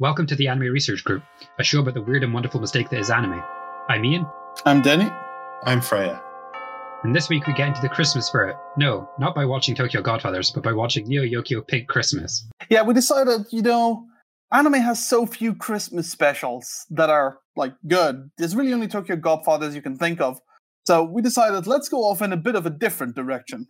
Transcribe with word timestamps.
Welcome 0.00 0.26
to 0.26 0.34
the 0.34 0.48
Anime 0.48 0.72
Research 0.72 1.04
Group, 1.04 1.22
a 1.60 1.62
show 1.62 1.78
about 1.78 1.94
the 1.94 2.02
weird 2.02 2.24
and 2.24 2.34
wonderful 2.34 2.60
mistake 2.60 2.90
that 2.90 2.98
is 2.98 3.10
anime. 3.10 3.40
I'm 3.88 4.04
Ian, 4.04 4.26
I'm 4.66 4.82
Denny. 4.82 5.08
I'm 5.62 5.80
Freya. 5.80 6.20
and 7.04 7.14
this 7.14 7.28
week 7.28 7.46
we 7.46 7.52
get 7.52 7.68
into 7.68 7.80
the 7.80 7.88
Christmas 7.88 8.26
spirit. 8.26 8.56
No, 8.76 9.08
not 9.20 9.36
by 9.36 9.44
watching 9.44 9.76
Tokyo 9.76 10.02
Godfathers, 10.02 10.50
but 10.50 10.64
by 10.64 10.72
watching 10.72 11.06
Neo 11.06 11.22
Yokio 11.22 11.64
Pink 11.64 11.86
Christmas. 11.86 12.44
Yeah, 12.70 12.82
we 12.82 12.92
decided, 12.92 13.46
you 13.52 13.62
know, 13.62 14.04
anime 14.52 14.74
has 14.74 15.06
so 15.06 15.26
few 15.26 15.54
Christmas 15.54 16.10
specials 16.10 16.86
that 16.90 17.08
are 17.08 17.38
like 17.54 17.74
good. 17.86 18.30
There's 18.36 18.56
really 18.56 18.72
only 18.72 18.88
Tokyo 18.88 19.14
Godfathers 19.14 19.76
you 19.76 19.82
can 19.82 19.96
think 19.96 20.20
of. 20.20 20.40
So 20.86 21.04
we 21.04 21.22
decided 21.22 21.68
let's 21.68 21.88
go 21.88 21.98
off 21.98 22.20
in 22.20 22.32
a 22.32 22.36
bit 22.36 22.56
of 22.56 22.66
a 22.66 22.70
different 22.70 23.14
direction. 23.14 23.68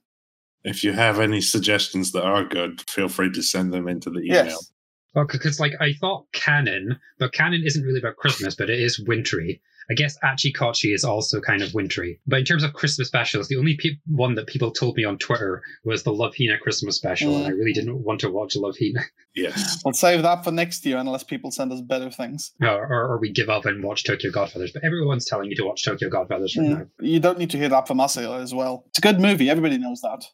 If 0.64 0.82
you 0.82 0.94
have 0.94 1.20
any 1.20 1.42
suggestions 1.42 2.12
that 2.12 2.24
are 2.24 2.44
good, 2.44 2.80
feel 2.88 3.10
free 3.10 3.30
to 3.32 3.42
send 3.42 3.74
them 3.74 3.88
into 3.88 4.08
the 4.08 4.20
email. 4.20 4.46
Yes. 4.46 4.70
Well, 5.14 5.26
because 5.30 5.60
like 5.60 5.72
I 5.80 5.92
thought 5.94 6.26
Kanon, 6.32 6.98
but 7.18 7.32
Kanon 7.32 7.64
isn't 7.64 7.82
really 7.84 8.00
about 8.00 8.16
Christmas, 8.16 8.54
but 8.54 8.70
it 8.70 8.80
is 8.80 8.98
wintry. 8.98 9.60
I 9.90 9.92
guess 9.94 10.16
Acchi 10.24 10.50
Kocchi 10.50 10.94
is 10.94 11.04
also 11.04 11.42
kind 11.42 11.60
of 11.60 11.74
wintry. 11.74 12.18
But 12.26 12.38
in 12.38 12.46
terms 12.46 12.64
of 12.64 12.72
Christmas 12.72 13.06
specials, 13.06 13.48
the 13.48 13.56
only 13.58 13.76
pe- 13.76 13.98
one 14.06 14.34
that 14.36 14.46
people 14.46 14.70
told 14.70 14.96
me 14.96 15.04
on 15.04 15.18
Twitter 15.18 15.62
was 15.84 16.04
the 16.04 16.10
Love 16.12 16.32
Hina 16.38 16.56
Christmas 16.58 16.96
special, 16.96 17.36
and 17.36 17.46
I 17.46 17.50
really 17.50 17.74
didn't 17.74 18.02
want 18.02 18.20
to 18.20 18.30
watch 18.30 18.56
Love 18.56 18.76
Hina. 18.80 19.00
Yes. 19.34 19.82
We'll 19.84 19.92
save 19.92 20.22
that 20.22 20.42
for 20.42 20.50
next 20.52 20.86
year 20.86 20.96
unless 20.96 21.22
people 21.22 21.50
send 21.50 21.70
us 21.70 21.82
better 21.82 22.10
things. 22.10 22.52
or, 22.62 22.68
or, 22.86 23.08
or 23.12 23.18
we 23.20 23.30
give 23.30 23.50
up 23.50 23.66
and 23.66 23.84
watch 23.84 24.04
Tokyo 24.04 24.30
Godfathers. 24.30 24.72
But 24.72 24.84
everyone's 24.84 25.26
telling 25.26 25.50
you 25.50 25.56
to 25.56 25.64
watch 25.64 25.84
Tokyo 25.84 26.08
Godfathers 26.08 26.56
right 26.56 26.66
Mm, 26.66 26.78
now. 26.78 26.86
You 27.00 27.20
don't 27.20 27.38
need 27.38 27.50
to 27.50 27.58
hear 27.58 27.68
that 27.68 27.86
from 27.86 28.00
us 28.00 28.16
as 28.16 28.54
well. 28.54 28.84
It's 28.88 28.98
a 28.98 29.02
good 29.02 29.20
movie. 29.20 29.50
Everybody 29.50 29.76
knows 29.76 30.00
that. 30.00 30.24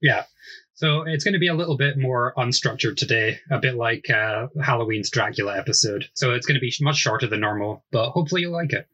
Yeah. 0.00 0.22
So 0.74 1.02
it's 1.02 1.22
going 1.22 1.34
to 1.34 1.40
be 1.40 1.48
a 1.48 1.54
little 1.54 1.76
bit 1.76 1.96
more 1.96 2.34
unstructured 2.36 2.96
today, 2.96 3.38
a 3.50 3.60
bit 3.60 3.76
like 3.76 4.10
uh, 4.10 4.48
Halloween's 4.60 5.08
Dracula 5.08 5.56
episode. 5.56 6.08
So 6.14 6.34
it's 6.34 6.46
going 6.46 6.56
to 6.56 6.60
be 6.60 6.72
much 6.80 6.96
shorter 6.96 7.28
than 7.28 7.40
normal, 7.40 7.84
but 7.92 8.10
hopefully 8.10 8.42
you'll 8.42 8.52
like 8.52 8.72
it. 8.72 8.88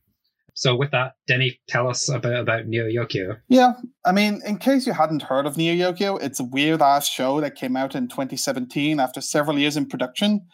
So 0.52 0.77
with 0.77 0.90
that, 0.90 1.15
Denny, 1.27 1.59
tell 1.68 1.88
us 1.88 2.10
about 2.10 2.35
about 2.35 2.66
Neo 2.66 2.85
Yokio. 2.85 3.38
Yeah, 3.49 3.73
I 4.05 4.13
mean, 4.13 4.43
in 4.45 4.59
case 4.59 4.87
you 4.87 4.93
hadn't 4.93 5.23
heard 5.23 5.46
of 5.46 5.57
Neo 5.57 5.93
Yokio, 5.93 6.23
it's 6.23 6.38
a 6.38 6.45
weird 6.45 6.82
ass 6.82 7.09
show 7.09 7.40
that 7.40 7.55
came 7.55 7.77
out 7.77 7.95
in 7.95 8.09
2017 8.09 9.01
after 9.01 9.23
several 9.23 9.59
years 9.59 9.79
in 9.79 9.87
production. 9.87 10.46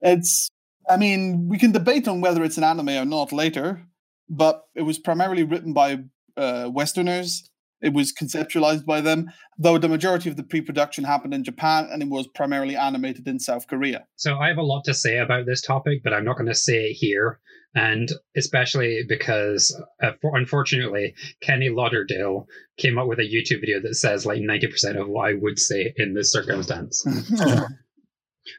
It's, 0.00 0.48
I 0.88 0.96
mean, 0.96 1.48
we 1.48 1.58
can 1.58 1.72
debate 1.72 2.08
on 2.08 2.22
whether 2.22 2.42
it's 2.42 2.56
an 2.56 2.64
anime 2.64 2.88
or 2.88 3.04
not 3.04 3.32
later, 3.32 3.86
but 4.30 4.62
it 4.74 4.82
was 4.82 4.98
primarily 4.98 5.42
written 5.42 5.74
by 5.74 6.04
uh, 6.38 6.70
Westerners. 6.72 7.49
It 7.82 7.92
was 7.92 8.12
conceptualized 8.12 8.84
by 8.84 9.00
them, 9.00 9.26
though 9.58 9.78
the 9.78 9.88
majority 9.88 10.28
of 10.28 10.36
the 10.36 10.42
pre 10.42 10.60
production 10.60 11.04
happened 11.04 11.34
in 11.34 11.44
Japan 11.44 11.88
and 11.90 12.02
it 12.02 12.08
was 12.08 12.26
primarily 12.28 12.76
animated 12.76 13.26
in 13.26 13.38
South 13.38 13.66
Korea. 13.66 14.06
So 14.16 14.38
I 14.38 14.48
have 14.48 14.58
a 14.58 14.62
lot 14.62 14.84
to 14.84 14.94
say 14.94 15.18
about 15.18 15.46
this 15.46 15.62
topic, 15.62 16.02
but 16.04 16.12
I'm 16.12 16.24
not 16.24 16.36
going 16.36 16.48
to 16.48 16.54
say 16.54 16.86
it 16.90 16.94
here. 16.94 17.40
And 17.74 18.10
especially 18.36 19.02
because, 19.08 19.74
uh, 20.02 20.12
for, 20.20 20.36
unfortunately, 20.36 21.14
Kenny 21.40 21.68
Lauderdale 21.68 22.46
came 22.78 22.98
up 22.98 23.06
with 23.06 23.20
a 23.20 23.22
YouTube 23.22 23.60
video 23.60 23.80
that 23.80 23.94
says 23.94 24.26
like 24.26 24.40
90% 24.40 25.00
of 25.00 25.08
what 25.08 25.30
I 25.30 25.34
would 25.40 25.58
say 25.58 25.94
in 25.96 26.14
this 26.14 26.32
circumstance. 26.32 27.04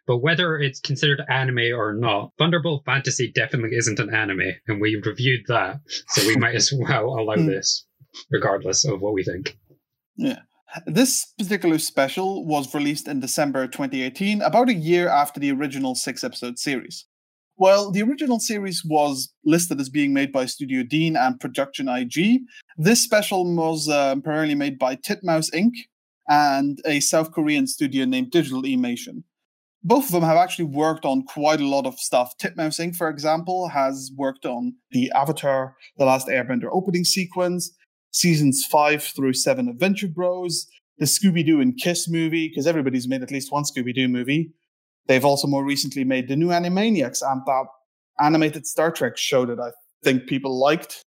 But 0.07 0.19
whether 0.19 0.57
it's 0.57 0.79
considered 0.79 1.21
anime 1.27 1.73
or 1.75 1.93
not, 1.93 2.31
Thunderbolt 2.37 2.83
Fantasy 2.85 3.31
definitely 3.33 3.75
isn't 3.75 3.99
an 3.99 4.13
anime, 4.13 4.53
and 4.67 4.79
we 4.79 5.01
reviewed 5.03 5.41
that, 5.47 5.81
so 6.07 6.25
we 6.27 6.35
might 6.37 6.55
as 6.55 6.71
well 6.77 7.19
allow 7.19 7.33
Hmm. 7.35 7.47
this, 7.47 7.85
regardless 8.31 8.85
of 8.85 9.01
what 9.01 9.13
we 9.13 9.23
think. 9.23 9.57
Yeah. 10.15 10.39
This 10.85 11.33
particular 11.37 11.79
special 11.79 12.45
was 12.45 12.73
released 12.73 13.07
in 13.07 13.19
December 13.19 13.67
2018, 13.67 14.41
about 14.41 14.69
a 14.69 14.73
year 14.73 15.09
after 15.09 15.39
the 15.39 15.51
original 15.51 15.95
six 15.95 16.23
episode 16.23 16.57
series. 16.57 17.05
While 17.55 17.91
the 17.91 18.01
original 18.01 18.39
series 18.39 18.81
was 18.83 19.31
listed 19.45 19.79
as 19.79 19.89
being 19.89 20.13
made 20.13 20.31
by 20.31 20.45
Studio 20.45 20.83
Dean 20.83 21.15
and 21.15 21.39
Production 21.39 21.89
IG, 21.89 22.39
this 22.77 23.03
special 23.03 23.43
was 23.55 23.89
uh, 23.89 24.15
primarily 24.15 24.55
made 24.55 24.79
by 24.79 24.95
Titmouse 24.95 25.51
Inc. 25.51 25.73
and 26.27 26.79
a 26.85 27.01
South 27.01 27.31
Korean 27.33 27.67
studio 27.67 28.05
named 28.05 28.31
Digital 28.31 28.63
Emation. 28.63 29.23
Both 29.83 30.05
of 30.05 30.11
them 30.11 30.23
have 30.23 30.37
actually 30.37 30.65
worked 30.65 31.05
on 31.05 31.23
quite 31.23 31.59
a 31.59 31.67
lot 31.67 31.85
of 31.85 31.99
stuff. 31.99 32.33
Titmouse 32.39 32.79
Inc., 32.79 32.95
for 32.95 33.09
example, 33.09 33.67
has 33.67 34.11
worked 34.15 34.45
on 34.45 34.75
the 34.91 35.11
Avatar 35.13 35.75
The 35.97 36.05
Last 36.05 36.27
Airbender 36.27 36.69
opening 36.71 37.03
sequence, 37.03 37.75
seasons 38.11 38.65
five 38.65 39.03
through 39.03 39.33
seven 39.33 39.75
Venture 39.77 40.07
Bros, 40.07 40.67
the 40.97 41.05
Scooby 41.05 41.45
Doo 41.45 41.61
and 41.61 41.77
Kiss 41.77 42.07
movie, 42.09 42.49
because 42.49 42.67
everybody's 42.67 43.07
made 43.07 43.23
at 43.23 43.31
least 43.31 43.51
one 43.51 43.63
Scooby 43.63 43.93
Doo 43.93 44.07
movie. 44.07 44.51
They've 45.07 45.25
also 45.25 45.47
more 45.47 45.65
recently 45.65 46.03
made 46.03 46.27
the 46.27 46.35
new 46.35 46.49
Animaniacs 46.49 47.21
and 47.23 47.41
that 47.45 47.65
animated 48.19 48.67
Star 48.67 48.91
Trek 48.91 49.17
show 49.17 49.45
that 49.45 49.59
I 49.59 49.71
think 50.03 50.27
people 50.27 50.59
liked. 50.59 51.01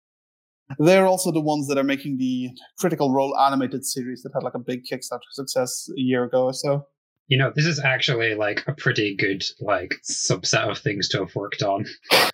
They're 0.79 1.05
also 1.05 1.31
the 1.31 1.41
ones 1.41 1.67
that 1.67 1.77
are 1.77 1.83
making 1.83 2.17
the 2.17 2.49
Critical 2.79 3.11
Role 3.11 3.37
animated 3.37 3.85
series 3.85 4.23
that 4.23 4.31
had 4.33 4.43
like 4.43 4.53
a 4.53 4.59
big 4.59 4.83
Kickstarter 4.89 5.19
success 5.33 5.89
a 5.97 5.99
year 5.99 6.23
ago 6.23 6.45
or 6.45 6.53
so. 6.53 6.87
You 7.31 7.37
know, 7.37 7.51
this 7.55 7.65
is 7.65 7.79
actually 7.79 8.35
like 8.35 8.61
a 8.67 8.73
pretty 8.73 9.15
good 9.15 9.41
like 9.61 9.93
subset 10.03 10.69
of 10.69 10.77
things 10.79 11.07
to 11.09 11.19
have 11.19 11.33
worked 11.33 11.63
on. 11.63 11.85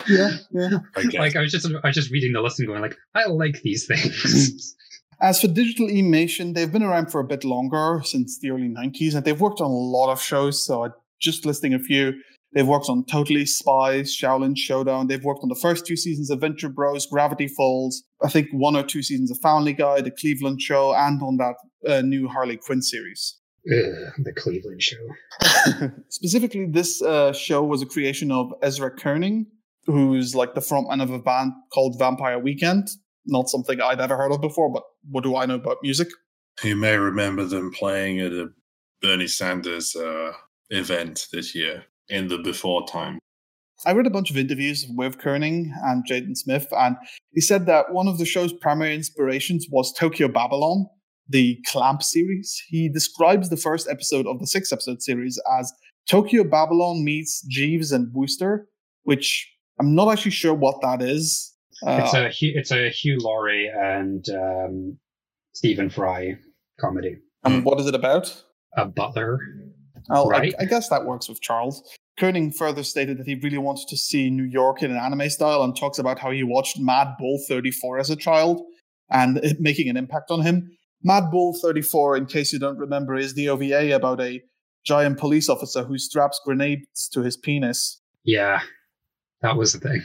Yeah, 0.10 0.32
yeah. 0.52 0.80
I. 0.96 1.02
Like 1.20 1.36
I 1.36 1.42
was 1.42 1.52
just 1.52 1.68
I 1.84 1.88
was 1.88 1.96
just 1.96 2.10
reading 2.10 2.34
the 2.34 2.42
list 2.42 2.60
and 2.60 2.68
going 2.68 2.82
like, 2.82 2.96
I 3.14 3.28
like 3.28 3.62
these 3.62 3.86
things. 3.86 4.76
As 5.22 5.40
for 5.42 5.48
Digital 5.48 5.88
Emation, 5.88 6.54
they've 6.56 6.72
been 6.72 6.82
around 6.82 7.12
for 7.12 7.20
a 7.20 7.24
bit 7.24 7.44
longer, 7.44 8.02
since 8.04 8.40
the 8.40 8.50
early 8.52 8.70
90s, 8.70 9.14
and 9.16 9.24
they've 9.24 9.40
worked 9.40 9.62
on 9.62 9.70
a 9.70 9.84
lot 9.98 10.12
of 10.12 10.22
shows. 10.22 10.66
So, 10.66 10.86
I- 10.86 10.90
just 11.20 11.46
listing 11.46 11.74
a 11.74 11.80
few, 11.80 12.14
they've 12.54 12.68
worked 12.68 12.90
on 12.90 13.04
Totally 13.06 13.46
Spies, 13.46 14.16
Xiaolin 14.16 14.56
Showdown. 14.56 15.08
They've 15.08 15.24
worked 15.24 15.42
on 15.44 15.50
the 15.50 15.60
first 15.62 15.86
two 15.88 15.96
seasons 15.96 16.30
of 16.30 16.42
Venture 16.42 16.70
Bros, 16.70 17.06
Gravity 17.08 17.48
Falls, 17.48 18.04
I 18.24 18.30
think 18.30 18.48
one 18.52 18.76
or 18.76 18.84
two 18.84 19.02
seasons 19.04 19.32
of 19.32 19.40
Family 19.40 19.74
Guy, 19.74 20.02
The 20.02 20.12
Cleveland 20.12 20.62
Show, 20.62 20.94
and 20.96 21.22
on 21.22 21.38
that 21.38 21.56
uh, 21.88 22.02
new 22.02 22.28
Harley 22.28 22.58
Quinn 22.58 22.82
series. 22.82 23.37
Ugh, 23.72 24.14
the 24.24 24.34
Cleveland 24.34 24.82
show. 24.82 25.90
Specifically, 26.10 26.66
this 26.66 27.02
uh, 27.02 27.34
show 27.34 27.64
was 27.64 27.82
a 27.82 27.86
creation 27.86 28.32
of 28.32 28.54
Ezra 28.62 28.92
Koenig, 28.92 29.46
who's 29.86 30.36
like 30.36 30.54
the 30.56 30.62
frontman 30.62 31.02
of 31.02 31.12
a 31.12 31.20
band 31.20 31.54
called 31.74 31.98
Vampire 32.00 32.40
Weekend. 32.40 32.88
Not 33.26 33.50
something 33.50 33.82
I'd 33.82 34.00
ever 34.00 34.16
heard 34.16 34.32
of 34.32 34.42
before, 34.42 34.72
but 34.72 34.84
what 35.10 35.24
do 35.24 35.36
I 35.36 35.46
know 35.46 35.56
about 35.56 35.78
music? 35.84 36.10
you 36.64 36.76
may 36.76 36.98
remember 36.98 37.46
them 37.46 37.72
playing 37.72 38.20
at 38.20 38.32
a 38.32 38.50
Bernie 39.02 39.28
Sanders 39.28 39.96
uh, 39.96 40.32
event 40.70 41.28
this 41.32 41.54
year 41.54 41.86
in 42.10 42.28
the 42.28 42.38
before 42.40 42.88
time. 42.88 43.20
I 43.86 43.92
read 43.92 44.08
a 44.08 44.12
bunch 44.12 44.32
of 44.32 44.38
interviews 44.38 44.88
with 44.90 45.20
Koenig 45.20 45.68
and 45.84 46.04
Jaden 46.10 46.36
Smith, 46.36 46.68
and 46.72 46.96
he 47.34 47.42
said 47.42 47.68
that 47.68 47.94
one 47.94 48.08
of 48.08 48.18
the 48.18 48.26
show's 48.26 48.52
primary 48.52 48.96
inspirations 48.96 49.68
was 49.70 49.94
Tokyo 49.94 50.28
Babylon, 50.28 50.88
the 51.30 51.60
Clamp 51.68 52.04
series. 52.04 52.62
He 52.68 52.90
describes 52.90 53.50
the 53.50 53.58
first 53.58 53.88
episode 53.90 54.28
of 54.28 54.40
the 54.40 54.48
six 54.48 54.72
episode 54.72 55.02
series 55.02 55.40
as 55.60 55.74
Tokyo 56.10 56.44
Babylon 56.44 57.04
meets 57.04 57.42
Jeeves 57.48 57.92
and 57.92 58.14
Wooster, 58.14 58.68
which 59.04 59.50
I'm 59.80 59.94
not 59.94 60.12
actually 60.12 60.32
sure 60.32 60.54
what 60.54 60.82
that 60.82 61.02
is. 61.02 61.54
Uh, 61.86 62.02
it's 62.04 62.14
a 62.14 62.48
it's 62.58 62.72
a 62.72 62.90
Hugh 62.90 63.18
Laurie 63.20 63.70
and 63.76 64.26
um, 64.30 64.98
Stephen 65.54 65.90
Fry 65.90 66.36
comedy. 66.80 67.18
and 67.44 67.64
what 67.64 67.80
is 67.80 67.88
it 67.88 67.96
about? 67.96 68.44
A 68.76 68.86
butler. 68.86 69.40
Oh, 70.10 70.28
Right. 70.30 70.54
I, 70.60 70.64
I 70.64 70.66
guess 70.66 70.90
that 70.90 71.06
works 71.06 71.28
with 71.28 71.42
Charles. 71.42 71.84
Koenig 72.20 72.56
further 72.56 72.84
stated 72.84 73.18
that 73.20 73.28
he 73.28 73.36
really 73.36 73.58
wanted 73.58 73.88
to 73.90 73.98
see 73.98 74.30
New 74.30 74.44
York 74.46 74.82
in 74.82 74.90
an 74.90 74.98
anime 74.98 75.30
style 75.30 75.64
and 75.64 75.76
talks 75.76 76.00
about 76.00 76.18
how 76.18 76.32
he 76.32 76.44
watched 76.44 76.80
Mad 76.80 77.10
Bull 77.20 77.40
34 77.48 78.00
as 78.00 78.10
a 78.10 78.16
child 78.16 78.62
and 79.12 79.38
it 79.38 79.60
making 79.60 79.90
an 79.90 79.98
impact 79.98 80.32
on 80.32 80.42
him. 80.42 80.72
Mad 81.08 81.32
Bull 81.32 81.54
34, 81.62 82.18
in 82.18 82.26
case 82.26 82.52
you 82.52 82.60
don't 82.60 82.78
remember, 82.78 83.16
is 83.16 83.34
the 83.34 83.48
OVA 83.48 83.96
about 83.96 84.20
a 84.20 84.42
giant 84.86 85.18
police 85.18 85.48
officer 85.48 85.86
who 85.86 85.98
straps 85.98 86.42
grenades 86.44 87.08
to 87.14 87.22
his 87.22 87.38
penis. 87.38 88.02
Yeah, 88.26 88.60
that 89.42 89.56
was 89.56 89.72
the 89.72 89.80
thing. 89.80 90.04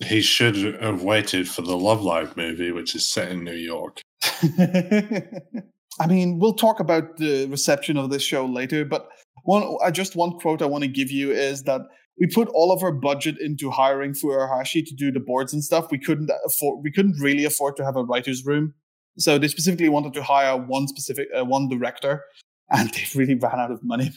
He 0.00 0.20
should 0.20 0.56
have 0.82 1.02
waited 1.02 1.48
for 1.48 1.62
the 1.62 1.78
Love 1.78 2.02
Live 2.02 2.36
movie, 2.36 2.72
which 2.72 2.94
is 2.94 3.06
set 3.06 3.32
in 3.32 3.42
New 3.42 3.54
York. 3.54 4.02
I 4.58 6.06
mean, 6.06 6.38
we'll 6.38 6.52
talk 6.52 6.78
about 6.78 7.16
the 7.16 7.46
reception 7.46 7.96
of 7.96 8.10
this 8.10 8.22
show 8.22 8.44
later, 8.44 8.84
but 8.84 9.08
one 9.44 9.78
uh, 9.82 9.90
just 9.90 10.14
one 10.14 10.32
quote 10.32 10.60
I 10.60 10.66
want 10.66 10.84
to 10.84 10.88
give 10.88 11.10
you 11.10 11.30
is 11.30 11.62
that 11.62 11.80
we 12.20 12.26
put 12.26 12.48
all 12.48 12.70
of 12.70 12.82
our 12.82 12.92
budget 12.92 13.38
into 13.40 13.70
hiring 13.70 14.12
Furuhashi 14.12 14.84
to 14.84 14.94
do 14.94 15.10
the 15.10 15.20
boards 15.20 15.54
and 15.54 15.64
stuff. 15.64 15.90
We 15.90 15.98
couldn't 15.98 16.30
afford 16.44 16.82
we 16.82 16.92
couldn't 16.92 17.18
really 17.18 17.46
afford 17.46 17.76
to 17.76 17.84
have 17.84 17.96
a 17.96 18.04
writer's 18.04 18.44
room. 18.44 18.74
So 19.18 19.38
they 19.38 19.48
specifically 19.48 19.88
wanted 19.88 20.12
to 20.14 20.22
hire 20.22 20.56
one 20.56 20.88
specific 20.88 21.28
uh, 21.36 21.44
one 21.44 21.68
director 21.68 22.24
and 22.70 22.90
they 22.94 23.04
really 23.14 23.34
ran 23.34 23.58
out 23.58 23.70
of 23.70 23.82
money. 23.82 24.10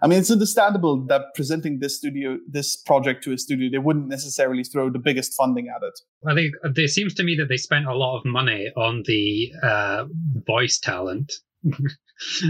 I 0.00 0.06
mean, 0.06 0.20
it's 0.20 0.30
understandable 0.30 1.04
that 1.06 1.34
presenting 1.34 1.80
this 1.80 1.96
studio, 1.96 2.38
this 2.48 2.76
project 2.76 3.24
to 3.24 3.32
a 3.32 3.38
studio, 3.38 3.68
they 3.70 3.78
wouldn't 3.78 4.06
necessarily 4.06 4.62
throw 4.62 4.90
the 4.90 5.00
biggest 5.00 5.34
funding 5.34 5.68
at 5.74 5.82
it. 5.82 5.98
I 6.24 6.34
think 6.34 6.54
it 6.76 6.90
seems 6.90 7.14
to 7.14 7.24
me 7.24 7.34
that 7.36 7.48
they 7.48 7.56
spent 7.56 7.86
a 7.86 7.96
lot 7.96 8.18
of 8.18 8.24
money 8.24 8.70
on 8.76 9.02
the 9.06 9.52
uh, 9.60 10.04
voice 10.46 10.78
talent, 10.78 11.32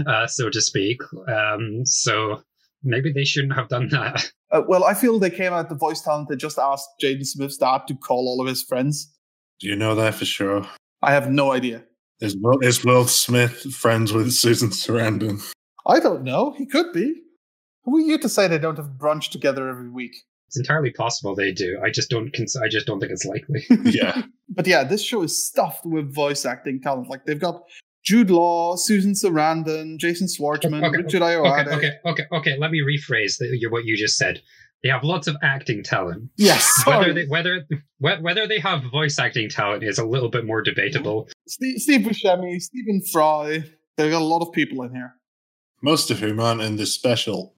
uh, 0.07 0.27
so 0.27 0.51
to 0.51 0.61
speak. 0.61 1.01
Um, 1.27 1.85
so 1.85 2.43
maybe 2.83 3.11
they 3.11 3.25
shouldn't 3.25 3.55
have 3.55 3.69
done 3.69 3.89
that. 3.89 4.31
Uh, 4.53 4.61
well, 4.67 4.83
I 4.83 4.93
feel 4.93 5.17
they 5.17 5.31
came 5.31 5.51
out 5.51 5.67
the 5.67 5.73
voice 5.73 6.01
talent. 6.01 6.29
They 6.29 6.35
just 6.35 6.59
asked 6.59 6.87
Jaden 7.01 7.25
Smith's 7.25 7.57
dad 7.57 7.87
to 7.87 7.95
call 7.95 8.27
all 8.27 8.39
of 8.39 8.47
his 8.47 8.61
friends. 8.61 9.11
Do 9.59 9.67
you 9.67 9.75
know 9.75 9.95
that 9.95 10.13
for 10.13 10.25
sure? 10.25 10.67
I 11.03 11.11
have 11.13 11.29
no 11.29 11.51
idea. 11.51 11.83
Is 12.21 12.37
Will, 12.39 12.59
is 12.59 12.83
Will 12.85 13.05
Smith 13.07 13.73
friends 13.73 14.13
with 14.13 14.31
Susan 14.31 14.69
Sarandon? 14.69 15.43
I 15.85 15.99
don't 15.99 16.23
know. 16.23 16.53
He 16.57 16.65
could 16.65 16.93
be. 16.93 17.15
Who 17.83 17.97
are 17.97 18.01
you 18.01 18.17
to 18.19 18.29
say 18.29 18.47
they 18.47 18.57
don't 18.59 18.77
have 18.77 18.91
brunch 18.97 19.29
together 19.29 19.67
every 19.67 19.89
week? 19.89 20.13
It's 20.47 20.57
entirely 20.57 20.91
possible 20.91 21.35
they 21.35 21.51
do. 21.51 21.79
I 21.83 21.89
just 21.89 22.09
don't. 22.09 22.33
Cons- 22.33 22.55
I 22.55 22.69
just 22.69 22.85
don't 22.87 22.99
think 22.99 23.11
it's 23.11 23.25
likely. 23.25 23.65
Yeah. 23.91 24.21
But 24.49 24.67
yeah, 24.67 24.83
this 24.83 25.03
show 25.03 25.23
is 25.23 25.47
stuffed 25.47 25.85
with 25.85 26.13
voice 26.13 26.45
acting 26.45 26.79
talent. 26.81 27.09
Like 27.09 27.25
they've 27.25 27.39
got 27.39 27.63
Jude 28.05 28.29
Law, 28.29 28.75
Susan 28.75 29.13
Sarandon, 29.13 29.97
Jason 29.97 30.27
Schwartzman, 30.27 30.83
Okay, 30.85 30.97
Richard 31.03 31.21
Ayoade. 31.23 31.67
okay, 31.67 31.75
okay, 31.75 31.91
okay, 32.05 32.23
okay. 32.31 32.57
Let 32.59 32.71
me 32.71 32.81
rephrase 32.81 33.37
the, 33.39 33.67
what 33.69 33.85
you 33.85 33.97
just 33.97 34.15
said. 34.15 34.41
They 34.83 34.89
have 34.89 35.03
lots 35.03 35.27
of 35.27 35.37
acting 35.41 35.81
talent. 35.83 36.29
Yes, 36.35 36.69
Whether 36.85 37.13
they 37.13 37.25
whether 37.25 37.65
whether 37.99 38.47
they 38.47 38.59
have 38.59 38.83
voice 38.91 39.17
acting 39.17 39.49
talent 39.49 39.83
is 39.83 39.97
a 39.97 40.05
little 40.05 40.29
bit 40.29 40.45
more 40.45 40.61
debatable. 40.61 41.29
Steve, 41.47 41.79
Steve 41.79 42.01
Buscemi, 42.01 42.59
Stephen 42.61 43.01
Fry. 43.11 43.63
They've 43.95 44.11
got 44.11 44.21
a 44.21 44.25
lot 44.25 44.41
of 44.41 44.51
people 44.51 44.83
in 44.83 44.91
here. 44.93 45.13
Most 45.81 46.11
of 46.11 46.19
whom 46.19 46.39
aren't 46.39 46.61
in 46.61 46.75
this 46.75 46.93
special. 46.93 47.55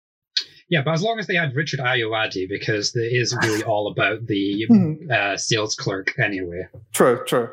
Yeah, 0.70 0.82
but 0.84 0.94
as 0.94 1.02
long 1.04 1.20
as 1.20 1.28
they 1.28 1.36
had 1.36 1.56
Richard 1.56 1.80
Ayoade, 1.80 2.50
because 2.50 2.96
it 2.96 3.00
is 3.12 3.36
really 3.44 3.64
all 3.72 3.88
about 3.92 4.26
the 4.28 4.66
Hmm. 4.68 4.94
uh, 5.12 5.38
sales 5.38 5.76
clerk 5.76 6.18
anyway. 6.20 6.68
True, 6.94 7.24
true. 7.26 7.50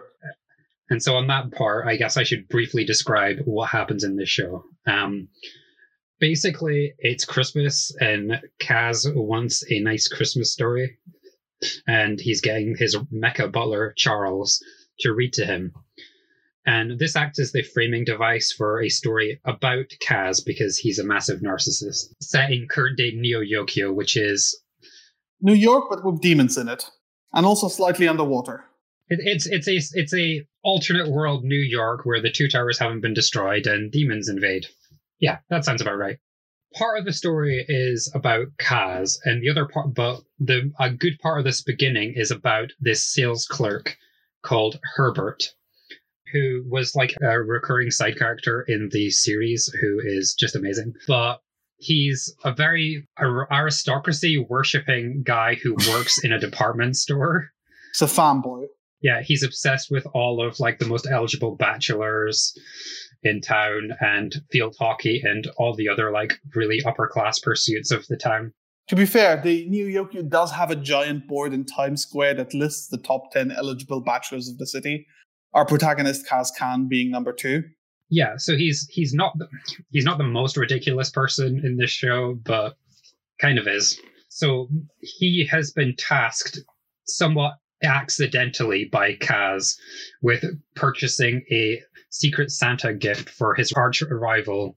And 0.91 1.03
so 1.03 1.17
on 1.17 1.27
that 1.29 1.53
part, 1.53 1.87
I 1.87 1.97
guess 1.97 2.17
I 2.19 2.23
should 2.23 2.49
briefly 2.49 2.85
describe 2.85 3.39
what 3.47 3.71
happens 3.71 4.05
in 4.05 4.17
this 4.17 4.29
show. 4.29 4.65
Um, 4.87 5.29
basically, 6.23 6.95
it's 7.01 7.25
Christmas, 7.25 7.93
and 8.01 8.41
Kaz 8.61 9.13
wants 9.13 9.65
a 9.69 9.81
nice 9.81 10.07
Christmas 10.07 10.53
story, 10.53 10.97
and 11.89 12.21
he's 12.21 12.41
getting 12.41 12.77
his 12.79 12.97
mecha 13.13 13.51
butler 13.51 13.93
Charles 13.97 14.65
to 15.01 15.13
read 15.13 15.33
to 15.33 15.45
him. 15.45 15.73
And 16.65 16.97
this 17.01 17.17
acts 17.17 17.41
as 17.41 17.51
the 17.51 17.65
framing 17.65 18.05
device 18.05 18.55
for 18.57 18.81
a 18.81 18.89
story 18.89 19.41
about 19.45 19.87
Kaz 20.01 20.47
because 20.47 20.79
he's 20.79 21.01
a 21.01 21.05
massive 21.05 21.41
narcissist, 21.41 22.15
set 22.21 22.53
in 22.53 22.69
current 22.71 22.97
day 22.97 23.11
Neo 23.11 23.41
Yokio, 23.41 23.93
which 23.93 24.17
is 24.17 24.57
New 25.41 25.55
York, 25.55 25.87
but 25.91 26.05
with 26.05 26.21
demons 26.21 26.57
in 26.57 26.69
it, 26.69 26.89
and 27.33 27.45
also 27.45 27.67
slightly 27.67 28.07
underwater. 28.07 28.65
It, 29.09 29.19
it's 29.25 29.47
it's 29.47 29.67
a 29.67 29.99
it's 29.99 30.15
a 30.15 30.47
alternate 30.63 31.11
world 31.11 31.43
New 31.43 31.57
York 31.59 32.03
where 32.05 32.23
the 32.23 32.31
two 32.31 32.47
towers 32.49 32.79
haven't 32.79 33.01
been 33.01 33.13
destroyed 33.13 33.67
and 33.67 33.91
demons 33.91 34.29
invade. 34.29 34.69
Yeah, 35.23 35.39
that 35.51 35.65
sounds 35.65 35.81
about 35.81 35.97
right. 35.97 36.19
Part 36.75 36.99
of 36.99 37.05
the 37.05 37.13
story 37.13 37.65
is 37.69 38.11
about 38.15 38.49
Kaz, 38.61 39.19
and 39.25 39.41
the 39.41 39.51
other 39.51 39.67
part, 39.67 39.95
but 39.95 40.21
the 40.39 40.73
a 40.81 40.91
good 40.91 41.19
part 41.21 41.39
of 41.39 41.45
this 41.45 41.63
beginning 41.63 42.15
is 42.17 42.31
about 42.31 42.73
this 42.81 43.05
sales 43.05 43.47
clerk 43.47 43.97
called 44.43 44.81
Herbert, 44.97 45.45
who 46.33 46.65
was 46.69 46.97
like 46.97 47.15
a 47.23 47.41
recurring 47.41 47.91
side 47.91 48.19
character 48.19 48.65
in 48.67 48.89
the 48.91 49.11
series, 49.11 49.73
who 49.81 50.01
is 50.03 50.35
just 50.35 50.57
amazing. 50.57 50.95
But 51.07 51.41
he's 51.77 52.35
a 52.45 52.53
very 52.53 53.07
aristocracy 53.21 54.39
worshipping 54.39 55.23
guy 55.25 55.55
who 55.55 55.77
works 55.91 56.25
in 56.25 56.33
a 56.33 56.41
department 56.41 56.97
store. 56.97 57.51
It's 57.91 58.03
a 58.03 58.07
fanboy. 58.07 58.67
Yeah, 59.03 59.23
he's 59.23 59.45
obsessed 59.45 59.91
with 59.91 60.07
all 60.15 60.45
of 60.45 60.59
like 60.59 60.79
the 60.79 60.87
most 60.87 61.07
eligible 61.09 61.55
bachelors 61.55 62.57
in 63.23 63.41
town 63.41 63.93
and 64.01 64.35
field 64.51 64.75
hockey 64.79 65.23
and 65.25 65.47
all 65.57 65.75
the 65.75 65.89
other 65.89 66.11
like 66.11 66.35
really 66.55 66.83
upper 66.85 67.07
class 67.07 67.39
pursuits 67.39 67.91
of 67.91 68.07
the 68.09 68.17
town. 68.17 68.53
To 68.89 68.97
be 68.97 69.07
fair, 69.07 69.41
the 69.41 69.69
Neo 69.69 70.05
Yokio 70.05 70.29
does 70.29 70.51
have 70.51 70.71
a 70.71 70.77
giant 70.77 71.29
board 71.29 71.53
in 71.53 71.65
Times 71.65 72.03
Square 72.03 72.35
that 72.35 72.53
lists 72.53 72.89
the 72.89 72.99
top 72.99 73.31
10 73.31 73.53
eligible 73.53 74.01
bachelors 74.01 74.49
of 74.49 74.59
the 74.59 74.67
city. 74.67 75.07
Our 75.55 75.65
protagonist, 75.65 76.27
Kaz 76.27 76.49
Khan, 76.57 76.89
being 76.89 77.11
number 77.11 77.33
two. 77.33 77.63
Yeah, 78.09 78.37
so 78.37 78.57
he's 78.57 78.87
he's 78.91 79.15
not 79.15 79.33
the, 79.39 79.49
he's 79.91 80.05
not 80.05 80.19
the 80.19 80.25
most 80.25 80.57
ridiculous 80.57 81.11
person 81.11 81.63
in 81.65 81.77
this 81.79 81.91
show, 81.91 82.35
but 82.45 82.77
kind 83.41 83.59
of 83.59 83.67
is. 83.67 83.99
So 84.29 84.69
he 85.01 85.47
has 85.51 85.71
been 85.71 85.95
tasked 85.97 86.59
somewhat 87.07 87.55
accidentally 87.83 88.85
by 88.85 89.15
Kaz 89.15 89.77
with 90.21 90.45
purchasing 90.75 91.43
a 91.51 91.83
secret 92.13 92.51
Santa 92.51 92.95
gift 92.95 93.29
for 93.29 93.55
his 93.55 93.73
arch 93.73 94.03
rival 94.03 94.77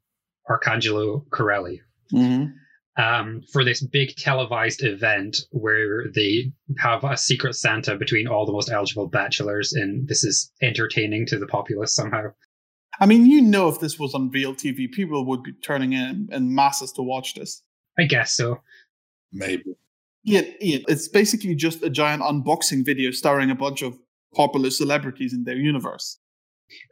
Arcangelo 0.49 1.29
Corelli. 1.29 1.81
Mm-hmm. 2.13 3.03
um, 3.03 3.41
for 3.51 3.63
this 3.63 3.83
big 3.83 4.15
televised 4.15 4.83
event 4.83 5.37
where 5.49 6.05
they 6.13 6.51
have 6.77 7.03
a 7.03 7.17
secret 7.17 7.55
Santa 7.55 7.95
between 7.95 8.27
all 8.27 8.45
the 8.45 8.51
most 8.51 8.69
eligible 8.71 9.07
bachelors, 9.07 9.73
and 9.73 10.07
this 10.07 10.23
is 10.23 10.51
entertaining 10.61 11.25
to 11.27 11.39
the 11.39 11.47
populace 11.47 11.95
somehow. 11.95 12.27
I 12.99 13.07
mean, 13.07 13.25
you 13.25 13.41
know, 13.41 13.69
if 13.69 13.79
this 13.79 13.97
was 13.99 14.13
on 14.13 14.29
real 14.29 14.53
TV, 14.53 14.89
people 14.89 15.25
would 15.25 15.43
be 15.43 15.53
turning 15.63 15.93
in 15.93 16.29
in 16.31 16.53
masses 16.53 16.91
to 16.93 17.01
watch 17.01 17.33
this. 17.33 17.63
I 17.97 18.03
guess 18.03 18.33
so. 18.33 18.61
Maybe. 19.33 19.75
Ian, 20.27 20.45
Ian, 20.61 20.83
it's 20.87 21.07
basically 21.07 21.55
just 21.55 21.83
a 21.83 21.89
giant 21.89 22.21
unboxing 22.21 22.85
video 22.85 23.11
starring 23.11 23.49
a 23.49 23.55
bunch 23.55 23.81
of 23.81 23.97
popular 24.33 24.69
celebrities 24.69 25.33
in 25.33 25.43
their 25.43 25.57
universe. 25.57 26.19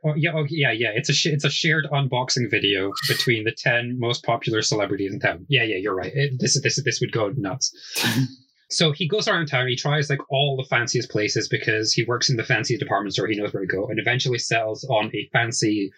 Oh 0.06 0.14
yeah, 0.16 0.32
oh, 0.36 0.46
yeah, 0.50 0.72
yeah. 0.72 0.92
It's 0.94 1.10
a 1.10 1.14
sh- 1.14 1.28
it's 1.28 1.44
a 1.46 1.50
shared 1.50 1.88
unboxing 1.92 2.50
video 2.50 2.92
between 3.08 3.44
the 3.44 3.56
ten 3.58 3.98
most 4.00 4.24
popular 4.24 4.62
celebrities 4.62 5.14
in 5.14 5.20
town. 5.20 5.46
Yeah, 5.50 5.64
yeah, 5.64 5.78
you're 5.78 5.96
right. 5.96 6.12
It, 6.14 6.34
this 6.40 6.62
this 6.62 6.82
this 6.84 7.00
would 7.02 7.12
go 7.12 7.32
nuts. 7.36 7.72
So 8.70 8.92
he 8.92 9.08
goes 9.08 9.28
around 9.28 9.48
town. 9.48 9.68
He 9.68 9.76
tries 9.76 10.10
like 10.10 10.22
all 10.32 10.58
the 10.58 10.68
fanciest 10.68 11.12
places 11.12 11.48
because 11.48 11.94
he 11.94 12.06
works 12.06 12.28
in 12.32 12.38
the 12.38 12.44
fanciest 12.44 12.80
department 12.80 13.14
store. 13.14 13.28
He 13.28 13.36
knows 13.38 13.54
where 13.54 13.62
to 13.62 13.68
go, 13.68 13.86
and 13.88 14.00
eventually 14.00 14.40
settles 14.40 14.84
on 14.90 15.12
a 15.14 15.30
fancy 15.32 15.92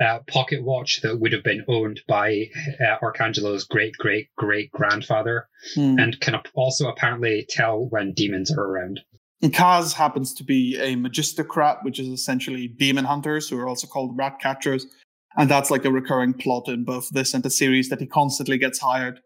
uh, 0.00 0.20
pocket 0.28 0.62
watch 0.62 1.00
that 1.02 1.18
would 1.18 1.32
have 1.32 1.42
been 1.42 1.64
owned 1.66 2.00
by 2.06 2.44
uh, 2.80 2.96
Arcangelo's 3.02 3.64
great 3.64 3.94
great 3.96 4.28
great 4.36 4.70
grandfather, 4.70 5.48
Hmm. 5.74 5.98
and 5.98 6.20
can 6.20 6.36
also 6.54 6.88
apparently 6.88 7.44
tell 7.48 7.88
when 7.88 8.12
demons 8.12 8.52
are 8.56 8.62
around. 8.62 9.00
And 9.42 9.52
Kaz 9.52 9.92
happens 9.92 10.32
to 10.34 10.44
be 10.44 10.78
a 10.80 10.96
magistocrat, 10.96 11.78
which 11.82 11.98
is 11.98 12.08
essentially 12.08 12.68
demon 12.68 13.04
hunters, 13.04 13.48
who 13.48 13.58
are 13.58 13.68
also 13.68 13.86
called 13.86 14.16
rat 14.16 14.38
catchers. 14.40 14.86
And 15.36 15.50
that's 15.50 15.70
like 15.70 15.84
a 15.84 15.92
recurring 15.92 16.32
plot 16.32 16.68
in 16.68 16.84
both 16.84 17.10
this 17.10 17.34
and 17.34 17.44
the 17.44 17.50
series 17.50 17.90
that 17.90 18.00
he 18.00 18.06
constantly 18.06 18.56
gets 18.56 18.78
hired 18.78 19.20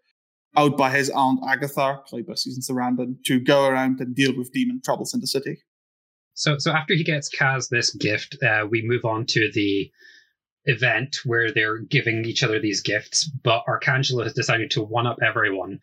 out 0.56 0.76
by 0.76 0.90
his 0.90 1.10
aunt 1.10 1.40
Agatha, 1.46 2.00
played 2.06 2.26
by 2.26 2.34
Susan 2.34 2.60
Sarandon, 2.60 3.22
to 3.26 3.38
go 3.38 3.66
around 3.66 4.00
and 4.00 4.16
deal 4.16 4.36
with 4.36 4.52
demon 4.52 4.80
troubles 4.84 5.14
in 5.14 5.20
the 5.20 5.28
city. 5.28 5.58
So, 6.34 6.58
so 6.58 6.72
after 6.72 6.94
he 6.94 7.04
gets 7.04 7.30
Kaz 7.34 7.68
this 7.68 7.94
gift, 7.94 8.36
uh, 8.42 8.66
we 8.68 8.82
move 8.82 9.04
on 9.04 9.26
to 9.26 9.50
the 9.52 9.90
event 10.64 11.18
where 11.24 11.52
they're 11.52 11.78
giving 11.78 12.24
each 12.24 12.42
other 12.42 12.58
these 12.58 12.80
gifts. 12.80 13.24
But 13.24 13.64
Arcangelo 13.66 14.24
has 14.24 14.32
decided 14.32 14.72
to 14.72 14.82
one 14.82 15.06
up 15.06 15.18
everyone 15.22 15.78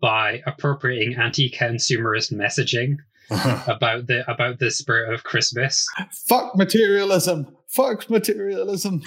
by 0.00 0.42
appropriating 0.46 1.16
anti-consumerist 1.16 2.32
messaging 2.32 2.96
about 3.66 4.06
the 4.06 4.24
about 4.30 4.58
the 4.58 4.70
spirit 4.70 5.12
of 5.12 5.24
Christmas 5.24 5.86
Fuck 6.28 6.56
materialism! 6.56 7.56
Fuck 7.68 8.10
materialism! 8.10 9.02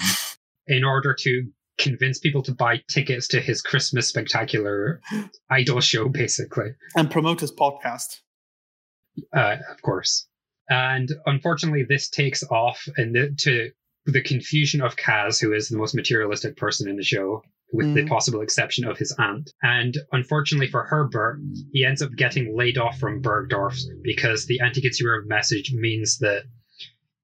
in 0.66 0.84
order 0.84 1.14
to 1.14 1.44
convince 1.78 2.18
people 2.18 2.42
to 2.42 2.52
buy 2.52 2.82
tickets 2.88 3.28
to 3.28 3.40
his 3.40 3.60
Christmas 3.60 4.08
spectacular 4.08 5.00
idol 5.50 5.80
show, 5.80 6.08
basically. 6.08 6.68
And 6.96 7.10
promote 7.10 7.40
his 7.40 7.52
podcast. 7.52 8.20
uh, 9.36 9.56
of 9.70 9.82
course. 9.82 10.26
And 10.68 11.10
unfortunately, 11.26 11.84
this 11.86 12.08
takes 12.08 12.42
off, 12.44 12.86
and 12.96 13.14
the, 13.14 13.34
to 13.40 13.70
the 14.06 14.22
confusion 14.22 14.80
of 14.80 14.96
Kaz, 14.96 15.40
who 15.40 15.52
is 15.52 15.68
the 15.68 15.76
most 15.76 15.94
materialistic 15.94 16.56
person 16.56 16.88
in 16.88 16.96
the 16.96 17.02
show, 17.02 17.42
with 17.74 17.94
the 17.94 18.02
Mm. 18.02 18.08
possible 18.08 18.40
exception 18.40 18.84
of 18.86 18.96
his 18.98 19.14
aunt. 19.18 19.50
And 19.62 19.96
unfortunately 20.12 20.68
for 20.68 20.84
Herbert, 20.84 21.40
he 21.72 21.84
ends 21.84 22.00
up 22.02 22.10
getting 22.16 22.56
laid 22.56 22.78
off 22.78 22.98
from 22.98 23.20
Bergdorf's 23.20 23.88
because 24.02 24.46
the 24.46 24.60
anti-consumer 24.60 25.24
message 25.26 25.72
means 25.72 26.18
that 26.18 26.44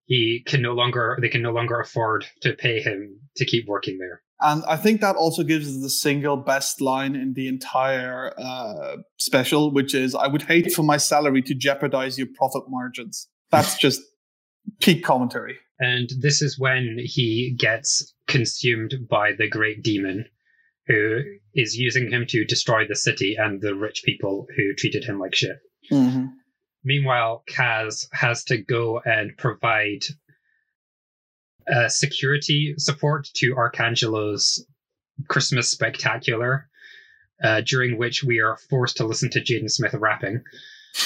he 0.07 0.42
can 0.45 0.61
no 0.61 0.73
longer 0.73 1.16
they 1.21 1.28
can 1.28 1.42
no 1.42 1.52
longer 1.52 1.78
afford 1.80 2.26
to 2.40 2.52
pay 2.52 2.80
him 2.80 3.21
to 3.37 3.45
keep 3.45 3.66
working 3.69 3.99
there. 3.99 4.23
And 4.40 4.64
I 4.64 4.76
think 4.76 5.00
that 5.02 5.16
also 5.16 5.42
gives 5.45 5.69
us 5.69 5.83
the 5.83 5.90
single 5.90 6.37
best 6.37 6.80
line 6.80 7.14
in 7.14 7.35
the 7.35 7.47
entire 7.47 8.33
uh, 8.38 8.97
special, 9.19 9.71
which 9.71 9.95
is 9.95 10.14
I 10.14 10.26
would 10.26 10.42
hate 10.42 10.73
for 10.73 10.83
my 10.83 10.97
salary 10.97 11.42
to 11.42 11.54
jeopardize 11.54 12.19
your 12.19 12.28
profit 12.35 12.64
margins. 12.69 13.28
That's 13.50 13.76
just 13.87 14.00
peak 14.80 15.04
commentary. 15.04 15.59
And 15.78 16.11
this 16.21 16.42
is 16.42 16.59
when 16.59 16.97
he 17.02 17.54
gets 17.59 18.14
consumed 18.26 18.95
by 19.09 19.33
the 19.33 19.49
great 19.49 19.83
demon, 19.83 20.26
who 20.90 21.23
is 21.54 21.76
using 21.76 22.11
him 22.11 22.26
to 22.26 22.44
destroy 22.44 22.87
the 22.87 22.97
city 22.97 23.37
and 23.38 23.61
the 23.61 23.75
rich 23.75 24.02
people 24.04 24.47
who 24.56 24.75
treated 24.75 25.04
him 25.04 25.18
like 25.20 25.35
shit. 25.35 25.59
Mm-hmm. 25.90 26.26
Meanwhile, 26.82 27.44
Kaz 27.49 28.06
has 28.12 28.42
to 28.44 28.59
go 28.59 29.00
and 29.04 29.37
provide 29.38 30.02
uh, 31.73 31.88
security 31.88 32.75
support 32.78 33.28
to 33.35 33.54
Arcangelo's 33.56 34.66
Christmas 35.28 35.70
spectacular. 35.70 36.68
uh, 37.42 37.62
during 37.62 37.97
which 37.99 38.23
we 38.23 38.40
are 38.40 38.59
forced 38.68 38.99
to 38.99 39.06
listen 39.06 39.30
to 39.30 39.40
Jaden 39.40 39.70
Smith 39.70 39.94
rapping. 39.94 40.42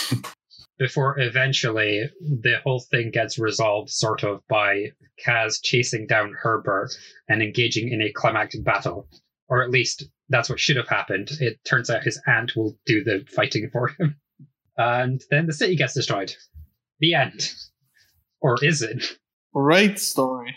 Before 0.79 1.19
eventually 1.21 2.03
the 2.21 2.57
whole 2.65 2.81
thing 2.81 3.13
gets 3.13 3.39
resolved, 3.39 3.91
sort 3.91 4.25
of, 4.25 4.41
by 4.49 4.87
Kaz 5.25 5.61
chasing 5.63 6.07
down 6.09 6.35
Herbert 6.37 6.91
and 7.29 7.43
engaging 7.43 7.91
in 7.91 8.03
a 8.03 8.13
climactic 8.13 8.65
battle. 8.65 9.09
Or 9.49 9.63
at 9.63 9.71
least 9.71 10.05
that's 10.29 10.49
what 10.49 10.59
should 10.61 10.77
have 10.77 10.89
happened. 10.89 11.29
It 11.41 11.59
turns 11.65 11.91
out 11.91 12.03
his 12.03 12.21
aunt 12.27 12.53
will 12.57 12.77
do 12.87 13.05
the 13.05 13.25
fighting 13.35 13.69
for 13.73 13.89
him. 13.99 14.17
And 14.77 15.21
then 15.31 15.47
the 15.47 15.53
city 15.53 15.77
gets 15.77 15.95
destroyed. 15.95 16.35
The 16.99 17.15
end. 17.15 17.53
Or 18.41 18.57
is 18.61 18.83
it? 18.83 19.05
Great 19.55 20.01
story. 20.01 20.57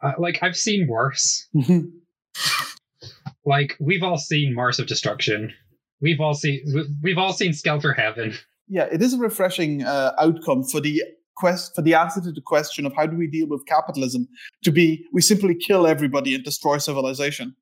Uh, 0.00 0.12
like, 0.18 0.38
I've 0.40 0.56
seen 0.56 0.86
worse. 0.88 1.48
like, 3.44 3.76
we've 3.80 4.02
all 4.02 4.18
seen 4.18 4.54
Mars 4.54 4.78
of 4.78 4.86
Destruction. 4.86 5.52
We've 6.00 6.20
all 6.20 6.34
seen 6.34 6.62
we- 6.72 6.88
we've 7.02 7.18
all 7.18 7.32
seen 7.32 7.52
Skelter 7.52 7.92
Heaven. 7.92 8.34
yeah, 8.68 8.84
it 8.92 9.02
is 9.02 9.14
a 9.14 9.18
refreshing 9.18 9.82
uh, 9.82 10.12
outcome 10.18 10.62
for 10.64 10.80
the 10.80 11.02
quest 11.36 11.74
for 11.74 11.82
the 11.82 11.94
answer 11.94 12.20
to 12.20 12.30
the 12.30 12.40
question 12.40 12.86
of 12.86 12.92
how 12.94 13.06
do 13.06 13.16
we 13.16 13.26
deal 13.26 13.48
with 13.48 13.66
capitalism 13.66 14.28
to 14.62 14.70
be 14.70 15.04
we 15.12 15.20
simply 15.20 15.54
kill 15.56 15.86
everybody 15.86 16.34
and 16.34 16.44
destroy 16.44 16.78
civilization. 16.78 17.56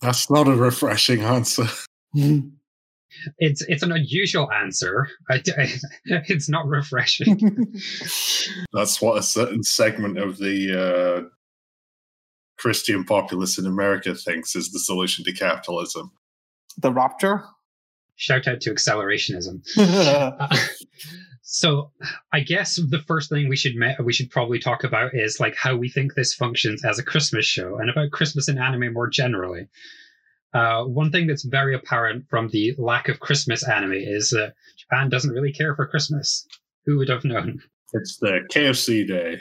That's 0.00 0.30
not 0.30 0.48
a 0.48 0.54
refreshing 0.54 1.22
answer. 1.22 1.66
It's 3.38 3.62
it's 3.62 3.82
an 3.82 3.90
unusual 3.90 4.50
answer. 4.52 5.08
I, 5.28 5.42
it's 6.04 6.48
not 6.48 6.66
refreshing. 6.66 7.38
That's 8.72 9.02
what 9.02 9.18
a 9.18 9.22
certain 9.22 9.64
segment 9.64 10.16
of 10.16 10.38
the 10.38 10.80
uh, 10.80 11.28
Christian 12.56 13.04
populace 13.04 13.58
in 13.58 13.66
America 13.66 14.14
thinks 14.14 14.54
is 14.54 14.70
the 14.70 14.78
solution 14.78 15.24
to 15.24 15.32
capitalism. 15.32 16.12
the 16.78 16.92
rapture. 16.92 17.44
Shout 18.14 18.46
out 18.46 18.60
to 18.60 18.72
accelerationism. 18.72 19.66
So, 21.52 21.90
I 22.32 22.40
guess 22.40 22.76
the 22.76 23.00
first 23.00 23.28
thing 23.28 23.48
we 23.48 23.56
should 23.56 23.74
ma- 23.74 24.00
we 24.04 24.12
should 24.12 24.30
probably 24.30 24.60
talk 24.60 24.84
about 24.84 25.14
is 25.14 25.40
like 25.40 25.56
how 25.56 25.74
we 25.74 25.88
think 25.88 26.14
this 26.14 26.32
functions 26.32 26.84
as 26.84 27.00
a 27.00 27.02
Christmas 27.02 27.44
show, 27.44 27.76
and 27.76 27.90
about 27.90 28.12
Christmas 28.12 28.48
in 28.48 28.56
anime 28.56 28.92
more 28.92 29.08
generally. 29.08 29.66
Uh, 30.54 30.84
one 30.84 31.10
thing 31.10 31.26
that's 31.26 31.42
very 31.42 31.74
apparent 31.74 32.24
from 32.30 32.50
the 32.50 32.72
lack 32.78 33.08
of 33.08 33.18
Christmas 33.18 33.66
anime 33.68 33.94
is 33.94 34.30
that 34.30 34.54
Japan 34.78 35.08
doesn't 35.08 35.32
really 35.32 35.52
care 35.52 35.74
for 35.74 35.88
Christmas. 35.88 36.46
Who 36.86 36.98
would 36.98 37.08
have 37.08 37.24
known? 37.24 37.60
It's 37.94 38.18
the 38.18 38.42
KFC 38.52 39.06
day. 39.08 39.40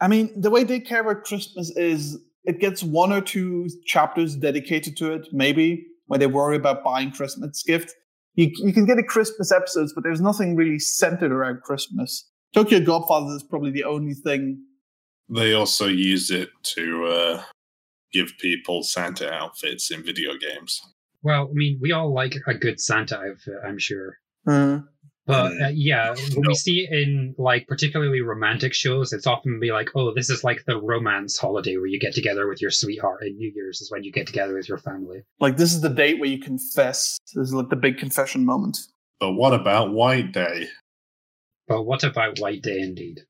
I 0.00 0.08
mean, 0.08 0.40
the 0.40 0.50
way 0.50 0.64
they 0.64 0.80
care 0.80 1.02
about 1.02 1.24
Christmas 1.24 1.70
is 1.76 2.18
it 2.44 2.60
gets 2.60 2.82
one 2.82 3.12
or 3.12 3.20
two 3.20 3.68
chapters 3.84 4.36
dedicated 4.36 4.96
to 4.96 5.12
it, 5.12 5.28
maybe, 5.32 5.86
when 6.06 6.18
they 6.18 6.26
worry 6.28 6.56
about 6.56 6.82
buying 6.82 7.10
Christmas 7.10 7.62
gift. 7.62 7.94
You, 8.36 8.50
you 8.56 8.72
can 8.72 8.84
get 8.84 8.98
a 8.98 9.02
Christmas 9.02 9.50
episodes, 9.50 9.92
but 9.94 10.04
there's 10.04 10.20
nothing 10.20 10.56
really 10.56 10.78
centered 10.78 11.32
around 11.32 11.62
Christmas. 11.62 12.30
Tokyo 12.54 12.80
Godfather 12.80 13.34
is 13.34 13.42
probably 13.42 13.70
the 13.70 13.84
only 13.84 14.14
thing. 14.14 14.62
They 15.28 15.54
also 15.54 15.86
use 15.86 16.30
it 16.30 16.50
to 16.74 17.06
uh, 17.06 17.42
give 18.12 18.32
people 18.38 18.82
Santa 18.82 19.32
outfits 19.32 19.90
in 19.90 20.04
video 20.04 20.32
games. 20.36 20.80
Well, 21.22 21.48
I 21.50 21.52
mean, 21.52 21.78
we 21.80 21.92
all 21.92 22.14
like 22.14 22.36
a 22.46 22.54
good 22.54 22.80
Santa 22.80 23.18
outfit, 23.18 23.56
I'm 23.66 23.78
sure. 23.78 24.18
Uh, 24.46 24.80
But 25.26 25.50
Mm. 25.52 25.66
uh, 25.66 25.70
yeah, 25.74 26.10
when 26.34 26.42
No. 26.42 26.48
we 26.48 26.54
see 26.54 26.86
in 26.88 27.34
like 27.36 27.66
particularly 27.66 28.20
romantic 28.20 28.72
shows, 28.72 29.12
it's 29.12 29.26
often 29.26 29.58
be 29.58 29.72
like, 29.72 29.90
oh, 29.96 30.14
this 30.14 30.30
is 30.30 30.44
like 30.44 30.64
the 30.66 30.80
romance 30.80 31.36
holiday 31.36 31.76
where 31.76 31.86
you 31.86 31.98
get 31.98 32.14
together 32.14 32.46
with 32.48 32.62
your 32.62 32.70
sweetheart, 32.70 33.22
and 33.22 33.36
New 33.36 33.50
Year's 33.54 33.80
is 33.80 33.90
when 33.90 34.04
you 34.04 34.12
get 34.12 34.26
together 34.28 34.54
with 34.54 34.68
your 34.68 34.78
family. 34.78 35.22
like 35.40 35.56
this 35.56 35.74
is 35.74 35.80
the 35.80 35.88
date 35.88 36.20
where 36.20 36.28
you 36.28 36.38
confess. 36.38 37.18
This 37.34 37.48
is 37.48 37.54
like 37.54 37.70
the 37.70 37.76
big 37.76 37.98
confession 37.98 38.44
moment. 38.44 38.78
But 39.18 39.32
what 39.32 39.52
about 39.52 39.92
White 39.92 40.32
Day? 40.32 40.68
But 41.66 41.82
what 41.82 42.04
about 42.04 42.38
White 42.38 42.62
Day 42.62 42.78
indeed? 42.78 43.22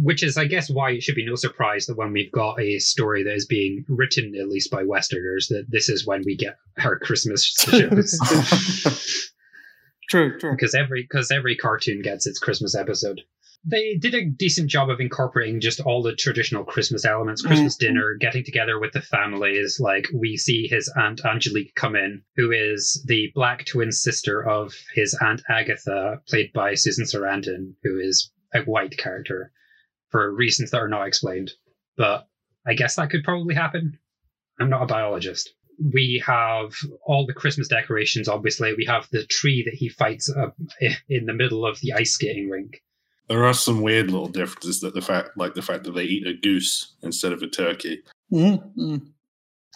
Which 0.00 0.22
is, 0.22 0.38
I 0.38 0.44
guess, 0.46 0.70
why 0.70 0.92
it 0.92 1.02
should 1.02 1.14
be 1.16 1.26
no 1.26 1.34
surprise 1.34 1.86
that 1.86 1.96
when 1.96 2.12
we've 2.12 2.30
got 2.32 2.60
a 2.60 2.78
story 2.78 3.22
that 3.24 3.34
is 3.34 3.44
being 3.46 3.84
written, 3.88 4.34
at 4.40 4.48
least 4.48 4.70
by 4.70 4.82
Westerners, 4.84 5.48
that 5.48 5.66
this 5.68 5.88
is 5.88 6.06
when 6.06 6.22
we 6.24 6.36
get 6.36 6.56
our 6.82 6.98
Christmas 7.00 7.44
shows. 7.68 8.18
True, 10.08 10.38
true. 10.38 10.52
because 10.52 10.74
every 10.74 11.02
because 11.02 11.30
every 11.30 11.56
cartoon 11.56 12.02
gets 12.02 12.26
its 12.26 12.38
Christmas 12.38 12.74
episode. 12.74 13.20
They 13.66 13.94
did 13.96 14.14
a 14.14 14.26
decent 14.28 14.68
job 14.68 14.90
of 14.90 15.00
incorporating 15.00 15.58
just 15.58 15.80
all 15.80 16.02
the 16.02 16.14
traditional 16.14 16.64
Christmas 16.64 17.06
elements, 17.06 17.40
Christmas 17.40 17.76
Mhm. 17.76 17.78
dinner, 17.78 18.14
getting 18.20 18.44
together 18.44 18.78
with 18.78 18.92
the 18.92 19.00
families. 19.00 19.80
Like 19.80 20.06
we 20.12 20.36
see 20.36 20.66
his 20.68 20.92
aunt 20.98 21.24
Angelique 21.24 21.74
come 21.74 21.96
in, 21.96 22.22
who 22.36 22.50
is 22.52 23.02
the 23.08 23.32
black 23.34 23.64
twin 23.64 23.90
sister 23.90 24.46
of 24.46 24.74
his 24.94 25.16
aunt 25.22 25.40
Agatha, 25.48 26.20
played 26.28 26.52
by 26.52 26.74
Susan 26.74 27.06
Sarandon, 27.06 27.74
who 27.82 27.98
is 27.98 28.30
a 28.54 28.60
white 28.64 28.98
character 28.98 29.50
for 30.10 30.34
reasons 30.34 30.70
that 30.70 30.82
are 30.82 30.88
not 30.88 31.06
explained. 31.08 31.52
But 31.96 32.26
I 32.66 32.74
guess 32.74 32.96
that 32.96 33.08
could 33.08 33.24
probably 33.24 33.54
happen. 33.54 33.98
I'm 34.60 34.68
not 34.68 34.82
a 34.82 34.86
biologist 34.86 35.54
we 35.78 36.22
have 36.26 36.74
all 37.04 37.26
the 37.26 37.32
Christmas 37.32 37.68
decorations. 37.68 38.28
Obviously, 38.28 38.74
we 38.74 38.84
have 38.86 39.08
the 39.10 39.24
tree 39.26 39.62
that 39.64 39.74
he 39.74 39.88
fights 39.88 40.30
up 40.30 40.56
in 41.08 41.26
the 41.26 41.32
middle 41.34 41.66
of 41.66 41.80
the 41.80 41.92
ice 41.92 42.12
skating 42.12 42.48
rink. 42.50 42.82
There 43.28 43.44
are 43.44 43.54
some 43.54 43.80
weird 43.80 44.10
little 44.10 44.28
differences 44.28 44.80
that 44.80 44.92
the 44.94 45.00
fact, 45.00 45.30
like 45.36 45.54
the 45.54 45.62
fact 45.62 45.84
that 45.84 45.92
they 45.92 46.04
eat 46.04 46.26
a 46.26 46.34
goose 46.34 46.92
instead 47.02 47.32
of 47.32 47.42
a 47.42 47.46
turkey. 47.46 48.02
Mm-hmm. 48.32 48.96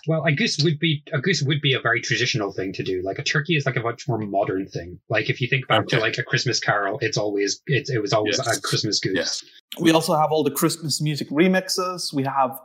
Well, 0.06 0.24
a 0.24 0.32
goose 0.32 0.58
would 0.62 0.78
be 0.78 1.02
a 1.12 1.20
goose 1.20 1.42
would 1.42 1.60
be 1.60 1.74
a 1.74 1.80
very 1.80 2.00
traditional 2.00 2.52
thing 2.52 2.72
to 2.74 2.82
do. 2.82 3.02
Like 3.04 3.18
a 3.18 3.22
turkey 3.22 3.56
is 3.56 3.66
like 3.66 3.76
a 3.76 3.80
much 3.80 4.06
more 4.06 4.18
modern 4.18 4.66
thing. 4.66 5.00
Like 5.08 5.28
if 5.28 5.40
you 5.40 5.48
think 5.48 5.66
back 5.66 5.88
to 5.88 5.98
like 5.98 6.18
a 6.18 6.22
Christmas 6.22 6.60
Carol, 6.60 6.98
it's 7.00 7.18
always 7.18 7.60
it, 7.66 7.88
it 7.90 8.00
was 8.00 8.12
always 8.12 8.38
Yes. 8.38 8.56
a 8.56 8.60
Christmas 8.60 9.00
goose. 9.00 9.14
Yes. 9.16 9.44
We 9.80 9.90
also 9.92 10.14
have 10.14 10.30
all 10.30 10.44
the 10.44 10.50
Christmas 10.50 11.00
music 11.02 11.28
remixes. 11.30 12.12
We 12.14 12.22
have, 12.24 12.58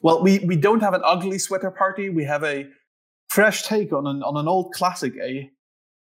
well, 0.00 0.22
we, 0.22 0.38
we 0.40 0.56
don't 0.56 0.80
have 0.80 0.94
an 0.94 1.02
ugly 1.04 1.38
sweater 1.38 1.70
party. 1.70 2.10
We 2.10 2.24
have 2.24 2.44
a 2.44 2.66
fresh 3.28 3.62
take 3.62 3.92
on 3.92 4.06
an 4.06 4.22
on 4.22 4.36
an 4.36 4.48
old 4.48 4.72
classic, 4.72 5.14
a 5.22 5.50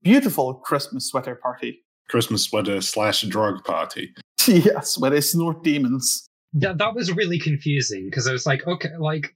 beautiful 0.04 0.56
Christmas 0.56 1.08
sweater 1.08 1.36
party. 1.36 1.82
Christmas 2.10 2.44
sweater 2.44 2.82
slash 2.82 3.22
drug 3.24 3.64
party. 3.64 4.14
yes, 4.48 4.98
where 4.98 5.12
they 5.12 5.22
snort 5.22 5.64
demons. 5.64 6.28
That 6.54 6.78
that 6.78 6.96
was 6.96 7.12
really 7.12 7.40
confusing 7.40 8.06
because 8.10 8.28
I 8.28 8.32
was 8.32 8.46
like, 8.46 8.66
okay, 8.68 8.96
like 9.00 9.36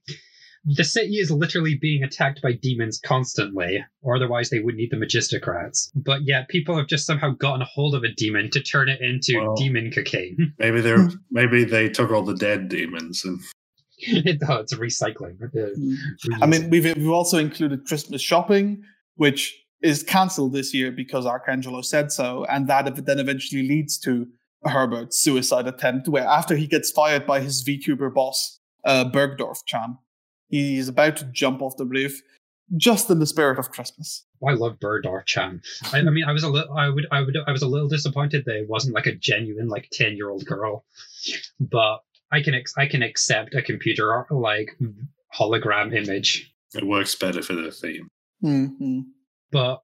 the 0.64 0.84
city 0.84 1.16
is 1.16 1.30
literally 1.30 1.78
being 1.80 2.02
attacked 2.02 2.40
by 2.42 2.52
demons 2.52 3.00
constantly, 3.04 3.84
or 4.02 4.16
otherwise 4.16 4.50
they 4.50 4.60
would 4.60 4.74
need 4.76 4.90
the 4.90 4.96
magistocrats. 4.96 5.90
But 5.94 6.20
yet 6.26 6.48
people 6.48 6.76
have 6.76 6.86
just 6.86 7.06
somehow 7.06 7.30
gotten 7.30 7.62
a 7.62 7.66
hold 7.66 7.94
of 7.94 8.04
a 8.04 8.12
demon 8.12 8.50
to 8.50 8.62
turn 8.62 8.88
it 8.88 9.00
into 9.00 9.38
Well- 9.40 9.54
demon 9.56 9.90
cocaine. 9.90 10.54
Maybe 10.58 10.80
they're 10.80 11.08
maybe 11.30 11.64
they 11.64 11.88
took 11.88 12.10
all 12.10 12.22
the 12.22 12.34
dead 12.34 12.68
demons 12.68 13.24
and 13.24 13.40
it, 14.26 14.42
oh, 14.48 14.56
it's 14.56 14.74
recycling. 14.74 15.36
Uh, 15.42 16.42
I 16.42 16.46
mean, 16.46 16.70
we've 16.70 16.84
we've 16.96 17.10
also 17.10 17.38
included 17.38 17.86
Christmas 17.86 18.22
shopping, 18.22 18.82
which 19.16 19.56
is 19.82 20.02
cancelled 20.02 20.52
this 20.52 20.74
year 20.74 20.90
because 20.90 21.24
Arcangelo 21.24 21.84
said 21.84 22.12
so, 22.12 22.44
and 22.46 22.68
that 22.68 23.04
then 23.06 23.18
eventually 23.18 23.66
leads 23.66 23.98
to 23.98 24.26
Herbert's 24.64 25.18
suicide 25.18 25.66
attempt, 25.66 26.08
where 26.08 26.26
after 26.26 26.56
he 26.56 26.66
gets 26.66 26.90
fired 26.90 27.26
by 27.26 27.40
his 27.40 27.64
VTuber 27.64 28.12
boss, 28.12 28.58
uh, 28.84 29.04
Bergdorf 29.04 29.64
Chan, 29.66 29.98
he's 30.48 30.88
about 30.88 31.16
to 31.18 31.24
jump 31.26 31.62
off 31.62 31.76
the 31.76 31.86
roof, 31.86 32.20
just 32.76 33.10
in 33.10 33.18
the 33.18 33.26
spirit 33.26 33.58
of 33.58 33.70
Christmas. 33.70 34.24
I 34.46 34.52
love 34.52 34.78
Bergdorf 34.78 35.26
Chan. 35.26 35.62
I, 35.92 35.98
I 35.98 36.02
mean, 36.02 36.24
I 36.24 36.32
was 36.32 36.42
a 36.42 36.48
little, 36.48 36.74
I 36.76 36.88
would, 36.88 37.06
I 37.10 37.20
would, 37.20 37.36
I 37.46 37.52
was 37.52 37.62
a 37.62 37.68
little 37.68 37.88
disappointed 37.88 38.44
that 38.46 38.56
it 38.56 38.68
wasn't 38.68 38.94
like 38.94 39.06
a 39.06 39.14
genuine 39.14 39.68
like 39.68 39.88
ten 39.92 40.16
year 40.16 40.30
old 40.30 40.44
girl, 40.44 40.84
but 41.58 42.00
I 42.32 42.42
can, 42.42 42.54
ex- 42.54 42.74
I 42.76 42.86
can 42.86 43.02
accept 43.02 43.54
a 43.54 43.62
computer 43.62 44.26
like 44.30 44.78
hologram 45.38 45.94
image. 45.94 46.52
it 46.74 46.86
works 46.86 47.14
better 47.14 47.42
for 47.42 47.54
the 47.54 47.70
theme. 47.70 48.08
Mm-hmm. 48.42 49.00
but 49.52 49.82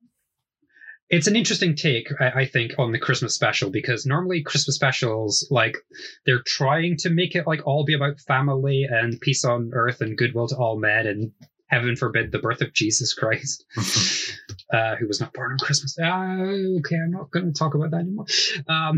it's 1.10 1.26
an 1.26 1.36
interesting 1.36 1.76
take 1.76 2.08
I, 2.18 2.30
I 2.40 2.46
think 2.46 2.72
on 2.78 2.90
the 2.90 2.98
christmas 2.98 3.34
special 3.34 3.68
because 3.70 4.06
normally 4.06 4.42
christmas 4.42 4.76
specials 4.76 5.46
like 5.50 5.76
they're 6.24 6.42
trying 6.46 6.96
to 7.00 7.10
make 7.10 7.34
it 7.34 7.46
like 7.46 7.66
all 7.66 7.84
be 7.84 7.92
about 7.94 8.18
family 8.20 8.86
and 8.88 9.20
peace 9.20 9.44
on 9.44 9.72
earth 9.74 10.00
and 10.00 10.16
goodwill 10.16 10.48
to 10.48 10.56
all 10.56 10.78
men 10.78 11.06
and 11.06 11.32
heaven 11.66 11.96
forbid 11.96 12.32
the 12.32 12.38
birth 12.38 12.62
of 12.62 12.72
jesus 12.72 13.12
christ 13.12 13.64
uh, 14.72 14.96
who 14.96 15.06
was 15.06 15.20
not 15.20 15.34
born 15.34 15.52
on 15.52 15.58
christmas 15.58 15.98
uh, 15.98 16.06
okay 16.78 16.96
i'm 16.96 17.10
not 17.10 17.30
going 17.30 17.52
to 17.52 17.58
talk 17.58 17.74
about 17.74 17.90
that 17.90 18.00
anymore 18.00 18.26
um, 18.68 18.96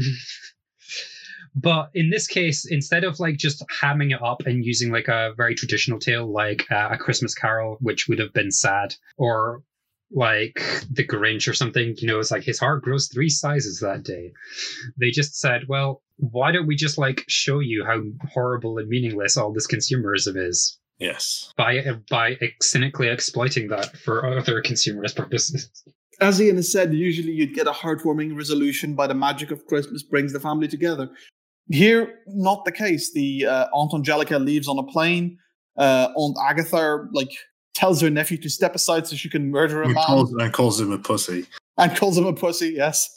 but 1.54 1.90
in 1.94 2.10
this 2.10 2.26
case 2.26 2.66
instead 2.70 3.04
of 3.04 3.20
like 3.20 3.36
just 3.36 3.64
hamming 3.68 4.14
it 4.14 4.22
up 4.22 4.46
and 4.46 4.64
using 4.64 4.90
like 4.90 5.08
a 5.08 5.32
very 5.36 5.54
traditional 5.54 5.98
tale 5.98 6.30
like 6.30 6.64
uh, 6.70 6.88
a 6.90 6.98
christmas 6.98 7.34
carol 7.34 7.76
which 7.80 8.08
would 8.08 8.18
have 8.18 8.32
been 8.32 8.50
sad 8.50 8.94
or 9.16 9.62
like 10.10 10.60
the 10.90 11.06
Grinch 11.06 11.48
or 11.48 11.52
something, 11.52 11.94
you 11.98 12.08
know, 12.08 12.18
it's 12.18 12.30
like 12.30 12.42
his 12.42 12.58
heart 12.58 12.82
grows 12.82 13.08
three 13.08 13.28
sizes 13.28 13.80
that 13.80 14.04
day. 14.04 14.32
They 14.98 15.10
just 15.10 15.38
said, 15.38 15.64
well, 15.68 16.02
why 16.16 16.52
don't 16.52 16.66
we 16.66 16.76
just 16.76 16.98
like 16.98 17.24
show 17.28 17.60
you 17.60 17.84
how 17.84 18.00
horrible 18.32 18.78
and 18.78 18.88
meaningless 18.88 19.36
all 19.36 19.52
this 19.52 19.66
consumerism 19.66 20.36
is? 20.36 20.78
Yes. 20.98 21.52
by 21.56 21.80
by 22.10 22.36
cynically 22.60 23.08
exploiting 23.08 23.68
that 23.68 23.96
for 23.98 24.26
other 24.26 24.60
consumerist 24.62 25.16
purposes. 25.16 25.70
As 26.20 26.42
Ian 26.42 26.56
has 26.56 26.72
said, 26.72 26.92
usually 26.92 27.30
you'd 27.30 27.54
get 27.54 27.68
a 27.68 27.72
heartwarming 27.72 28.36
resolution 28.36 28.94
by 28.94 29.06
the 29.06 29.14
magic 29.14 29.52
of 29.52 29.64
Christmas 29.66 30.02
brings 30.02 30.32
the 30.32 30.40
family 30.40 30.66
together. 30.66 31.08
Here, 31.70 32.14
not 32.26 32.64
the 32.64 32.72
case. 32.72 33.12
The 33.12 33.46
uh, 33.46 33.66
Aunt 33.74 33.92
Angelica 33.94 34.38
leaves 34.38 34.68
on 34.68 34.78
a 34.78 34.84
plane. 34.84 35.38
Uh, 35.76 36.08
Aunt 36.16 36.36
Agatha 36.44 37.06
like 37.12 37.30
tells 37.74 38.00
her 38.00 38.10
nephew 38.10 38.38
to 38.38 38.48
step 38.50 38.74
aside 38.74 39.06
so 39.06 39.14
she 39.16 39.28
can 39.30 39.50
murder 39.50 39.82
a 39.82 39.86
And 39.86 39.94
man 39.94 40.04
calls, 40.04 40.32
and 40.32 40.52
calls 40.52 40.80
him 40.80 40.92
a 40.92 40.98
pussy. 40.98 41.46
and 41.76 41.96
calls 41.96 42.16
him 42.18 42.26
a 42.26 42.32
pussy. 42.32 42.70
Yes, 42.76 43.08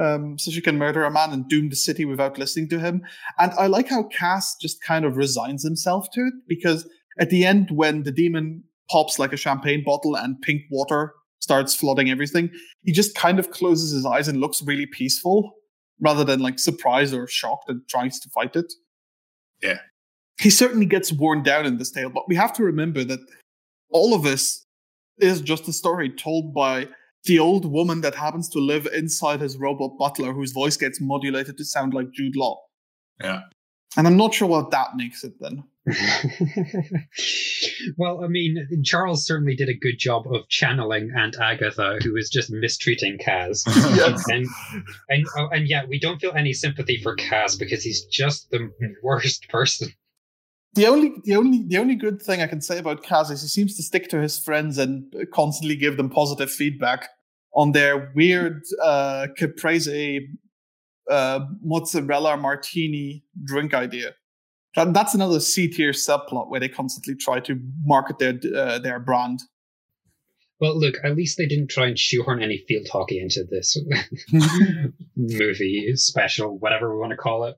um, 0.00 0.38
so 0.38 0.50
she 0.50 0.60
can 0.60 0.76
murder 0.76 1.04
a 1.04 1.10
man 1.10 1.32
and 1.32 1.48
doom 1.48 1.68
the 1.70 1.76
city 1.76 2.04
without 2.04 2.36
listening 2.38 2.68
to 2.70 2.78
him. 2.80 3.02
And 3.38 3.52
I 3.52 3.68
like 3.68 3.88
how 3.88 4.04
Kaz 4.04 4.54
just 4.60 4.82
kind 4.82 5.04
of 5.04 5.16
resigns 5.16 5.62
himself 5.62 6.08
to 6.12 6.20
it 6.20 6.34
because 6.48 6.88
at 7.18 7.30
the 7.30 7.46
end, 7.46 7.70
when 7.70 8.02
the 8.02 8.12
demon 8.12 8.64
pops 8.90 9.18
like 9.18 9.32
a 9.32 9.36
champagne 9.36 9.82
bottle 9.84 10.16
and 10.16 10.40
pink 10.42 10.62
water 10.70 11.14
starts 11.38 11.74
flooding 11.74 12.10
everything, 12.10 12.50
he 12.82 12.92
just 12.92 13.14
kind 13.14 13.38
of 13.38 13.50
closes 13.50 13.92
his 13.92 14.04
eyes 14.04 14.28
and 14.28 14.40
looks 14.40 14.62
really 14.62 14.86
peaceful 14.86 15.54
rather 16.00 16.24
than 16.24 16.40
like 16.40 16.58
surprised 16.58 17.14
or 17.14 17.26
shocked 17.26 17.68
and 17.68 17.82
tries 17.88 18.18
to 18.20 18.28
fight 18.30 18.56
it. 18.56 18.72
Yeah. 19.62 19.78
He 20.40 20.50
certainly 20.50 20.86
gets 20.86 21.12
worn 21.12 21.42
down 21.42 21.64
in 21.64 21.78
this 21.78 21.90
tale, 21.90 22.10
but 22.10 22.28
we 22.28 22.34
have 22.34 22.52
to 22.54 22.64
remember 22.64 23.04
that 23.04 23.20
all 23.90 24.14
of 24.14 24.22
this 24.22 24.66
is 25.18 25.40
just 25.40 25.68
a 25.68 25.72
story 25.72 26.10
told 26.10 26.52
by 26.52 26.88
the 27.24 27.38
old 27.38 27.64
woman 27.70 28.00
that 28.02 28.14
happens 28.14 28.48
to 28.50 28.58
live 28.58 28.86
inside 28.86 29.40
his 29.40 29.56
robot 29.56 29.96
butler, 29.98 30.32
whose 30.32 30.52
voice 30.52 30.76
gets 30.76 31.00
modulated 31.00 31.56
to 31.56 31.64
sound 31.64 31.94
like 31.94 32.12
Jude 32.12 32.36
Law. 32.36 32.60
Yeah. 33.22 33.42
And 33.96 34.06
I'm 34.06 34.16
not 34.16 34.34
sure 34.34 34.48
what 34.48 34.70
that 34.72 34.96
makes 34.96 35.22
it 35.24 35.34
then. 35.40 35.64
well, 37.98 38.24
I 38.24 38.28
mean, 38.28 38.66
Charles 38.84 39.26
certainly 39.26 39.54
did 39.54 39.68
a 39.68 39.74
good 39.74 39.98
job 39.98 40.26
of 40.32 40.48
channeling 40.48 41.12
Aunt 41.16 41.36
Agatha, 41.40 41.98
who 42.02 42.14
was 42.14 42.30
just 42.30 42.50
mistreating 42.50 43.18
Kaz. 43.18 43.64
Yes. 43.94 44.24
and 44.28 44.46
and 45.08 45.26
oh, 45.36 45.48
and 45.52 45.68
yeah, 45.68 45.84
we 45.86 46.00
don't 46.00 46.20
feel 46.20 46.32
any 46.32 46.52
sympathy 46.52 46.96
for 47.02 47.14
Kaz 47.16 47.58
because 47.58 47.84
he's 47.84 48.04
just 48.06 48.50
the 48.50 48.70
worst 49.02 49.48
person. 49.48 49.88
The 50.74 50.86
only, 50.86 51.12
the 51.22 51.36
only, 51.36 51.64
the 51.68 51.78
only 51.78 51.94
good 51.94 52.20
thing 52.20 52.42
I 52.42 52.48
can 52.48 52.60
say 52.60 52.78
about 52.78 53.04
Kaz 53.04 53.30
is 53.30 53.42
he 53.42 53.48
seems 53.48 53.76
to 53.76 53.82
stick 53.82 54.08
to 54.08 54.20
his 54.20 54.38
friends 54.38 54.78
and 54.78 55.14
constantly 55.32 55.76
give 55.76 55.96
them 55.96 56.10
positive 56.10 56.50
feedback 56.50 57.08
on 57.54 57.70
their 57.72 58.10
weird 58.16 58.62
uh, 58.82 59.28
caprese 59.36 60.28
uh, 61.10 61.40
mozzarella 61.62 62.36
martini 62.36 63.24
drink 63.44 63.74
idea. 63.74 64.14
That, 64.76 64.92
that's 64.92 65.14
another 65.14 65.40
C 65.40 65.68
tier 65.68 65.92
subplot 65.92 66.50
where 66.50 66.60
they 66.60 66.68
constantly 66.68 67.14
try 67.14 67.40
to 67.40 67.60
market 67.84 68.18
their 68.18 68.38
uh, 68.56 68.78
their 68.78 68.98
brand. 68.98 69.40
Well, 70.60 70.78
look, 70.78 70.94
at 71.04 71.16
least 71.16 71.36
they 71.36 71.46
didn't 71.46 71.68
try 71.68 71.86
and 71.88 71.98
shoehorn 71.98 72.42
any 72.42 72.64
field 72.68 72.86
hockey 72.90 73.20
into 73.20 73.44
this 73.50 73.76
movie 75.16 75.92
special, 75.96 76.58
whatever 76.58 76.94
we 76.94 77.00
want 77.00 77.10
to 77.10 77.16
call 77.16 77.44
it. 77.44 77.56